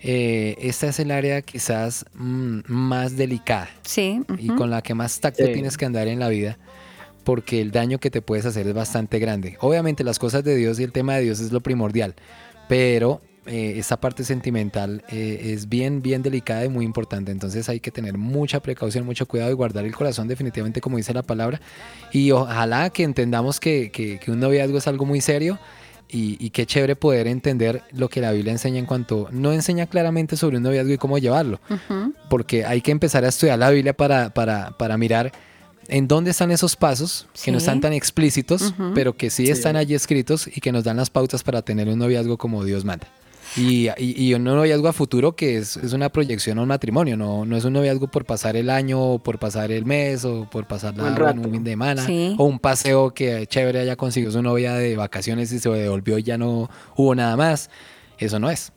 eh, 0.00 0.54
esta 0.60 0.86
es 0.88 0.98
el 1.00 1.10
área 1.10 1.42
quizás 1.42 2.04
mm, 2.14 2.60
más 2.66 3.16
delicada 3.16 3.68
Sí. 3.82 4.20
y 4.38 4.48
con 4.48 4.70
la 4.70 4.82
que 4.82 4.94
más 4.94 5.18
tacto 5.20 5.44
Sí. 5.44 5.52
tienes 5.52 5.76
que 5.76 5.86
andar 5.86 6.08
en 6.08 6.18
la 6.20 6.28
vida. 6.28 6.58
Porque 7.28 7.60
el 7.60 7.72
daño 7.72 7.98
que 7.98 8.10
te 8.10 8.22
puedes 8.22 8.46
hacer 8.46 8.66
es 8.66 8.72
bastante 8.72 9.18
grande. 9.18 9.58
Obviamente 9.60 10.02
las 10.02 10.18
cosas 10.18 10.42
de 10.44 10.56
Dios 10.56 10.80
y 10.80 10.84
el 10.84 10.92
tema 10.92 11.14
de 11.16 11.24
Dios 11.24 11.40
es 11.40 11.52
lo 11.52 11.60
primordial, 11.60 12.14
pero 12.68 13.20
eh, 13.44 13.74
esa 13.76 13.98
parte 14.00 14.24
sentimental 14.24 15.02
eh, 15.10 15.52
es 15.54 15.68
bien, 15.68 16.00
bien 16.00 16.22
delicada 16.22 16.64
y 16.64 16.70
muy 16.70 16.86
importante. 16.86 17.30
Entonces 17.30 17.68
hay 17.68 17.80
que 17.80 17.90
tener 17.90 18.16
mucha 18.16 18.60
precaución, 18.60 19.04
mucho 19.04 19.26
cuidado 19.26 19.50
y 19.50 19.54
guardar 19.54 19.84
el 19.84 19.94
corazón 19.94 20.26
definitivamente 20.26 20.80
como 20.80 20.96
dice 20.96 21.12
la 21.12 21.22
palabra. 21.22 21.60
Y 22.12 22.30
ojalá 22.30 22.88
que 22.88 23.02
entendamos 23.02 23.60
que, 23.60 23.90
que- 23.90 24.18
que 24.18 24.30
un 24.30 24.40
noviazgo 24.40 24.78
es 24.78 24.86
algo 24.88 25.04
muy 25.04 25.20
serio. 25.20 25.58
Y, 26.10 26.38
y 26.42 26.48
qué 26.48 26.64
chévere 26.64 26.96
poder 26.96 27.26
entender 27.26 27.82
lo 27.92 28.08
que 28.08 28.22
la 28.22 28.32
Biblia 28.32 28.50
enseña 28.52 28.78
en 28.78 28.86
cuanto, 28.86 29.28
no 29.30 29.52
enseña 29.52 29.84
claramente 29.84 30.38
sobre 30.38 30.56
un 30.56 30.62
noviazgo 30.62 30.90
y 30.94 30.96
cómo 30.96 31.18
llevarlo, 31.18 31.60
Ujú. 31.68 32.14
porque 32.30 32.64
hay 32.64 32.80
que 32.80 32.90
empezar 32.92 33.26
a 33.26 33.28
estudiar 33.28 33.58
la 33.58 33.68
Biblia 33.68 33.92
para, 33.92 34.30
para, 34.32 34.70
para 34.78 34.96
mirar 34.96 35.30
en 35.88 36.06
dónde 36.06 36.30
están 36.30 36.50
esos 36.50 36.76
pasos 36.76 37.26
que 37.42 37.50
no 37.50 37.58
están 37.58 37.80
tan 37.80 37.92
explícitos, 37.92 38.74
pero 38.94 39.16
que 39.16 39.30
sí, 39.30 39.46
Sí. 39.46 39.52
están 39.52 39.76
allí 39.76 39.94
escritos 39.94 40.46
y 40.46 40.60
que 40.60 40.70
nos 40.72 40.84
dan 40.84 40.96
las 40.98 41.10
pautas 41.10 41.42
para 41.42 41.62
tener 41.62 41.88
un 41.88 41.98
noviazgo 41.98 42.36
como 42.38 42.64
Dios 42.64 42.84
manda. 42.84 43.06
Y, 43.56 43.88
y, 43.96 44.22
y 44.26 44.34
un 44.34 44.44
noviazgo 44.44 44.88
a 44.88 44.92
futuro 44.92 45.34
que 45.34 45.56
es, 45.56 45.78
es 45.78 45.94
una 45.94 46.10
proyección 46.10 46.58
a 46.58 46.62
un 46.62 46.68
matrimonio, 46.68 47.16
no, 47.16 47.46
no 47.46 47.56
es 47.56 47.64
un 47.64 47.72
noviazgo 47.72 48.06
por 48.08 48.26
pasar 48.26 48.56
el 48.56 48.68
año 48.68 49.00
o 49.00 49.18
por 49.20 49.38
pasar 49.38 49.72
el 49.72 49.86
mes 49.86 50.26
o 50.26 50.46
por 50.50 50.66
pasar 50.66 50.94
la, 50.98 51.04
Un 51.32 51.38
un 51.46 51.52
fin 51.52 51.64
de 51.64 51.70
semana 51.70 52.04
Sí. 52.04 52.34
o 52.36 52.44
un 52.44 52.58
paseo 52.58 53.14
que 53.14 53.46
chévere 53.46 53.80
haya 53.80 53.96
conseguido 53.96 54.30
su 54.32 54.42
novia 54.42 54.74
de 54.74 54.96
vacaciones 54.96 55.50
y 55.52 55.58
se 55.60 55.70
devolvió 55.70 56.18
y 56.18 56.24
ya 56.24 56.36
no 56.36 56.68
hubo 56.94 57.14
nada 57.14 57.36
más. 57.38 57.70
Eso 58.18 58.38
no 58.38 58.50
es. 58.50 58.70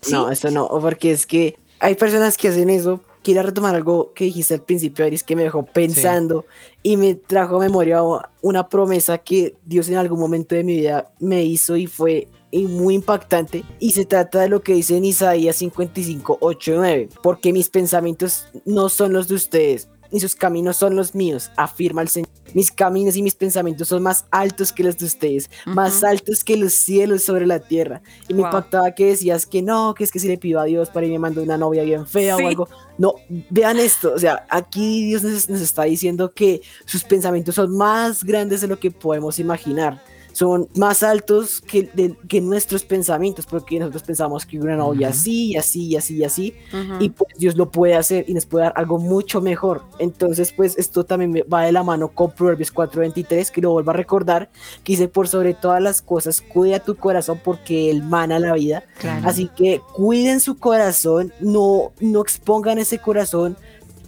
Sí. 0.00 0.12
No, 0.12 0.30
eso 0.30 0.50
no, 0.50 0.66
porque 0.80 1.10
es 1.10 1.26
que 1.26 1.58
hay 1.78 1.94
personas 1.94 2.38
que 2.38 2.48
hacen 2.48 2.70
eso. 2.70 3.02
Quiero 3.26 3.42
retomar 3.42 3.74
algo 3.74 4.12
que 4.14 4.26
dijiste 4.26 4.54
al 4.54 4.62
principio, 4.62 5.04
Aris, 5.04 5.24
que 5.24 5.34
me 5.34 5.42
dejó 5.42 5.66
pensando 5.66 6.46
y 6.84 6.96
me 6.96 7.16
trajo 7.16 7.56
a 7.56 7.58
memoria 7.58 8.00
una 8.40 8.68
promesa 8.68 9.18
que 9.18 9.56
Dios 9.64 9.88
en 9.88 9.96
algún 9.96 10.20
momento 10.20 10.54
de 10.54 10.62
mi 10.62 10.76
vida 10.76 11.10
me 11.18 11.42
hizo 11.42 11.76
y 11.76 11.88
fue 11.88 12.28
muy 12.52 12.94
impactante. 12.94 13.64
Y 13.80 13.90
se 13.90 14.04
trata 14.04 14.42
de 14.42 14.48
lo 14.48 14.62
que 14.62 14.74
dice 14.74 14.96
en 14.96 15.06
Isaías 15.06 15.56
55, 15.56 16.38
8 16.40 16.70
y 16.70 16.76
9. 16.76 17.08
Porque 17.20 17.52
mis 17.52 17.68
pensamientos 17.68 18.46
no 18.64 18.88
son 18.88 19.12
los 19.12 19.26
de 19.26 19.34
ustedes, 19.34 19.88
ni 20.10 20.20
sus 20.20 20.34
caminos 20.34 20.76
son 20.76 20.96
los 20.96 21.14
míos, 21.14 21.50
afirma 21.56 22.02
el 22.02 22.08
Señor. 22.08 22.28
Mis 22.54 22.70
caminos 22.70 23.16
y 23.16 23.22
mis 23.22 23.34
pensamientos 23.34 23.88
son 23.88 24.02
más 24.02 24.24
altos 24.30 24.72
que 24.72 24.82
los 24.84 24.96
de 24.96 25.06
ustedes, 25.06 25.50
más 25.66 26.02
altos 26.04 26.44
que 26.44 26.56
los 26.56 26.72
cielos 26.72 27.24
sobre 27.24 27.46
la 27.46 27.58
tierra. 27.58 28.02
Y 28.28 28.34
me 28.34 28.42
impactaba 28.42 28.92
que 28.92 29.06
decías 29.06 29.46
que 29.46 29.62
no, 29.62 29.94
que 29.94 30.04
es 30.04 30.12
que 30.12 30.18
si 30.18 30.28
le 30.28 30.38
pido 30.38 30.60
a 30.60 30.64
Dios 30.64 30.88
para 30.90 31.06
y 31.06 31.18
me 31.18 31.28
una 31.28 31.58
novia 31.58 31.82
bien 31.82 32.06
fea 32.06 32.36
Sí. 32.36 32.42
o 32.44 32.48
algo. 32.48 32.68
No, 32.98 33.14
vean 33.50 33.78
esto, 33.78 34.12
o 34.14 34.18
sea, 34.18 34.46
aquí 34.48 35.04
Dios 35.04 35.22
nos, 35.22 35.50
nos 35.50 35.60
está 35.60 35.82
diciendo 35.84 36.32
que 36.32 36.62
sus 36.84 37.04
pensamientos 37.04 37.54
son 37.56 37.76
más 37.76 38.24
grandes 38.24 38.60
de 38.60 38.68
lo 38.68 38.78
que 38.78 38.90
podemos 38.90 39.38
imaginar. 39.38 40.02
Son 40.36 40.68
más 40.76 41.02
altos 41.02 41.62
que, 41.62 41.84
de- 41.94 42.14
que 42.28 42.42
nuestros 42.42 42.84
pensamientos, 42.84 43.46
porque 43.46 43.78
nosotros 43.78 44.02
pensamos 44.02 44.44
que 44.44 44.58
una 44.58 44.76
novia 44.76 45.08
Ujú. 45.08 45.16
así, 45.16 45.46
y 45.52 45.56
así, 45.56 45.84
y 45.86 45.96
así, 45.96 46.16
y 46.18 46.24
así, 46.24 46.54
y 47.00 47.08
pues 47.08 47.32
Dios 47.38 47.56
lo 47.56 47.70
puede 47.70 47.94
hacer 47.94 48.26
y 48.28 48.34
nos 48.34 48.44
puede 48.44 48.64
dar 48.64 48.74
algo 48.76 48.98
mucho 48.98 49.40
mejor. 49.40 49.84
Entonces, 49.98 50.52
pues 50.52 50.76
esto 50.76 51.04
también 51.04 51.30
me- 51.30 51.42
va 51.44 51.62
de 51.62 51.72
la 51.72 51.82
mano 51.82 52.08
con 52.08 52.32
Proverbios 52.32 52.70
4:23, 52.70 53.50
que 53.50 53.62
lo 53.62 53.70
vuelvo 53.70 53.92
a 53.92 53.94
recordar, 53.94 54.50
que 54.84 54.92
dice, 54.92 55.08
por 55.08 55.26
sobre 55.26 55.54
todas 55.54 55.80
las 55.80 56.02
cosas, 56.02 56.42
cuida 56.42 56.80
tu 56.80 56.96
corazón 56.96 57.40
porque 57.42 57.90
él 57.90 58.02
mana 58.02 58.38
la 58.38 58.52
vida. 58.52 58.84
Claro. 58.98 59.26
Así 59.26 59.48
que 59.56 59.80
cuiden 59.94 60.40
su 60.40 60.58
corazón, 60.58 61.32
no, 61.40 61.92
no 61.98 62.20
expongan 62.20 62.76
ese 62.78 62.98
corazón, 62.98 63.56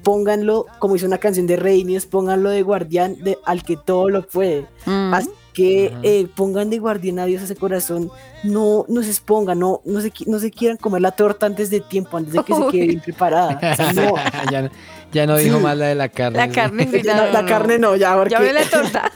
pónganlo, 0.03 0.66
como 0.79 0.95
dice 0.95 1.07
una 1.07 1.18
canción 1.18 1.47
de 1.47 1.57
Reinios, 1.57 2.07
pónganlo 2.07 2.51
de 2.51 2.62
guardián 2.62 3.16
de, 3.22 3.39
al 3.45 3.62
que 3.62 3.76
todo 3.76 4.09
lo 4.11 4.26
puede. 4.26 4.66
Mm. 4.87 5.14
Así 5.14 5.31
que 5.59 5.92
eh, 6.04 6.28
pongan 6.36 6.70
de 6.70 6.78
guardián 6.78 7.18
a 7.18 7.24
Dios 7.26 7.42
ese 7.42 7.56
corazón, 7.56 8.12
no, 8.44 8.84
no 8.88 9.02
se 9.02 9.11
expongan, 9.11 9.59
no, 9.59 9.80
no, 9.84 10.00
se, 10.00 10.12
no 10.26 10.38
se 10.38 10.52
quieran 10.52 10.76
comer 10.76 11.02
la 11.02 11.11
torta 11.11 11.46
antes 11.46 11.68
de 11.68 11.80
tiempo, 11.80 12.16
antes 12.16 12.32
de 12.32 12.44
que 12.44 12.54
se 12.54 12.66
quede 12.70 12.86
bien 12.86 13.00
preparada. 13.00 13.59
O 13.72 13.74
sea, 13.74 13.92
no, 13.92 14.14
ya, 14.52 14.62
no- 14.62 14.70
ya 15.11 15.26
no 15.26 15.36
dijo 15.36 15.56
Sí. 15.56 15.62
más 15.64 15.76
la 15.76 15.86
de 15.86 15.94
la 15.96 16.09
carne. 16.11 16.38
La 16.38 16.48
carne 16.48 16.86
la, 17.04 17.16
no, 17.26 17.32
la 17.32 17.42
no. 17.42 17.48
carne 17.48 17.78
no, 17.80 17.96
ya, 17.96 18.14
porque 18.14 18.30
Ya 18.34 18.38
ve 18.40 18.52
la 18.52 18.62
torta. 18.70 19.11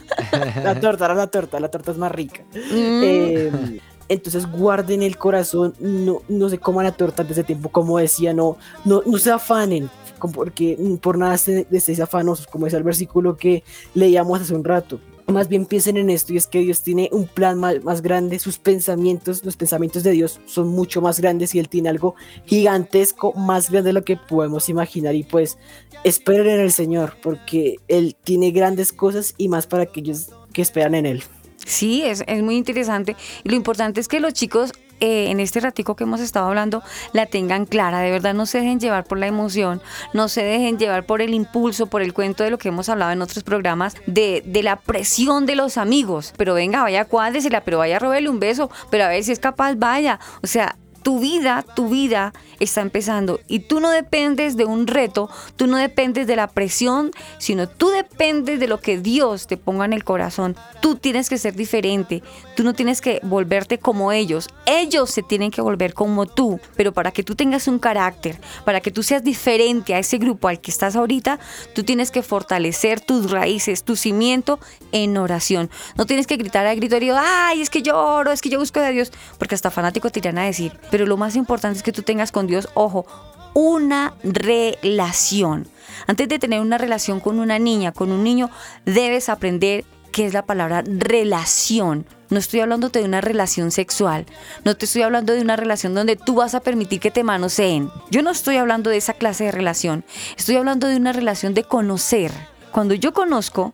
la 0.63 0.79
torta, 0.81 1.05
ahora 1.05 1.15
la 1.15 1.27
torta, 1.27 1.59
la 1.61 1.69
torta 1.69 1.91
es 1.91 1.97
más 1.97 2.11
rica. 2.11 2.41
Mm. 2.53 3.01
Eh, 3.03 3.79
entonces 4.09 4.45
guarden 4.51 5.01
el 5.01 5.17
corazón, 5.17 5.73
no, 5.79 6.23
no 6.27 6.49
se 6.49 6.57
coman 6.57 6.83
la 6.83 6.91
torta 6.91 7.21
antes 7.21 7.37
de 7.37 7.45
tiempo, 7.45 7.69
como 7.69 7.97
decía, 7.99 8.33
no, 8.33 8.57
no, 8.83 9.01
no 9.05 9.17
se 9.17 9.31
afanen, 9.31 9.89
como 10.19 10.33
porque 10.33 10.77
por 11.01 11.17
nada 11.17 11.37
se- 11.37 11.65
estéis 11.71 12.01
afanosos, 12.01 12.47
como 12.47 12.67
es 12.67 12.73
el 12.73 12.83
versículo 12.83 13.37
que 13.37 13.63
leíamos 13.93 14.41
hace 14.41 14.53
un 14.53 14.65
rato. 14.65 14.99
Más 15.27 15.47
bien 15.47 15.65
piensen 15.65 15.97
en 15.97 16.09
esto 16.09 16.33
y 16.33 16.37
es 16.37 16.47
que 16.47 16.59
Dios 16.59 16.81
tiene 16.81 17.09
un 17.11 17.27
plan 17.27 17.57
más, 17.57 18.01
grande, 18.01 18.39
sus 18.39 18.57
pensamientos, 18.57 19.43
los 19.45 19.55
pensamientos 19.55 20.03
de 20.03 20.11
Dios 20.11 20.41
son 20.45 20.67
mucho 20.67 21.01
más 21.01 21.19
grandes 21.19 21.55
y 21.55 21.59
Él 21.59 21.69
tiene 21.69 21.89
algo 21.89 22.15
gigantesco, 22.45 23.33
más 23.33 23.69
grande 23.69 23.89
de 23.89 23.93
lo 23.93 24.03
que 24.03 24.17
podemos 24.17 24.67
imaginar 24.69 25.15
y 25.15 25.23
pues 25.23 25.57
esperen 26.03 26.47
en 26.47 26.59
el 26.59 26.71
Señor 26.71 27.15
porque 27.21 27.77
Él 27.87 28.15
tiene 28.23 28.51
grandes 28.51 28.91
cosas 28.91 29.33
y 29.37 29.47
más 29.47 29.65
para 29.65 29.83
aquellos 29.83 30.29
que 30.51 30.61
esperan 30.61 30.95
en 30.95 31.05
Él. 31.05 31.23
Sí, 31.65 32.03
es, 32.03 32.23
es 32.27 32.43
muy 32.43 32.57
interesante. 32.57 33.15
Y 33.43 33.49
lo 33.49 33.55
importante 33.55 34.01
es 34.01 34.07
que 34.07 34.19
los 34.19 34.33
chicos 34.33 34.73
eh, 35.03 35.29
en 35.29 35.41
este 35.41 35.59
ratico 35.59 35.97
que 35.97 36.05
hemos 36.05 36.21
estado 36.21 36.47
hablando 36.47 36.81
la 37.11 37.25
tengan 37.25 37.65
clara. 37.65 37.99
De 37.99 38.09
verdad, 38.09 38.33
no 38.33 38.45
se 38.45 38.59
dejen 38.59 38.79
llevar 38.79 39.03
por 39.03 39.17
la 39.17 39.27
emoción, 39.27 39.81
no 40.13 40.29
se 40.29 40.43
dejen 40.43 40.79
llevar 40.79 41.05
por 41.05 41.21
el 41.21 41.33
impulso, 41.33 41.87
por 41.87 42.01
el 42.01 42.13
cuento 42.13 42.45
de 42.45 42.51
lo 42.51 42.57
que 42.57 42.69
hemos 42.69 42.87
hablado 42.87 43.11
en 43.11 43.21
otros 43.21 43.43
programas, 43.43 43.95
de, 44.05 44.41
de 44.45 44.63
la 44.63 44.77
presión 44.77 45.45
de 45.45 45.57
los 45.57 45.77
amigos. 45.77 46.33
Pero 46.37 46.53
venga, 46.53 46.83
vaya, 46.83 47.03
cuádresela, 47.03 47.65
pero 47.65 47.79
vaya, 47.79 47.99
robarle 47.99 48.29
un 48.29 48.39
beso, 48.39 48.71
pero 48.89 49.03
a 49.03 49.09
ver 49.09 49.21
si 49.25 49.33
es 49.33 49.39
capaz, 49.39 49.75
vaya. 49.75 50.21
O 50.41 50.47
sea, 50.47 50.77
tu 51.03 51.19
vida, 51.19 51.63
tu 51.75 51.89
vida 51.89 52.33
está 52.59 52.81
empezando 52.81 53.39
y 53.47 53.59
tú 53.59 53.79
no 53.79 53.89
dependes 53.91 54.57
de 54.57 54.65
un 54.65 54.87
reto, 54.87 55.29
tú 55.55 55.67
no 55.67 55.77
dependes 55.77 56.25
de 56.25 56.35
la 56.35 56.47
presión, 56.47 57.11
sino 57.37 57.67
tú 57.69 57.89
dependes 57.89 58.59
de 58.59 58.67
lo 58.67 58.79
que 58.79 58.97
Dios 58.97 59.47
te 59.47 59.57
ponga 59.57 59.85
en 59.85 59.93
el 59.93 60.03
corazón. 60.03 60.55
Tú 60.81 60.95
tienes 60.95 61.29
que 61.29 61.37
ser 61.37 61.55
diferente, 61.55 62.23
tú 62.55 62.63
no 62.63 62.73
tienes 62.73 63.01
que 63.01 63.19
volverte 63.23 63.77
como 63.77 64.11
ellos, 64.11 64.49
ellos 64.65 65.11
se 65.11 65.21
tienen 65.21 65.51
que 65.51 65.61
volver 65.61 65.93
como 65.93 66.25
tú, 66.25 66.59
pero 66.75 66.93
para 66.93 67.11
que 67.11 67.23
tú 67.23 67.35
tengas 67.35 67.67
un 67.67 67.79
carácter, 67.79 68.39
para 68.65 68.81
que 68.81 68.91
tú 68.91 69.03
seas 69.03 69.23
diferente 69.23 69.93
a 69.93 69.99
ese 69.99 70.17
grupo 70.17 70.47
al 70.47 70.59
que 70.59 70.71
estás 70.71 70.95
ahorita, 70.95 71.39
tú 71.75 71.83
tienes 71.83 72.09
que 72.09 72.23
fortalecer 72.23 73.01
tus 73.01 73.29
raíces, 73.29 73.83
tu 73.83 73.95
cimiento 73.95 74.59
en 74.91 75.17
oración. 75.17 75.69
No 75.95 76.05
tienes 76.05 76.27
que 76.27 76.37
gritar 76.37 76.65
a 76.65 76.73
grito 76.73 76.97
ay, 77.17 77.61
es 77.61 77.69
que 77.69 77.81
yo 77.81 77.97
oro, 77.97 78.31
es 78.31 78.41
que 78.41 78.49
yo 78.49 78.59
busco 78.59 78.79
de 78.79 78.91
Dios, 78.91 79.11
porque 79.37 79.55
hasta 79.55 79.69
fanático 79.69 80.09
te 80.09 80.23
a 80.29 80.43
decir. 80.43 80.71
Pero 80.93 81.07
lo 81.07 81.17
más 81.17 81.35
importante 81.35 81.77
es 81.77 81.81
que 81.81 81.91
tú 81.91 82.03
tengas 82.03 82.31
con 82.31 82.45
Dios, 82.45 82.69
ojo, 82.75 83.07
una 83.55 84.13
relación. 84.21 85.67
Antes 86.05 86.29
de 86.29 86.37
tener 86.37 86.61
una 86.61 86.77
relación 86.77 87.19
con 87.19 87.39
una 87.39 87.57
niña, 87.57 87.91
con 87.91 88.11
un 88.11 88.23
niño, 88.23 88.51
debes 88.85 89.27
aprender 89.27 89.85
qué 90.11 90.27
es 90.27 90.33
la 90.35 90.45
palabra 90.45 90.83
relación. 90.85 92.05
No 92.29 92.37
estoy 92.37 92.59
hablando 92.59 92.89
de 92.89 93.05
una 93.05 93.21
relación 93.21 93.71
sexual, 93.71 94.27
no 94.65 94.77
te 94.77 94.85
estoy 94.85 95.01
hablando 95.01 95.33
de 95.33 95.41
una 95.41 95.55
relación 95.55 95.95
donde 95.95 96.15
tú 96.15 96.35
vas 96.35 96.53
a 96.53 96.59
permitir 96.59 96.99
que 96.99 97.09
te 97.09 97.23
manoseen. 97.23 97.89
Yo 98.11 98.21
no 98.21 98.29
estoy 98.29 98.57
hablando 98.57 98.91
de 98.91 98.97
esa 98.97 99.13
clase 99.13 99.45
de 99.45 99.51
relación, 99.51 100.05
estoy 100.37 100.57
hablando 100.57 100.85
de 100.85 100.97
una 100.97 101.11
relación 101.11 101.55
de 101.55 101.63
conocer. 101.63 102.31
Cuando 102.71 102.93
yo 102.93 103.13
conozco, 103.13 103.73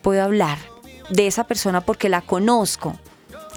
puedo 0.00 0.22
hablar 0.22 0.56
de 1.10 1.26
esa 1.26 1.44
persona 1.44 1.82
porque 1.82 2.08
la 2.08 2.22
conozco. 2.22 2.98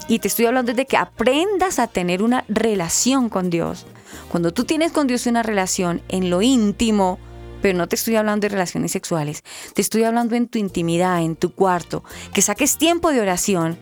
Y 0.07 0.19
te 0.19 0.27
estoy 0.27 0.45
hablando 0.45 0.73
de 0.73 0.85
que 0.85 0.97
aprendas 0.97 1.79
a 1.79 1.87
tener 1.87 2.23
una 2.23 2.45
relación 2.47 3.29
con 3.29 3.49
Dios. 3.49 3.85
Cuando 4.29 4.53
tú 4.53 4.63
tienes 4.63 4.91
con 4.91 5.07
Dios 5.07 5.25
una 5.25 5.43
relación 5.43 6.01
en 6.07 6.29
lo 6.29 6.41
íntimo, 6.41 7.19
pero 7.61 7.77
no 7.77 7.87
te 7.87 7.95
estoy 7.95 8.15
hablando 8.15 8.45
de 8.45 8.49
relaciones 8.49 8.91
sexuales, 8.91 9.43
te 9.73 9.81
estoy 9.81 10.03
hablando 10.03 10.35
en 10.35 10.47
tu 10.47 10.59
intimidad, 10.59 11.21
en 11.21 11.35
tu 11.35 11.53
cuarto, 11.53 12.03
que 12.33 12.41
saques 12.41 12.77
tiempo 12.77 13.11
de 13.11 13.21
oración, 13.21 13.77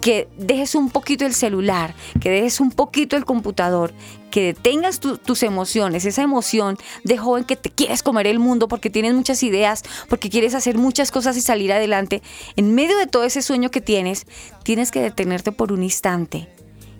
que 0.00 0.28
dejes 0.38 0.74
un 0.74 0.90
poquito 0.90 1.26
el 1.26 1.34
celular, 1.34 1.94
que 2.20 2.30
dejes 2.30 2.60
un 2.60 2.70
poquito 2.70 3.16
el 3.16 3.24
computador, 3.24 3.92
que 4.30 4.42
detengas 4.42 5.00
tus 5.00 5.42
emociones, 5.42 6.04
esa 6.04 6.22
emoción 6.22 6.78
de 7.04 7.18
joven 7.18 7.44
que 7.44 7.56
te 7.56 7.70
quieres 7.70 8.02
comer 8.02 8.26
el 8.26 8.38
mundo 8.38 8.68
porque 8.68 8.90
tienes 8.90 9.14
muchas 9.14 9.42
ideas, 9.42 9.82
porque 10.08 10.30
quieres 10.30 10.54
hacer 10.54 10.78
muchas 10.78 11.10
cosas 11.10 11.36
y 11.36 11.40
salir 11.40 11.72
adelante. 11.72 12.22
En 12.56 12.74
medio 12.74 12.96
de 12.98 13.06
todo 13.06 13.24
ese 13.24 13.42
sueño 13.42 13.70
que 13.70 13.80
tienes, 13.80 14.26
tienes 14.62 14.90
que 14.90 15.00
detenerte 15.00 15.52
por 15.52 15.72
un 15.72 15.82
instante 15.82 16.48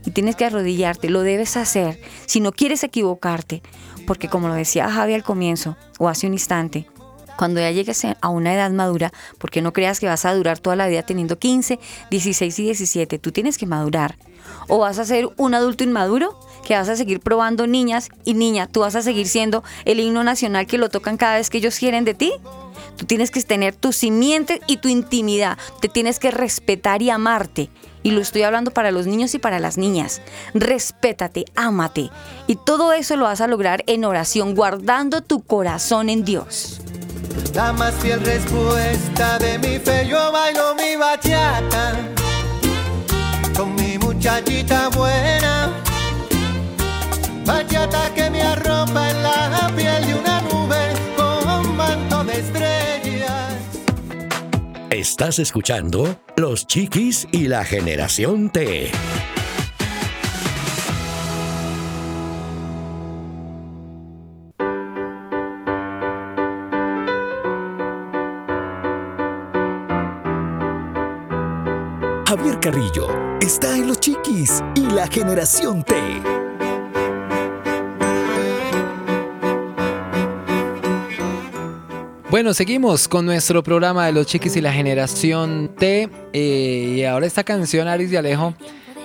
y 0.05 0.11
tienes 0.11 0.37
que 0.37 0.45
arrodillarte, 0.45 1.11
lo 1.11 1.23
debes 1.23 1.57
hacer 1.57 2.01
si 2.27 2.41
no 2.41 2.53
quieres 2.53 2.83
equivocarte, 2.85 3.63
porque 4.07 4.29
como 4.29 4.49
lo 4.49 4.55
decía 4.55 4.91
Javi 4.91 5.15
al 5.15 5.23
comienzo 5.23 5.77
o 5.99 6.09
hace 6.09 6.27
un 6.27 6.33
instante, 6.33 6.87
cuando 7.37 7.61
ya 7.61 7.71
llegues 7.71 8.05
a 8.05 8.29
una 8.29 8.53
edad 8.53 8.71
madura, 8.71 9.13
porque 9.39 9.63
no 9.63 9.73
creas 9.73 9.99
que 9.99 10.07
vas 10.07 10.27
a 10.27 10.35
durar 10.35 10.59
toda 10.59 10.77
la 10.77 10.89
vida 10.89 11.03
teniendo 11.03 11.39
15, 11.39 11.79
16 12.11 12.59
y 12.59 12.63
17, 12.65 13.19
tú 13.19 13.33
tienes 13.33 13.57
que 13.57 13.65
madurar. 13.65 14.19
O 14.69 14.79
vas 14.79 14.99
a 14.99 15.05
ser 15.05 15.29
un 15.37 15.55
adulto 15.55 15.85
inmaduro 15.85 16.39
que 16.65 16.75
vas 16.75 16.89
a 16.89 16.97
seguir 16.97 17.21
probando 17.21 17.67
niñas 17.67 18.09
y 18.25 18.35
niña, 18.35 18.67
tú 18.67 18.81
vas 18.81 18.95
a 18.95 19.03
seguir 19.03 19.27
siendo 19.29 19.65
el 19.85 20.01
himno 20.01 20.23
nacional 20.25 20.67
que 20.67 20.79
lo 20.79 20.89
tocan 20.89 21.17
cada 21.17 21.37
vez 21.37 21.51
que 21.51 21.59
ellos 21.59 21.79
quieren 21.79 22.05
de 22.05 22.15
ti. 22.15 22.33
Tú 22.97 23.07
tienes 23.07 23.31
que 23.31 23.43
tener 23.43 23.75
tu 23.75 23.93
simiente 23.93 24.61
y 24.67 24.77
tu 24.77 24.89
intimidad, 24.89 25.59
te 25.81 25.89
tienes 25.89 26.19
que 26.19 26.31
respetar 26.31 27.03
y 27.03 27.11
amarte. 27.11 27.71
Y 28.03 28.13
lo 28.13 28.21
estoy 28.21 28.43
hablando 28.43 28.71
para 28.71 28.91
los 28.93 29.07
niños 29.07 29.35
y 29.35 29.39
para 29.39 29.59
las 29.59 29.79
niñas. 29.79 30.23
Respétate, 30.55 31.45
ámate. 31.55 32.11
Y 32.47 32.57
todo 32.57 32.93
eso 32.93 33.17
lo 33.17 33.25
vas 33.25 33.41
a 33.41 33.47
lograr 33.47 33.85
en 33.87 34.05
oración, 34.05 34.55
guardando 34.55 35.23
tu 35.23 35.43
corazón 35.43 36.09
en 36.09 36.25
Dios. 36.25 36.81
La 37.55 37.73
más 37.73 37.95
fiel 37.95 38.21
respuesta 38.21 39.39
de 39.39 39.59
mi 39.59 39.79
fe, 39.79 40.07
yo 40.07 40.33
bailo 40.33 40.75
mi 40.75 40.97
bachata 40.97 41.97
con 43.57 43.75
mi 43.75 43.99
muchachita 43.99 44.89
buena. 44.91 45.71
Bachata 47.45 48.13
que 48.15 48.31
me 48.31 48.43
arropa 48.43 49.11
en 49.11 49.23
la 49.23 49.73
piel 49.77 50.07
de 50.07 50.15
una 50.15 50.41
nube 50.43 50.93
con 51.17 51.77
manto 51.77 52.25
de 52.25 52.41
estrellas. 52.41 53.55
Estás 54.91 55.39
escuchando 55.39 56.21
Los 56.37 56.67
Chiquis 56.67 57.27
y 57.33 57.49
la 57.49 57.65
Generación 57.65 58.51
T. 58.51 58.91
Javier 72.27 72.61
Carrillo 72.61 73.30
está 73.41 73.75
en 73.77 73.89
Los 73.89 74.01
Chiquis 74.01 74.63
y 74.75 74.81
la 74.81 75.07
Generación 75.07 75.83
T. 75.83 75.95
Bueno, 82.31 82.55
seguimos 82.55 83.09
con 83.09 83.27
nuestro 83.27 83.63
programa 83.63 84.07
de 84.07 84.13
Los 84.13 84.27
Chiquis 84.27 84.57
y 84.57 84.61
la 84.61 84.73
Generación 84.73 85.73
T. 85.77 86.09
eh, 86.33 86.95
y 86.97 87.05
ahora 87.05 87.27
esta 87.27 87.43
canción, 87.43 87.89
Aris 87.89 88.13
y 88.13 88.17
Alejo, 88.17 88.55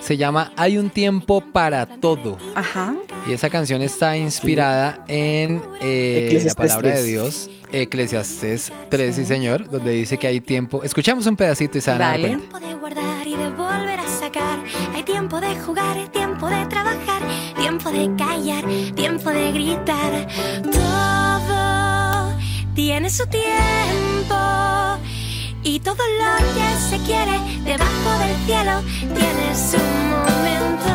se 0.06 0.16
llama 0.16 0.52
Hay 0.56 0.78
un 0.78 0.88
tiempo 0.88 1.40
para 1.40 1.84
todo. 1.84 2.38
Ajá. 2.54 2.94
Y 3.26 3.32
esa 3.32 3.50
canción 3.50 3.82
está 3.82 4.16
inspirada 4.16 5.04
en 5.08 5.60
eh, 5.80 6.40
la 6.46 6.54
palabra 6.54 6.90
de 6.90 6.94
3. 6.94 7.06
Dios, 7.06 7.50
Eclesiastés 7.72 8.72
3, 8.88 9.16
sí 9.16 9.26
señor, 9.26 9.68
donde 9.68 9.90
dice 9.90 10.16
que 10.16 10.28
hay 10.28 10.40
tiempo. 10.40 10.84
Escuchamos 10.84 11.26
un 11.26 11.34
pedacito 11.34 11.78
y 11.78 11.80
se 11.80 11.90
van 11.90 12.20
cuenta. 12.20 12.28
tiempo 12.28 12.60
de 12.60 12.74
guardar 12.74 13.26
y 13.26 13.34
de 13.34 13.50
volver 13.50 13.98
a 13.98 14.06
sacar. 14.06 14.60
Hay 14.94 15.02
tiempo 15.02 15.40
de 15.40 15.58
jugar, 15.58 15.96
hay 15.96 16.08
tiempo 16.08 16.48
de 16.48 16.64
trabajar, 16.66 17.22
tiempo 17.58 17.90
de 17.90 18.14
callar, 18.16 18.64
tiempo 18.94 19.30
de 19.30 19.50
gritar. 19.50 20.28
Todo 20.70 22.32
tiene 22.76 23.10
su 23.10 23.26
tiempo. 23.26 24.36
Y 25.68 25.80
todo 25.80 25.96
lo 25.96 26.36
que 26.54 26.76
se 26.78 26.96
quiere 27.04 27.40
debajo 27.64 28.18
del 28.20 28.36
cielo 28.46 28.80
tiene 29.00 29.52
su 29.52 29.78
momento. 30.14 30.94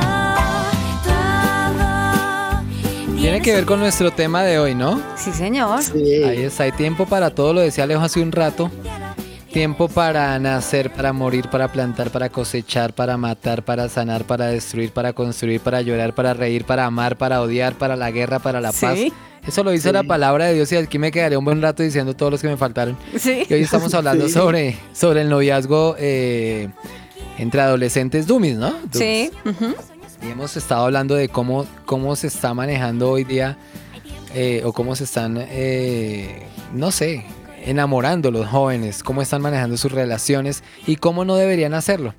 Todo 1.04 2.64
Tiene 3.20 3.42
que 3.42 3.54
ver 3.54 3.66
con 3.66 3.82
nuestro 3.82 4.12
tema 4.12 4.44
de 4.44 4.60
hoy, 4.60 4.74
¿no? 4.74 5.02
Sí, 5.18 5.34
señor. 5.34 5.82
Ahí 5.94 6.44
está, 6.44 6.64
hay 6.64 6.72
tiempo 6.72 7.06
para 7.06 7.32
todo, 7.32 7.52
lo 7.52 7.60
decía 7.60 7.84
Alejo 7.84 8.04
hace 8.04 8.22
un 8.22 8.32
rato. 8.32 8.72
Tiempo 9.52 9.90
para 9.90 10.40
nacer, 10.40 10.92
para 10.94 11.12
morir, 11.12 11.50
para 11.50 11.70
plantar, 11.70 12.10
para 12.10 12.30
cosechar, 12.30 12.94
para 12.94 13.18
matar, 13.18 13.64
para 13.66 13.90
sanar, 13.90 14.24
para 14.24 14.48
destruir, 14.48 14.92
para 14.94 15.12
construir, 15.12 15.60
para 15.60 15.82
llorar, 15.82 16.16
para 16.16 16.34
reír, 16.34 16.64
para 16.64 16.86
amar, 16.86 17.18
para 17.18 17.42
odiar, 17.42 17.74
para 17.76 17.98
la 17.98 18.12
guerra, 18.12 18.40
para 18.40 18.62
la 18.62 18.72
paz. 18.72 18.98
Sí. 18.98 19.12
Eso 19.46 19.64
lo 19.64 19.72
dice 19.72 19.90
Sí. 19.90 19.94
la 19.94 20.04
palabra 20.04 20.46
de 20.46 20.54
Dios 20.54 20.72
y 20.72 20.78
aquí 20.78 20.98
me 21.00 21.12
quedaré 21.12 21.36
un 21.36 21.44
buen 21.44 21.62
rato 21.62 21.84
diciendo 21.84 22.16
todos 22.16 22.32
los 22.32 22.42
que 22.42 22.48
me 22.48 22.56
faltaron. 22.56 22.96
Sí. 23.18 23.44
Y 23.50 23.54
hoy 23.54 23.62
estamos 23.64 23.94
hablando 23.94 24.28
Sí. 24.28 24.34
sobre, 24.34 24.78
sobre 24.94 25.22
el 25.22 25.30
noviazgo 25.30 25.96
eh, 26.00 26.70
entre 27.38 27.60
adolescentes 27.60 28.28
dummies, 28.28 28.56
¿no? 28.58 28.74
Sí. 28.94 29.32
ujú. 29.44 29.76
Y 30.26 30.32
hemos 30.32 30.56
estado 30.56 30.86
hablando 30.86 31.16
de 31.16 31.28
cómo, 31.28 31.66
cómo 31.86 32.16
se 32.16 32.28
está 32.28 32.54
manejando 32.54 33.10
hoy 33.10 33.26
día 33.26 33.58
eh, 34.34 34.62
o 34.64 34.72
cómo 34.72 34.96
se 34.96 35.04
están, 35.04 35.36
eh, 35.40 36.44
no 36.74 36.92
sé, 36.92 37.26
enamorando 37.66 38.32
los 38.32 38.48
jóvenes, 38.48 39.04
cómo 39.04 39.22
están 39.22 39.42
manejando 39.42 39.78
sus 39.78 39.92
relaciones 39.92 40.64
y 40.88 40.96
cómo 40.98 41.26
no 41.26 41.36
deberían 41.36 41.74
hacerlo. 41.74 42.14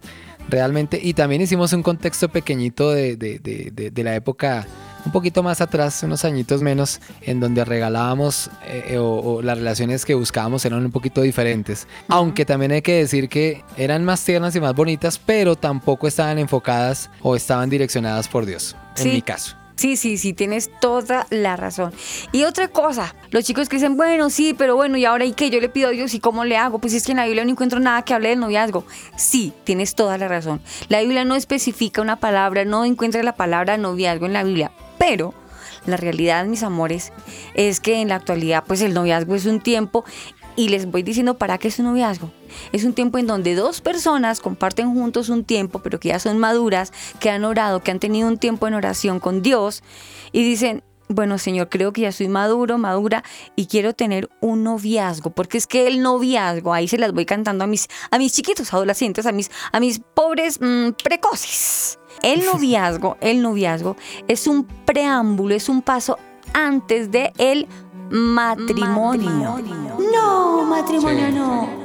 Realmente, 0.48 0.98
y 1.00 1.14
también 1.14 1.40
hicimos 1.40 1.72
un 1.72 1.82
contexto 1.84 2.28
pequeñito 2.28 2.90
de, 2.90 3.16
de- 3.16 3.38
de- 3.38 3.90
de- 3.92 4.02
la 4.04 4.16
época 4.16 4.66
un 5.04 5.12
poquito 5.12 5.42
más 5.42 5.60
atrás, 5.60 6.02
unos 6.02 6.24
añitos 6.24 6.62
menos, 6.62 7.00
en 7.22 7.38
donde 7.40 7.64
regalábamos 7.64 8.50
eh, 8.66 8.84
eh, 8.90 8.98
o, 8.98 9.06
o 9.20 9.42
las 9.42 9.58
relaciones 9.58 10.04
que 10.04 10.14
buscábamos 10.14 10.64
eran 10.64 10.84
un 10.84 10.90
poquito 10.92 11.22
diferentes. 11.22 11.86
Aunque 12.08 12.44
también 12.44 12.72
hay 12.72 12.82
que 12.82 12.94
decir 12.94 13.28
que 13.28 13.62
eran 13.76 14.04
más 14.04 14.24
tiernas 14.24 14.54
y 14.56 14.60
más 14.60 14.74
bonitas, 14.74 15.18
pero 15.24 15.54
tampoco 15.56 16.06
estaban 16.08 16.38
enfocadas 16.38 17.08
o 17.20 17.34
estaban 17.36 17.70
direccionadas 17.70 18.26
por 18.28 18.44
Dios, 18.46 18.76
en 18.96 19.02
Sí. 19.04 19.08
mi 19.10 19.22
caso. 19.22 19.56
Sí, 19.74 19.96
sí, 19.96 20.18
sí, 20.18 20.32
tienes 20.32 20.70
toda 20.80 21.26
la 21.30 21.56
razón. 21.56 21.92
Y 22.30 22.44
otra 22.44 22.68
cosa, 22.68 23.14
los 23.30 23.44
chicos 23.44 23.68
que 23.68 23.76
dicen, 23.76 23.96
bueno, 23.96 24.30
sí, 24.30 24.54
pero 24.56 24.76
bueno, 24.76 24.96
¿y 24.96 25.04
ahora 25.04 25.24
y 25.24 25.32
qué? 25.32 25.50
Yo 25.50 25.60
le 25.60 25.68
pido 25.68 25.88
a 25.88 25.92
Dios 25.92 26.14
y 26.14 26.20
cómo 26.20 26.44
le 26.44 26.56
hago? 26.56 26.78
Pues 26.78 26.94
es 26.94 27.04
que 27.04 27.12
en 27.12 27.18
la 27.18 27.24
Biblia 27.24 27.44
no 27.44 27.50
encuentro 27.50 27.80
nada 27.80 28.02
que 28.02 28.14
hable 28.14 28.28
del 28.28 28.40
noviazgo. 28.40 28.84
Sí, 29.16 29.52
tienes 29.64 29.94
toda 29.94 30.18
la 30.18 30.28
razón. 30.28 30.60
La 30.88 31.00
Biblia 31.00 31.24
no 31.24 31.34
especifica 31.34 32.02
una 32.02 32.16
palabra, 32.16 32.64
no 32.64 32.84
encuentra 32.84 33.22
la 33.22 33.34
palabra 33.34 33.76
noviazgo 33.76 34.26
en 34.26 34.34
la 34.34 34.44
Biblia, 34.44 34.72
pero 34.98 35.34
la 35.86 35.96
realidad, 35.96 36.44
mis 36.44 36.62
amores, 36.62 37.12
es 37.54 37.80
que 37.80 38.00
en 38.00 38.08
la 38.08 38.16
actualidad, 38.16 38.64
pues 38.66 38.82
el 38.82 38.94
noviazgo 38.94 39.34
es 39.34 39.46
un 39.46 39.60
tiempo 39.60 40.04
y 40.56 40.68
les 40.68 40.90
voy 40.90 41.02
diciendo 41.02 41.38
para 41.38 41.58
qué 41.58 41.68
es 41.68 41.78
un 41.78 41.86
noviazgo. 41.86 42.30
Es 42.72 42.84
un 42.84 42.92
tiempo 42.92 43.18
en 43.18 43.26
donde 43.26 43.54
dos 43.54 43.80
personas 43.80 44.40
comparten 44.40 44.92
juntos 44.92 45.28
un 45.28 45.44
tiempo, 45.44 45.80
pero 45.80 45.98
que 45.98 46.08
ya 46.08 46.18
son 46.18 46.38
maduras, 46.38 46.92
que 47.20 47.30
han 47.30 47.44
orado, 47.44 47.82
que 47.82 47.90
han 47.90 48.00
tenido 48.00 48.28
un 48.28 48.38
tiempo 48.38 48.66
en 48.66 48.74
oración 48.74 49.20
con 49.20 49.42
Dios 49.42 49.82
y 50.32 50.44
dicen, 50.44 50.82
bueno, 51.08 51.38
Señor, 51.38 51.68
creo 51.68 51.92
que 51.92 52.02
ya 52.02 52.12
soy 52.12 52.28
maduro, 52.28 52.78
madura 52.78 53.22
y 53.54 53.66
quiero 53.66 53.92
tener 53.92 54.30
un 54.40 54.62
noviazgo, 54.62 55.30
porque 55.30 55.58
es 55.58 55.66
que 55.66 55.86
el 55.86 56.00
noviazgo, 56.00 56.72
ahí 56.72 56.88
se 56.88 56.98
las 56.98 57.12
voy 57.12 57.26
cantando 57.26 57.64
a 57.64 57.66
mis, 57.66 57.88
a 58.10 58.18
mis 58.18 58.32
chiquitos 58.32 58.72
adolescentes, 58.72 59.26
a 59.26 59.32
mis, 59.32 59.50
a 59.72 59.80
mis 59.80 59.98
pobres 59.98 60.58
mm, 60.60 60.90
precoces. 61.02 61.98
El 62.22 62.44
noviazgo, 62.46 63.16
el 63.20 63.42
noviazgo 63.42 63.96
es 64.28 64.46
un 64.46 64.64
preámbulo, 64.64 65.54
es 65.54 65.68
un 65.68 65.82
paso 65.82 66.18
antes 66.54 67.10
de 67.10 67.32
el 67.38 67.66
matrimonio. 68.12 69.58
No, 70.12 70.64
matrimonio 70.64 71.26
Sí. 71.28 71.32
no. 71.34 71.82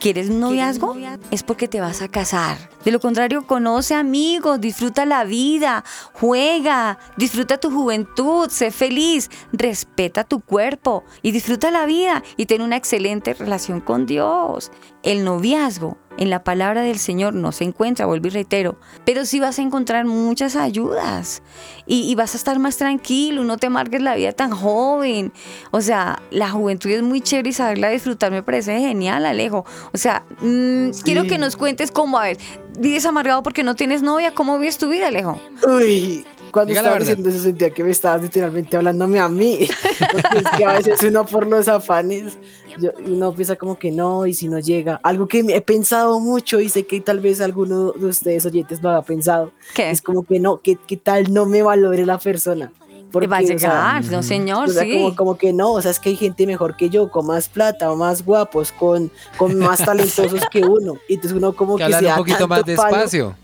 ¿Quieres 0.00 0.30
un 0.30 0.40
noviazgo? 0.40 0.96
Es 1.30 1.44
porque 1.44 1.68
te 1.68 1.80
vas 1.80 2.02
a 2.02 2.08
casar. 2.08 2.56
De 2.84 2.90
lo 2.90 2.98
contrario, 2.98 3.46
conoce 3.46 3.94
amigos, 3.94 4.60
disfruta 4.60 5.06
la 5.06 5.22
vida, 5.22 5.84
juega, 6.14 6.98
disfruta 7.16 7.58
tu 7.58 7.70
juventud, 7.70 8.48
sé 8.50 8.72
feliz, 8.72 9.30
respeta 9.52 10.24
tu 10.24 10.40
cuerpo 10.40 11.04
y 11.22 11.30
disfruta 11.30 11.70
la 11.70 11.86
vida 11.86 12.24
y 12.36 12.46
ten 12.46 12.62
una 12.62 12.74
excelente 12.76 13.32
relación 13.32 13.80
con 13.80 14.04
Dios. 14.06 14.72
El 15.04 15.22
noviazgo 15.24 15.98
en 16.18 16.30
la 16.30 16.44
palabra 16.44 16.82
del 16.82 16.98
Señor 16.98 17.34
no 17.34 17.52
se 17.52 17.64
encuentra, 17.64 18.06
vuelvo 18.06 18.28
y 18.28 18.30
reitero, 18.30 18.76
pero 19.04 19.24
sí 19.24 19.40
vas 19.40 19.58
a 19.58 19.62
encontrar 19.62 20.04
muchas 20.04 20.56
ayudas 20.56 21.42
y, 21.86 22.10
y 22.10 22.14
vas 22.14 22.34
a 22.34 22.36
estar 22.36 22.58
más 22.58 22.76
tranquilo, 22.76 23.44
no 23.44 23.58
te 23.58 23.66
amargues 23.66 24.02
la 24.02 24.14
vida 24.14 24.32
tan 24.32 24.50
joven. 24.50 25.32
O 25.70 25.80
sea, 25.80 26.22
la 26.30 26.50
juventud 26.50 26.90
es 26.90 27.02
muy 27.02 27.20
chévere 27.20 27.50
y 27.50 27.52
saberla 27.52 27.90
disfrutar 27.90 28.30
me 28.30 28.42
parece 28.42 28.78
genial, 28.78 29.26
Alejo. 29.26 29.64
O 29.92 29.98
sea, 29.98 30.24
mm, 30.40 30.90
quiero 31.04 31.24
que 31.24 31.38
nos 31.38 31.56
cuentes 31.56 31.90
cómo, 31.90 32.18
a 32.18 32.24
ver, 32.24 32.38
vives 32.78 33.06
amargado 33.06 33.42
porque 33.42 33.62
no 33.62 33.74
tienes 33.74 34.02
novia, 34.02 34.34
¿cómo 34.34 34.58
vives 34.58 34.78
tu 34.78 34.88
vida, 34.88 35.08
Alejo? 35.08 35.40
Uy, 35.66 36.24
cuando 36.52 36.68
Diga 36.68 36.82
estaba 36.82 36.98
diciendo 36.98 37.30
eso 37.30 37.38
sentía 37.40 37.70
que 37.70 37.82
me 37.82 37.90
estabas 37.90 38.22
literalmente 38.22 38.76
hablándome 38.76 39.18
a 39.18 39.28
mí. 39.28 39.68
Porque 39.98 40.38
es 40.44 40.50
que 40.56 40.64
a 40.64 40.72
veces 40.74 41.02
uno 41.02 41.24
por 41.24 41.46
los 41.46 41.66
afanes, 41.66 42.34
yo- 42.78 42.92
uno 43.06 43.32
piensa 43.32 43.56
como 43.56 43.78
que 43.78 43.90
no, 43.90 44.26
y 44.26 44.34
si 44.34 44.48
no 44.48 44.58
llega. 44.58 45.00
Algo 45.02 45.26
que 45.28 45.42
me 45.42 45.54
he 45.56 45.60
pensado 45.60 46.18
mucho 46.20 46.60
y 46.60 46.68
sé 46.68 46.86
que 46.86 47.00
tal 47.00 47.20
vez 47.20 47.40
alguno 47.40 47.92
de 47.92 48.06
ustedes 48.06 48.44
oyentes 48.46 48.82
lo 48.82 48.90
ha 48.90 49.02
pensado. 49.02 49.52
Es 49.76 50.02
como 50.02 50.24
que 50.24 50.38
no, 50.40 50.60
que, 50.60 50.76
que 50.76 50.96
tal 50.96 51.32
no 51.32 51.46
me 51.46 51.62
valore 51.62 52.04
la 52.06 52.18
persona. 52.18 52.72
Porque, 53.10 53.26
Va 53.28 53.36
a 53.36 53.42
o 53.42 53.46
sea, 53.46 53.56
llegar, 53.56 54.04
no 54.06 54.22
señor, 54.22 54.70
o 54.70 54.72
sea, 54.72 54.84
sí. 54.84 54.92
como, 54.94 55.14
como 55.14 55.36
que 55.36 55.52
no, 55.52 55.72
o 55.72 55.82
sea, 55.82 55.90
es 55.90 56.00
que 56.00 56.08
hay 56.08 56.16
gente 56.16 56.46
mejor 56.46 56.76
que 56.78 56.88
yo, 56.88 57.10
con 57.10 57.26
más 57.26 57.46
plata 57.46 57.92
o 57.92 57.96
más 57.96 58.24
guapos, 58.24 58.72
con, 58.72 59.10
con 59.36 59.58
más 59.58 59.80
talentosos 59.84 60.40
que 60.50 60.60
uno. 60.64 60.94
Y 61.10 61.14
entonces 61.16 61.36
uno 61.36 61.52
como 61.54 61.76
Que 61.76 61.84
que, 61.88 61.92
se 61.92 61.98
un 61.98 62.04
da 62.06 62.16
poquito 62.16 62.48
más 62.48 62.64
despacio. 62.64 63.36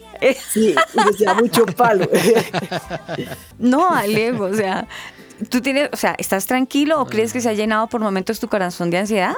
Sí, 0.50 0.74
y 1.10 1.16
se 1.18 1.24
da 1.26 1.34
mucho 1.34 1.66
palo. 1.66 2.08
No, 3.58 3.88
Alejo, 3.90 4.44
o 4.44 4.54
sea, 4.54 4.86
tú 5.50 5.60
tienes, 5.60 5.88
o 5.92 5.96
sea, 5.96 6.14
¿estás 6.18 6.46
tranquilo 6.46 7.00
o 7.00 7.06
crees 7.06 7.32
que 7.32 7.40
se 7.40 7.48
ha 7.48 7.52
llenado 7.52 7.86
por 7.88 8.00
momentos 8.00 8.40
tu 8.40 8.48
corazón 8.48 8.90
de 8.90 8.98
ansiedad? 8.98 9.34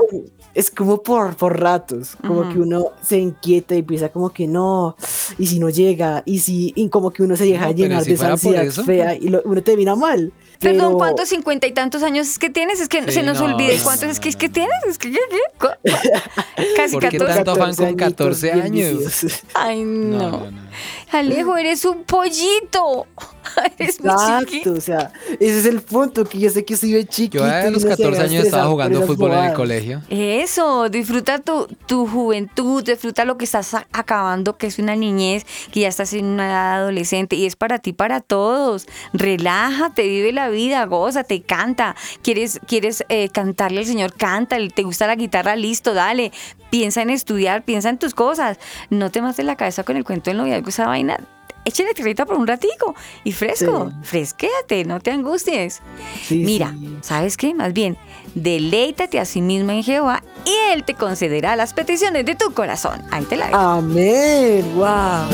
es 0.53 0.71
como 0.71 1.01
por, 1.03 1.37
por 1.37 1.61
ratos, 1.61 2.17
como 2.27 2.49
que 2.53 2.59
uno 2.59 2.87
se 3.03 3.19
inquieta 3.19 3.77
y 3.77 3.83
piensa 3.83 4.09
como 4.09 4.31
que 4.31 4.49
no, 4.49 4.97
y 5.39 5.47
si 5.47 5.61
no 5.61 5.69
llega, 5.71 6.23
y 6.27 6.41
si, 6.41 6.73
y 6.75 6.89
como 6.89 7.13
que 7.13 7.23
uno 7.23 7.37
se 7.37 7.45
deja 7.45 7.67
No, 7.67 7.73
llenar 7.73 8.03
si 8.03 8.09
de 8.11 8.15
esa 8.17 8.33
ansiedad 8.33 8.65
eso. 8.65 8.83
fea 8.85 9.15
y 9.15 9.29
lo- 9.29 9.43
uno 9.45 9.63
termina 9.63 9.95
mal. 9.95 10.33
Perdón, 10.59 10.95
¿cuántos 10.99 11.29
cincuenta 11.31 11.67
y 11.67 11.73
tantos 11.73 12.03
años 12.03 12.29
es 12.29 12.39
que 12.39 12.51
tienes? 12.51 12.81
Es 12.81 12.89
que 12.89 13.03
Sí, 13.05 13.13
se 13.13 13.23
nos 13.23 13.39
no, 13.39 13.47
olvide. 13.47 13.79
no, 13.79 13.83
¿Cuántos 13.85 14.11
es 14.11 14.21
que, 14.21 14.29
es 14.29 14.37
que 14.37 14.49
tienes? 14.51 14.75
Es 14.89 14.99
que, 14.99 15.11
¿qué, 15.11 15.19
qué? 15.31 15.39
¿Cu- 15.59 15.69
Casi 16.77 16.95
¿Por 16.95 17.09
qué 17.09 17.17
14. 17.19 17.35
tanto 17.45 17.53
afán 17.53 17.75
con 17.75 17.87
añitos 17.87 18.09
14 18.41 18.53
bien 18.53 18.65
años? 18.67 19.27
Ay, 19.55 19.85
no. 19.85 20.47
Alejo, 21.13 21.57
eres 21.57 21.85
un 21.85 22.05
pollito. 22.05 23.07
Eres. 23.79 23.99
Exacto, 23.99 24.75
o 24.75 24.81
sea, 24.81 25.13
ese 25.41 25.59
es 25.61 25.67
el 25.67 25.83
punto, 25.83 26.25
que 26.25 26.39
yo 26.39 26.51
sé 26.51 26.65
que 26.65 26.77
soy 26.77 27.05
chiquito. 27.05 27.39
Yo 27.39 27.45
a 27.45 27.65
los 27.71 27.83
uno 27.83 27.97
se 27.97 28.03
14 28.03 28.11
deja 28.11 28.23
años 28.23 28.45
estaba 28.45 28.67
jugando 28.67 29.03
fútbol 29.03 29.33
en 29.33 29.45
el 29.45 29.55
colegio. 29.55 30.03
Eso, 30.09 30.89
disfruta 30.89 31.39
tu, 31.41 31.67
tu 31.87 32.07
juventud, 32.07 32.85
disfruta 32.85 33.25
lo 33.25 33.37
que 33.39 33.45
estás 33.45 33.75
acabando, 33.75 34.57
que 34.57 34.69
es 34.69 34.79
una 34.79 34.95
niñez, 34.95 35.45
que 35.73 35.81
ya 35.81 35.89
estás 35.89 36.13
en 36.13 36.27
una 36.27 36.47
edad 36.47 36.75
adolescente 36.83 37.37
y 37.37 37.47
es 37.47 37.57
para 37.57 37.79
ti, 37.79 37.93
para 37.93 38.21
todos. 38.21 38.87
Relájate, 39.13 40.07
vive 40.07 40.33
la 40.33 40.49
vida, 40.49 40.85
gózate, 40.87 41.43
canta. 41.43 41.97
¿Quieres, 42.23 42.61
quieres 42.67 43.05
eh, 43.09 43.29
cantarle 43.31 43.81
al 43.81 43.87
Señor? 43.87 44.15
Cántale. 44.15 44.71
¿Te 44.71 44.83
gusta 44.83 45.07
la 45.07 45.17
guitarra? 45.17 45.57
Listo, 45.57 45.95
dale. 45.95 46.33
Piensa 46.71 47.03
en 47.03 47.11
estudiar, 47.11 47.63
piensa 47.63 47.89
en 47.89 47.99
tus 47.99 48.15
cosas. 48.15 48.59
No 48.89 49.11
te 49.11 49.23
mates 49.23 49.45
la 49.45 49.57
cabeza 49.57 49.85
con 49.85 49.97
el 49.97 50.05
cuento 50.05 50.31
del 50.31 50.39
noviazgo, 50.39 50.69
esa 50.69 50.87
vaina. 50.87 51.19
Échale 51.65 51.93
tierrita 51.93 52.25
por 52.25 52.37
un 52.37 52.47
ratico 52.47 52.95
y 53.23 53.33
fresco, 53.33 53.93
fresquéate, 54.03 54.87
no 54.87 54.99
te 54.99 55.11
angusties. 55.11 55.83
Mira, 56.31 56.75
¿sabes 57.03 57.37
qué? 57.37 57.53
Más 57.55 57.75
bien, 57.75 57.99
deleítate 58.35 59.21
a 59.21 59.27
sí 59.27 59.43
mismo 59.43 59.71
en 59.71 59.83
Jehová 59.83 60.23
y 60.47 60.55
Él 60.73 60.85
te 60.85 60.95
concederá 60.95 61.57
las 61.57 61.75
peticiones 61.75 62.25
de 62.25 62.35
tu 62.35 62.55
corazón. 62.55 63.03
Ahí 63.11 63.25
te 63.25 63.37
la 63.37 63.49
dejo. 63.49 63.59
Amén, 63.59 64.65
wow. 64.75 65.27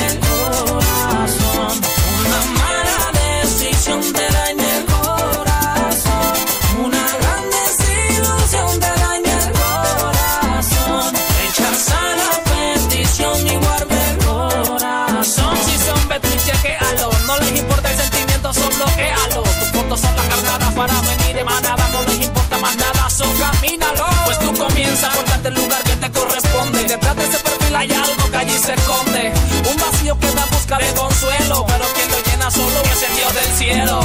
Tú 24.58 24.64
comienzas 24.64 25.14
por 25.14 25.24
darte 25.26 25.48
el 25.48 25.54
lugar 25.54 25.82
que 25.84 25.94
te 25.94 26.10
corresponde. 26.10 26.82
Detrás 26.82 27.14
de 27.14 27.24
ese 27.26 27.38
perfil 27.38 27.76
hay 27.76 27.92
algo 27.92 28.28
que 28.28 28.36
allí 28.36 28.58
se 28.58 28.74
esconde. 28.74 29.32
Un 29.70 29.76
vacío 29.76 30.18
que 30.18 30.26
da 30.32 30.46
busca 30.46 30.78
de 30.78 30.92
consuelo. 30.94 31.64
Pero 31.66 31.84
quien 31.94 32.10
lo 32.10 32.18
llena 32.24 32.50
solo 32.50 32.82
es 32.82 33.02
el 33.04 33.16
Dios 33.16 33.34
del 33.34 33.56
cielo. 33.56 34.00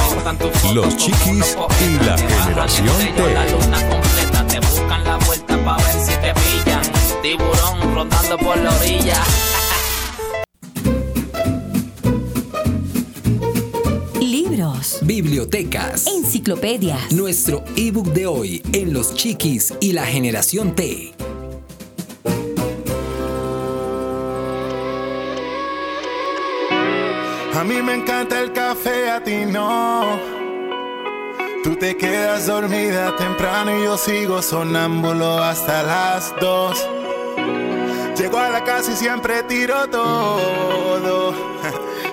Los 0.73 0.97
chiquis 0.97 1.57
y 1.81 2.05
la 2.05 2.17
generación 2.17 2.85
La 3.33 3.45
T. 3.45 3.51
luna 3.51 3.89
completa 3.89 4.47
te 4.47 4.59
buscan 4.59 5.03
la 5.03 5.17
vuelta 5.25 5.57
para 5.65 5.83
ver 5.83 6.05
si 6.05 6.13
te 6.17 6.33
pillan. 6.35 6.81
Tiburón 7.23 7.95
rondando 7.95 8.37
por 8.37 8.57
la 8.57 8.69
orilla. 8.75 9.23
Bibliotecas. 15.15 16.07
enciclopedias, 16.07 17.11
Nuestro 17.11 17.63
ebook 17.75 18.13
de 18.13 18.25
hoy 18.25 18.63
en 18.73 18.93
Los 18.93 19.13
chiquis 19.13 19.71
y 19.79 19.93
la 19.93 20.07
generación 20.07 20.73
T. 20.73 21.13
A 27.53 27.63
mí 27.63 27.79
me 27.83 27.93
encanta 27.93 28.41
el 28.41 28.53
café, 28.53 29.11
a 29.11 29.23
ti 29.23 29.45
no. 29.45 30.17
Tú 31.63 31.75
te 31.75 31.95
quedas 31.95 32.47
dormida 32.47 33.15
temprano 33.15 33.77
y 33.79 33.83
yo 33.83 33.99
sigo 33.99 34.41
sonámbulo 34.41 35.43
hasta 35.43 35.83
las 35.83 36.33
dos. 36.41 36.83
Llego 38.17 38.39
a 38.39 38.49
la 38.49 38.63
casa 38.63 38.91
y 38.91 38.95
siempre 38.95 39.43
tiro 39.43 39.87
todo. 39.91 41.22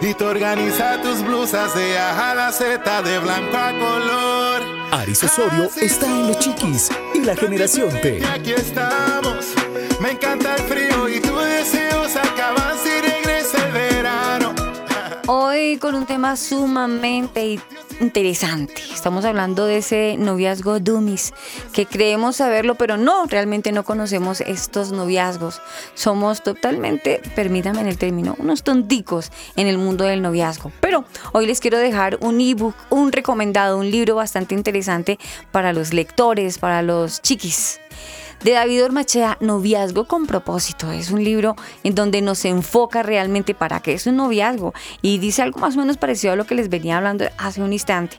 Y 0.03 0.15
tú 0.15 0.25
organiza 0.25 1.01
tus 1.03 1.23
blusas 1.23 1.75
de 1.75 1.99
A 1.99 2.31
a 2.31 2.35
la 2.35 2.53
Z, 2.53 3.03
de 3.03 3.19
blanco 3.19 3.57
a 3.57 3.73
color. 3.73 4.63
Aris 4.93 5.23
Osorio 5.23 5.71
está 5.77 6.07
en 6.07 6.29
los 6.29 6.39
chiquis 6.39 6.91
y 7.15 7.21
la 7.21 7.37
generación 7.37 7.91
T. 8.01 8.25
Aquí 8.27 8.53
estamos. 8.53 9.55
Me 10.01 10.13
encanta 10.13 10.57
el 10.57 10.63
frío 10.63 10.90
con 15.81 15.95
un 15.95 16.07
tema 16.07 16.37
sumamente 16.37 17.59
interesante. 18.01 18.75
Estamos 18.93 19.25
hablando 19.25 19.65
de 19.65 19.79
ese 19.79 20.17
noviazgo 20.19 20.79
dummies, 20.79 21.33
que 21.73 21.87
creemos 21.87 22.37
saberlo, 22.37 22.77
pero 22.77 22.97
no, 22.97 23.27
realmente 23.27 23.73
no 23.73 23.83
conocemos 23.83 24.43
estos 24.43 24.93
noviazgos. 24.93 25.61
Somos 25.95 26.43
totalmente, 26.43 27.21
permítame 27.35 27.81
en 27.81 27.89
el 27.89 27.99
término, 27.99 28.37
unos 28.39 28.63
tonticos 28.63 29.33
en 29.57 29.67
el 29.67 29.79
mundo 29.79 30.05
del 30.05 30.23
noviazgo. 30.23 30.71
Pero 30.81 31.05
hoy 31.33 31.47
les 31.47 31.61
quiero 31.61 31.79
dejar 31.79 32.19
un 32.21 32.41
ebook, 32.41 32.75
un 32.91 33.11
recomendado, 33.11 33.79
un 33.79 33.91
libro 33.91 34.15
bastante 34.15 34.55
interesante 34.55 35.19
para 35.51 35.73
los 35.73 35.93
lectores, 35.93 36.59
para 36.59 36.83
los 36.83 37.23
chiquis 37.23 37.81
de 38.43 38.53
David 38.53 38.85
Ormachea, 38.85 39.37
Noviazgo 39.41 40.07
con 40.07 40.27
propósito. 40.27 40.91
Es 40.93 41.11
un 41.11 41.23
libro 41.23 41.57
en 41.85 41.95
donde 41.95 42.23
nos 42.23 42.45
enfoca 42.45 43.03
realmente 43.03 43.55
para 43.55 43.81
qué 43.81 43.93
es 43.93 44.07
un 44.07 44.17
noviazgo 44.17 44.73
y 45.03 45.19
dice 45.19 45.43
algo 45.43 45.61
más 45.61 45.77
o 45.77 45.81
menos 45.81 45.97
parecido 45.97 46.33
a 46.33 46.37
lo 46.37 46.47
que 46.47 46.55
les 46.55 46.69
venía 46.69 46.97
hablando 46.97 47.27
hace 47.39 47.63
un 47.63 47.73
instante. 47.73 48.17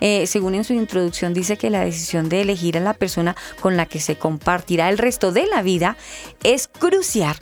Eh, 0.00 0.26
según 0.26 0.54
en 0.54 0.64
su 0.64 0.72
introducción 0.72 1.34
dice 1.34 1.56
que 1.56 1.70
la 1.70 1.84
decisión 1.84 2.28
de 2.28 2.42
elegir 2.42 2.78
a 2.78 2.80
la 2.80 2.94
persona 2.94 3.34
con 3.60 3.76
la 3.76 3.86
que 3.86 4.00
se 4.00 4.16
compartirá 4.16 4.88
el 4.88 4.98
resto 4.98 5.32
de 5.32 5.46
la 5.46 5.62
vida 5.62 5.96
es 6.42 6.68
crucial 6.68 7.36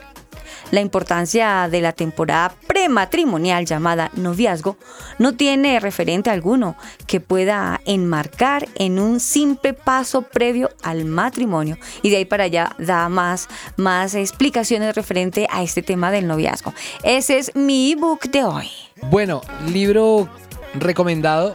la 0.73 0.81
importancia 0.81 1.68
de 1.70 1.81
la 1.83 1.93
temporada 1.93 2.55
prematrimonial 2.66 3.66
llamada 3.66 4.11
noviazgo 4.14 4.79
no 5.18 5.35
tiene 5.35 5.79
referente 5.79 6.31
alguno 6.31 6.77
que 7.07 7.20
pueda 7.20 7.81
enmarcar 7.85 8.66
en 8.75 8.99
un 8.99 9.20
simple 9.20 9.75
paso 9.75 10.23
previo 10.23 10.70
al 10.83 11.05
matrimonio. 11.05 11.77
Y 12.01 12.09
de 12.09 12.16
ahí 12.16 12.25
para 12.25 12.45
allá 12.45 12.75
da 12.79 13.09
más, 13.11 13.49
más 13.77 14.14
explicaciones 14.14 14.97
referente 14.97 15.47
a 15.51 15.62
este 15.62 15.83
tema 15.83 16.11
del 16.11 16.27
noviazgo. 16.27 16.73
Ese 17.05 17.39
es 17.39 17.55
mi 17.55 17.93
ebook 17.93 18.23
de 18.31 18.43
hoy. 18.43 18.70
Bueno, 19.11 19.43
libro 19.73 20.27
recomendado, 20.73 21.55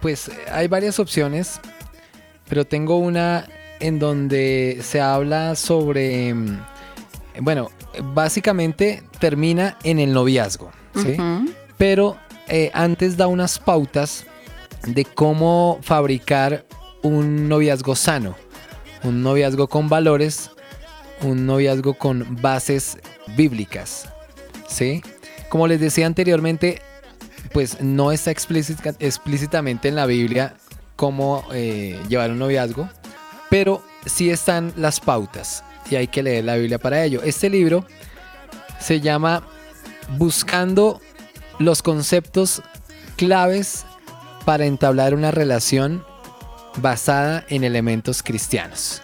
pues 0.00 0.32
hay 0.50 0.66
varias 0.66 0.98
opciones, 0.98 1.60
pero 2.48 2.64
tengo 2.64 2.98
una 2.98 3.46
en 3.78 4.00
donde 4.00 4.80
se 4.82 5.00
habla 5.00 5.54
sobre, 5.54 6.34
mm, 6.34 6.58
bueno, 7.40 7.70
básicamente 8.02 9.02
termina 9.18 9.76
en 9.84 9.98
el 9.98 10.12
noviazgo, 10.12 10.70
¿sí? 10.94 11.16
Pero 11.76 12.16
eh, 12.48 12.70
antes 12.74 13.16
da 13.16 13.26
unas 13.26 13.58
pautas 13.58 14.24
de 14.86 15.04
cómo 15.04 15.78
fabricar 15.82 16.64
un 17.02 17.48
noviazgo 17.48 17.94
sano, 17.96 18.34
un 19.04 19.22
noviazgo 19.22 19.68
con 19.68 19.88
valores, 19.88 20.50
un 21.22 21.46
noviazgo 21.46 21.94
con 21.94 22.38
bases 22.40 22.98
bíblicas, 23.36 24.08
¿sí? 24.68 25.02
Como 25.48 25.66
les 25.66 25.80
decía 25.80 26.06
anteriormente, 26.06 26.80
pues 27.52 27.80
no 27.80 28.12
está 28.12 28.30
explícita- 28.30 28.94
explícitamente 28.98 29.88
en 29.88 29.94
la 29.94 30.06
Biblia 30.06 30.54
cómo 30.96 31.44
eh, 31.52 31.98
llevar 32.08 32.30
un 32.32 32.38
noviazgo, 32.38 32.88
pero 33.50 33.82
sí 34.04 34.30
están 34.30 34.72
las 34.76 35.00
pautas 35.00 35.64
y 35.90 35.96
hay 35.96 36.08
que 36.08 36.22
leer 36.22 36.44
la 36.44 36.56
Biblia 36.56 36.78
para 36.78 37.04
ello. 37.04 37.22
Este 37.22 37.50
libro 37.50 37.84
se 38.80 39.00
llama 39.00 39.46
Buscando 40.16 41.00
los 41.58 41.82
conceptos 41.82 42.62
claves 43.16 43.84
para 44.44 44.64
entablar 44.66 45.14
una 45.14 45.30
relación 45.30 46.04
basada 46.80 47.44
en 47.48 47.64
elementos 47.64 48.22
cristianos. 48.22 49.02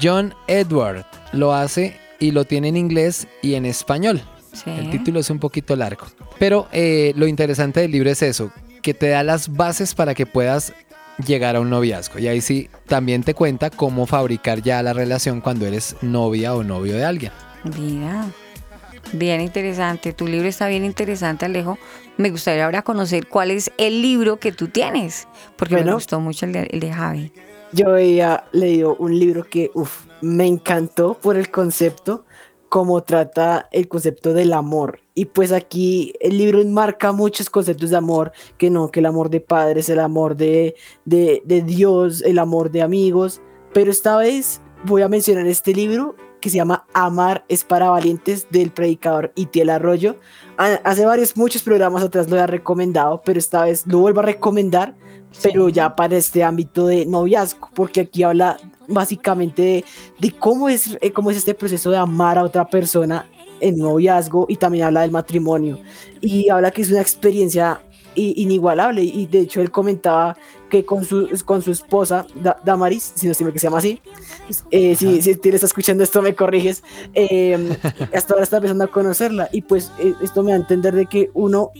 John 0.00 0.34
Edward 0.46 1.04
lo 1.32 1.52
hace 1.52 1.98
y 2.18 2.30
lo 2.30 2.44
tiene 2.44 2.68
en 2.68 2.76
inglés 2.76 3.26
y 3.42 3.54
en 3.54 3.66
español. 3.66 4.22
El 4.64 4.90
título 4.90 5.20
es 5.20 5.28
un 5.28 5.38
poquito 5.38 5.76
largo. 5.76 6.06
Pero 6.38 6.68
eh, 6.72 7.12
lo 7.16 7.26
interesante 7.26 7.80
del 7.80 7.90
libro 7.90 8.08
es 8.08 8.22
eso, 8.22 8.50
que 8.82 8.94
te 8.94 9.08
da 9.08 9.22
las 9.22 9.52
bases 9.52 9.94
para 9.94 10.14
que 10.14 10.24
puedas 10.24 10.72
llegar 11.24 11.56
a 11.56 11.60
un 11.60 11.70
noviazgo. 11.70 12.18
Y 12.18 12.28
ahí 12.28 12.40
sí 12.40 12.68
también 12.86 13.22
te 13.22 13.34
cuenta 13.34 13.70
cómo 13.70 14.06
fabricar 14.06 14.62
ya 14.62 14.82
la 14.82 14.92
relación 14.92 15.40
cuando 15.40 15.66
eres 15.66 15.96
novia 16.02 16.54
o 16.54 16.62
novio 16.62 16.96
de 16.96 17.04
alguien. 17.04 17.32
Mira, 17.78 18.26
bien 19.12 19.40
interesante. 19.40 20.12
Tu 20.12 20.26
libro 20.26 20.48
está 20.48 20.68
bien 20.68 20.84
interesante, 20.84 21.46
Alejo. 21.46 21.78
Me 22.16 22.30
gustaría 22.30 22.64
ahora 22.64 22.82
conocer 22.82 23.28
cuál 23.28 23.50
es 23.50 23.70
el 23.76 24.02
libro 24.02 24.38
que 24.38 24.52
tú 24.52 24.68
tienes, 24.68 25.28
porque 25.56 25.76
me 25.76 25.92
gustó 25.92 26.20
mucho 26.20 26.46
el 26.46 26.52
de, 26.52 26.62
el 26.70 26.80
de 26.80 26.92
Javi. 26.92 27.32
Yo 27.72 27.90
había 27.90 28.44
leído 28.52 28.96
un 28.96 29.18
libro 29.18 29.44
que 29.44 29.70
uf, 29.74 30.06
me 30.22 30.46
encantó 30.46 31.14
por 31.14 31.36
el 31.36 31.50
concepto, 31.50 32.24
cómo 32.68 33.02
trata 33.02 33.68
el 33.72 33.88
concepto 33.88 34.32
del 34.32 34.52
amor. 34.52 35.00
Y 35.18 35.24
pues 35.24 35.50
aquí 35.50 36.12
el 36.20 36.36
libro 36.36 36.60
enmarca 36.60 37.10
muchos 37.10 37.48
conceptos 37.48 37.88
de 37.88 37.96
amor, 37.96 38.32
que 38.58 38.68
no, 38.68 38.90
que 38.90 39.00
el 39.00 39.06
amor 39.06 39.30
de 39.30 39.40
padres, 39.40 39.88
el 39.88 39.98
amor 39.98 40.36
de, 40.36 40.74
de, 41.06 41.40
de 41.46 41.62
Dios, 41.62 42.20
el 42.20 42.38
amor 42.38 42.70
de 42.70 42.82
amigos. 42.82 43.40
Pero 43.72 43.90
esta 43.90 44.18
vez 44.18 44.60
voy 44.84 45.00
a 45.00 45.08
mencionar 45.08 45.46
este 45.46 45.72
libro 45.72 46.14
que 46.38 46.50
se 46.50 46.56
llama 46.56 46.84
Amar 46.92 47.46
es 47.48 47.64
para 47.64 47.88
valientes 47.88 48.46
del 48.50 48.70
predicador 48.70 49.32
Itiel 49.36 49.70
Arroyo. 49.70 50.16
Ha- 50.58 50.80
Hace 50.84 51.06
varios, 51.06 51.34
muchos 51.34 51.62
programas 51.62 52.02
atrás 52.02 52.28
lo 52.28 52.36
he 52.36 52.46
recomendado, 52.46 53.22
pero 53.24 53.38
esta 53.38 53.64
vez 53.64 53.86
lo 53.86 54.00
vuelvo 54.00 54.20
a 54.20 54.24
recomendar 54.24 54.94
pero 55.42 55.68
ya 55.68 55.94
para 55.94 56.16
este 56.16 56.42
ámbito 56.42 56.86
de 56.86 57.04
noviazgo, 57.04 57.68
porque 57.74 58.00
aquí 58.02 58.22
habla 58.22 58.56
básicamente 58.88 59.60
de, 59.62 59.84
de 60.18 60.32
cómo, 60.32 60.68
es, 60.70 60.96
eh, 61.02 61.10
cómo 61.12 61.30
es 61.30 61.36
este 61.36 61.52
proceso 61.52 61.90
de 61.90 61.98
amar 61.98 62.38
a 62.38 62.44
otra 62.44 62.64
persona 62.66 63.28
en 63.60 63.78
noviazgo 63.78 64.46
y 64.48 64.56
también 64.56 64.84
habla 64.84 65.02
del 65.02 65.10
matrimonio. 65.10 65.78
Y 66.20 66.48
habla 66.48 66.70
que 66.70 66.82
es 66.82 66.90
una 66.90 67.00
experiencia 67.00 67.80
inigualable 68.18 69.02
y 69.02 69.26
de 69.26 69.40
hecho 69.40 69.60
él 69.60 69.70
comentaba 69.70 70.36
que 70.70 70.84
con 70.86 71.04
su, 71.04 71.28
con 71.44 71.60
su 71.62 71.70
esposa, 71.70 72.26
Da- 72.34 72.56
Damaris, 72.64 73.12
si 73.14 73.28
no 73.28 73.34
me 73.40 73.52
que 73.52 73.58
se 73.58 73.66
llama 73.66 73.78
así, 73.78 74.00
eh, 74.70 74.96
si, 74.96 75.20
si 75.22 75.36
tú 75.36 75.50
le 75.50 75.56
estás 75.56 75.70
escuchando 75.70 76.02
esto 76.02 76.22
me 76.22 76.34
corriges, 76.34 76.82
eh, 77.14 77.76
hasta 78.14 78.32
ahora 78.32 78.42
está 78.44 78.56
empezando 78.56 78.84
a 78.84 78.88
conocerla 78.88 79.48
y 79.52 79.60
pues 79.62 79.92
eh, 79.98 80.14
esto 80.22 80.42
me 80.42 80.52
da 80.52 80.56
a 80.56 80.60
entender 80.60 80.94
de 80.94 81.06
que 81.06 81.30
uno 81.34 81.70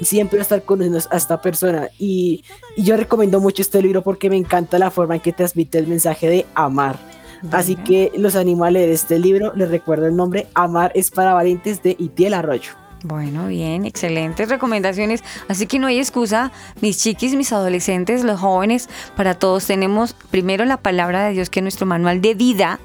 siempre 0.00 0.38
va 0.38 0.42
a 0.42 0.44
estar 0.44 0.62
conociendo 0.62 0.98
a 1.10 1.16
esta 1.16 1.42
persona 1.42 1.88
y, 1.98 2.44
y 2.76 2.84
yo 2.84 2.96
recomiendo 2.96 3.40
mucho 3.40 3.60
este 3.60 3.82
libro 3.82 4.02
porque 4.02 4.30
me 4.30 4.36
encanta 4.36 4.78
la 4.78 4.90
forma 4.92 5.16
en 5.16 5.20
que 5.20 5.32
transmite 5.32 5.78
el 5.78 5.88
mensaje 5.88 6.28
de 6.28 6.46
amar. 6.54 6.96
Así 7.50 7.76
que 7.76 8.12
los 8.16 8.36
animo 8.36 8.64
a 8.64 8.70
leer 8.70 8.90
este 8.90 9.18
libro, 9.18 9.52
les 9.54 9.70
recuerdo 9.70 10.06
el 10.06 10.16
nombre, 10.16 10.46
Amar 10.54 10.92
es 10.94 11.10
para 11.10 11.34
valientes 11.34 11.82
de 11.82 11.96
Itiel 11.98 12.34
Arroyo. 12.34 12.72
Bueno, 13.04 13.48
bien, 13.48 13.84
excelentes 13.84 14.48
recomendaciones. 14.48 15.24
Así 15.48 15.66
que 15.66 15.80
no 15.80 15.88
hay 15.88 15.98
excusa, 15.98 16.52
mis 16.80 16.98
chiquis, 16.98 17.34
mis 17.34 17.52
adolescentes, 17.52 18.22
los 18.22 18.38
jóvenes, 18.38 18.88
para 19.16 19.34
todos 19.34 19.66
tenemos 19.66 20.14
primero 20.30 20.64
la 20.64 20.76
palabra 20.76 21.26
de 21.26 21.32
Dios 21.32 21.50
que 21.50 21.60
es 21.60 21.64
nuestro 21.64 21.84
manual 21.84 22.20
de 22.20 22.34
vida 22.34 22.78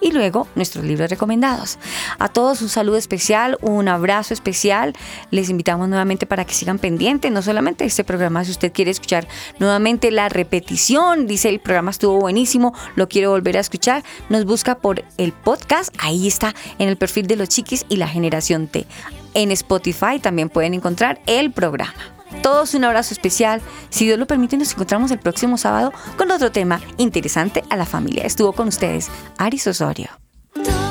y 0.00 0.12
luego 0.12 0.46
nuestros 0.54 0.84
libros 0.84 1.10
recomendados. 1.10 1.78
A 2.18 2.28
todos 2.28 2.62
un 2.62 2.68
saludo 2.68 2.96
especial, 2.96 3.58
un 3.60 3.88
abrazo 3.88 4.34
especial. 4.34 4.94
Les 5.30 5.50
invitamos 5.50 5.88
nuevamente 5.88 6.26
para 6.26 6.44
que 6.44 6.54
sigan 6.54 6.78
pendientes, 6.78 7.30
no 7.30 7.42
solamente 7.42 7.84
este 7.84 8.04
programa, 8.04 8.44
si 8.44 8.50
usted 8.50 8.72
quiere 8.72 8.90
escuchar 8.90 9.26
nuevamente 9.58 10.10
la 10.10 10.28
repetición, 10.28 11.26
dice 11.26 11.48
el 11.48 11.60
programa 11.60 11.90
estuvo 11.90 12.18
buenísimo, 12.18 12.74
lo 12.94 13.08
quiero 13.08 13.30
volver 13.30 13.56
a 13.56 13.60
escuchar, 13.60 14.04
nos 14.28 14.44
busca 14.44 14.78
por 14.78 15.04
el 15.18 15.32
podcast, 15.32 15.94
ahí 15.98 16.26
está 16.26 16.54
en 16.78 16.88
el 16.88 16.96
perfil 16.96 17.26
de 17.26 17.36
los 17.36 17.48
chiquis 17.48 17.86
y 17.88 17.96
la 17.96 18.08
generación 18.08 18.68
T. 18.68 18.86
En 19.34 19.50
Spotify 19.52 20.18
también 20.20 20.48
pueden 20.48 20.74
encontrar 20.74 21.20
el 21.26 21.52
programa. 21.52 22.19
Todos 22.42 22.74
un 22.74 22.84
abrazo 22.84 23.14
especial. 23.14 23.60
Si 23.90 24.06
Dios 24.06 24.18
lo 24.18 24.26
permite, 24.26 24.56
nos 24.56 24.72
encontramos 24.72 25.10
el 25.10 25.18
próximo 25.18 25.58
sábado 25.58 25.92
con 26.16 26.30
otro 26.30 26.52
tema 26.52 26.80
interesante 26.96 27.64
a 27.70 27.76
la 27.76 27.86
familia. 27.86 28.24
Estuvo 28.24 28.52
con 28.52 28.68
ustedes 28.68 29.08
Aris 29.38 29.66
Osorio. 29.66 30.08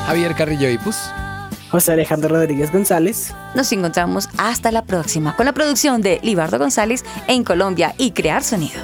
Javier 0.06 0.36
Carrillo 0.36 0.70
Ipus. 0.70 0.98
José 1.70 1.92
Alejandro 1.94 2.30
Rodríguez 2.30 2.72
González. 2.72 3.34
Nos 3.54 3.72
encontramos 3.72 4.28
hasta 4.38 4.72
la 4.72 4.84
próxima 4.84 5.36
con 5.36 5.46
la 5.46 5.54
producción 5.54 6.02
de 6.02 6.20
Libardo 6.24 6.58
González 6.58 7.06
en 7.28 7.44
Colombia 7.44 7.94
y 7.98 8.12
Crear 8.12 8.44
Sonido. 8.44 8.82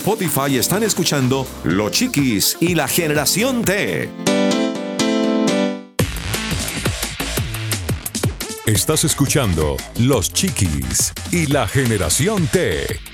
Spotify 0.00 0.56
están 0.56 0.82
escuchando 0.82 1.46
Los 1.62 1.90
Chiquis 1.90 2.56
y 2.58 2.74
la 2.74 2.88
Generación 2.88 3.62
T. 3.62 4.08
Estás 8.64 9.04
escuchando 9.04 9.76
Los 9.98 10.32
Chiquis 10.32 11.12
y 11.32 11.48
la 11.48 11.68
Generación 11.68 12.46
T. 12.46 13.09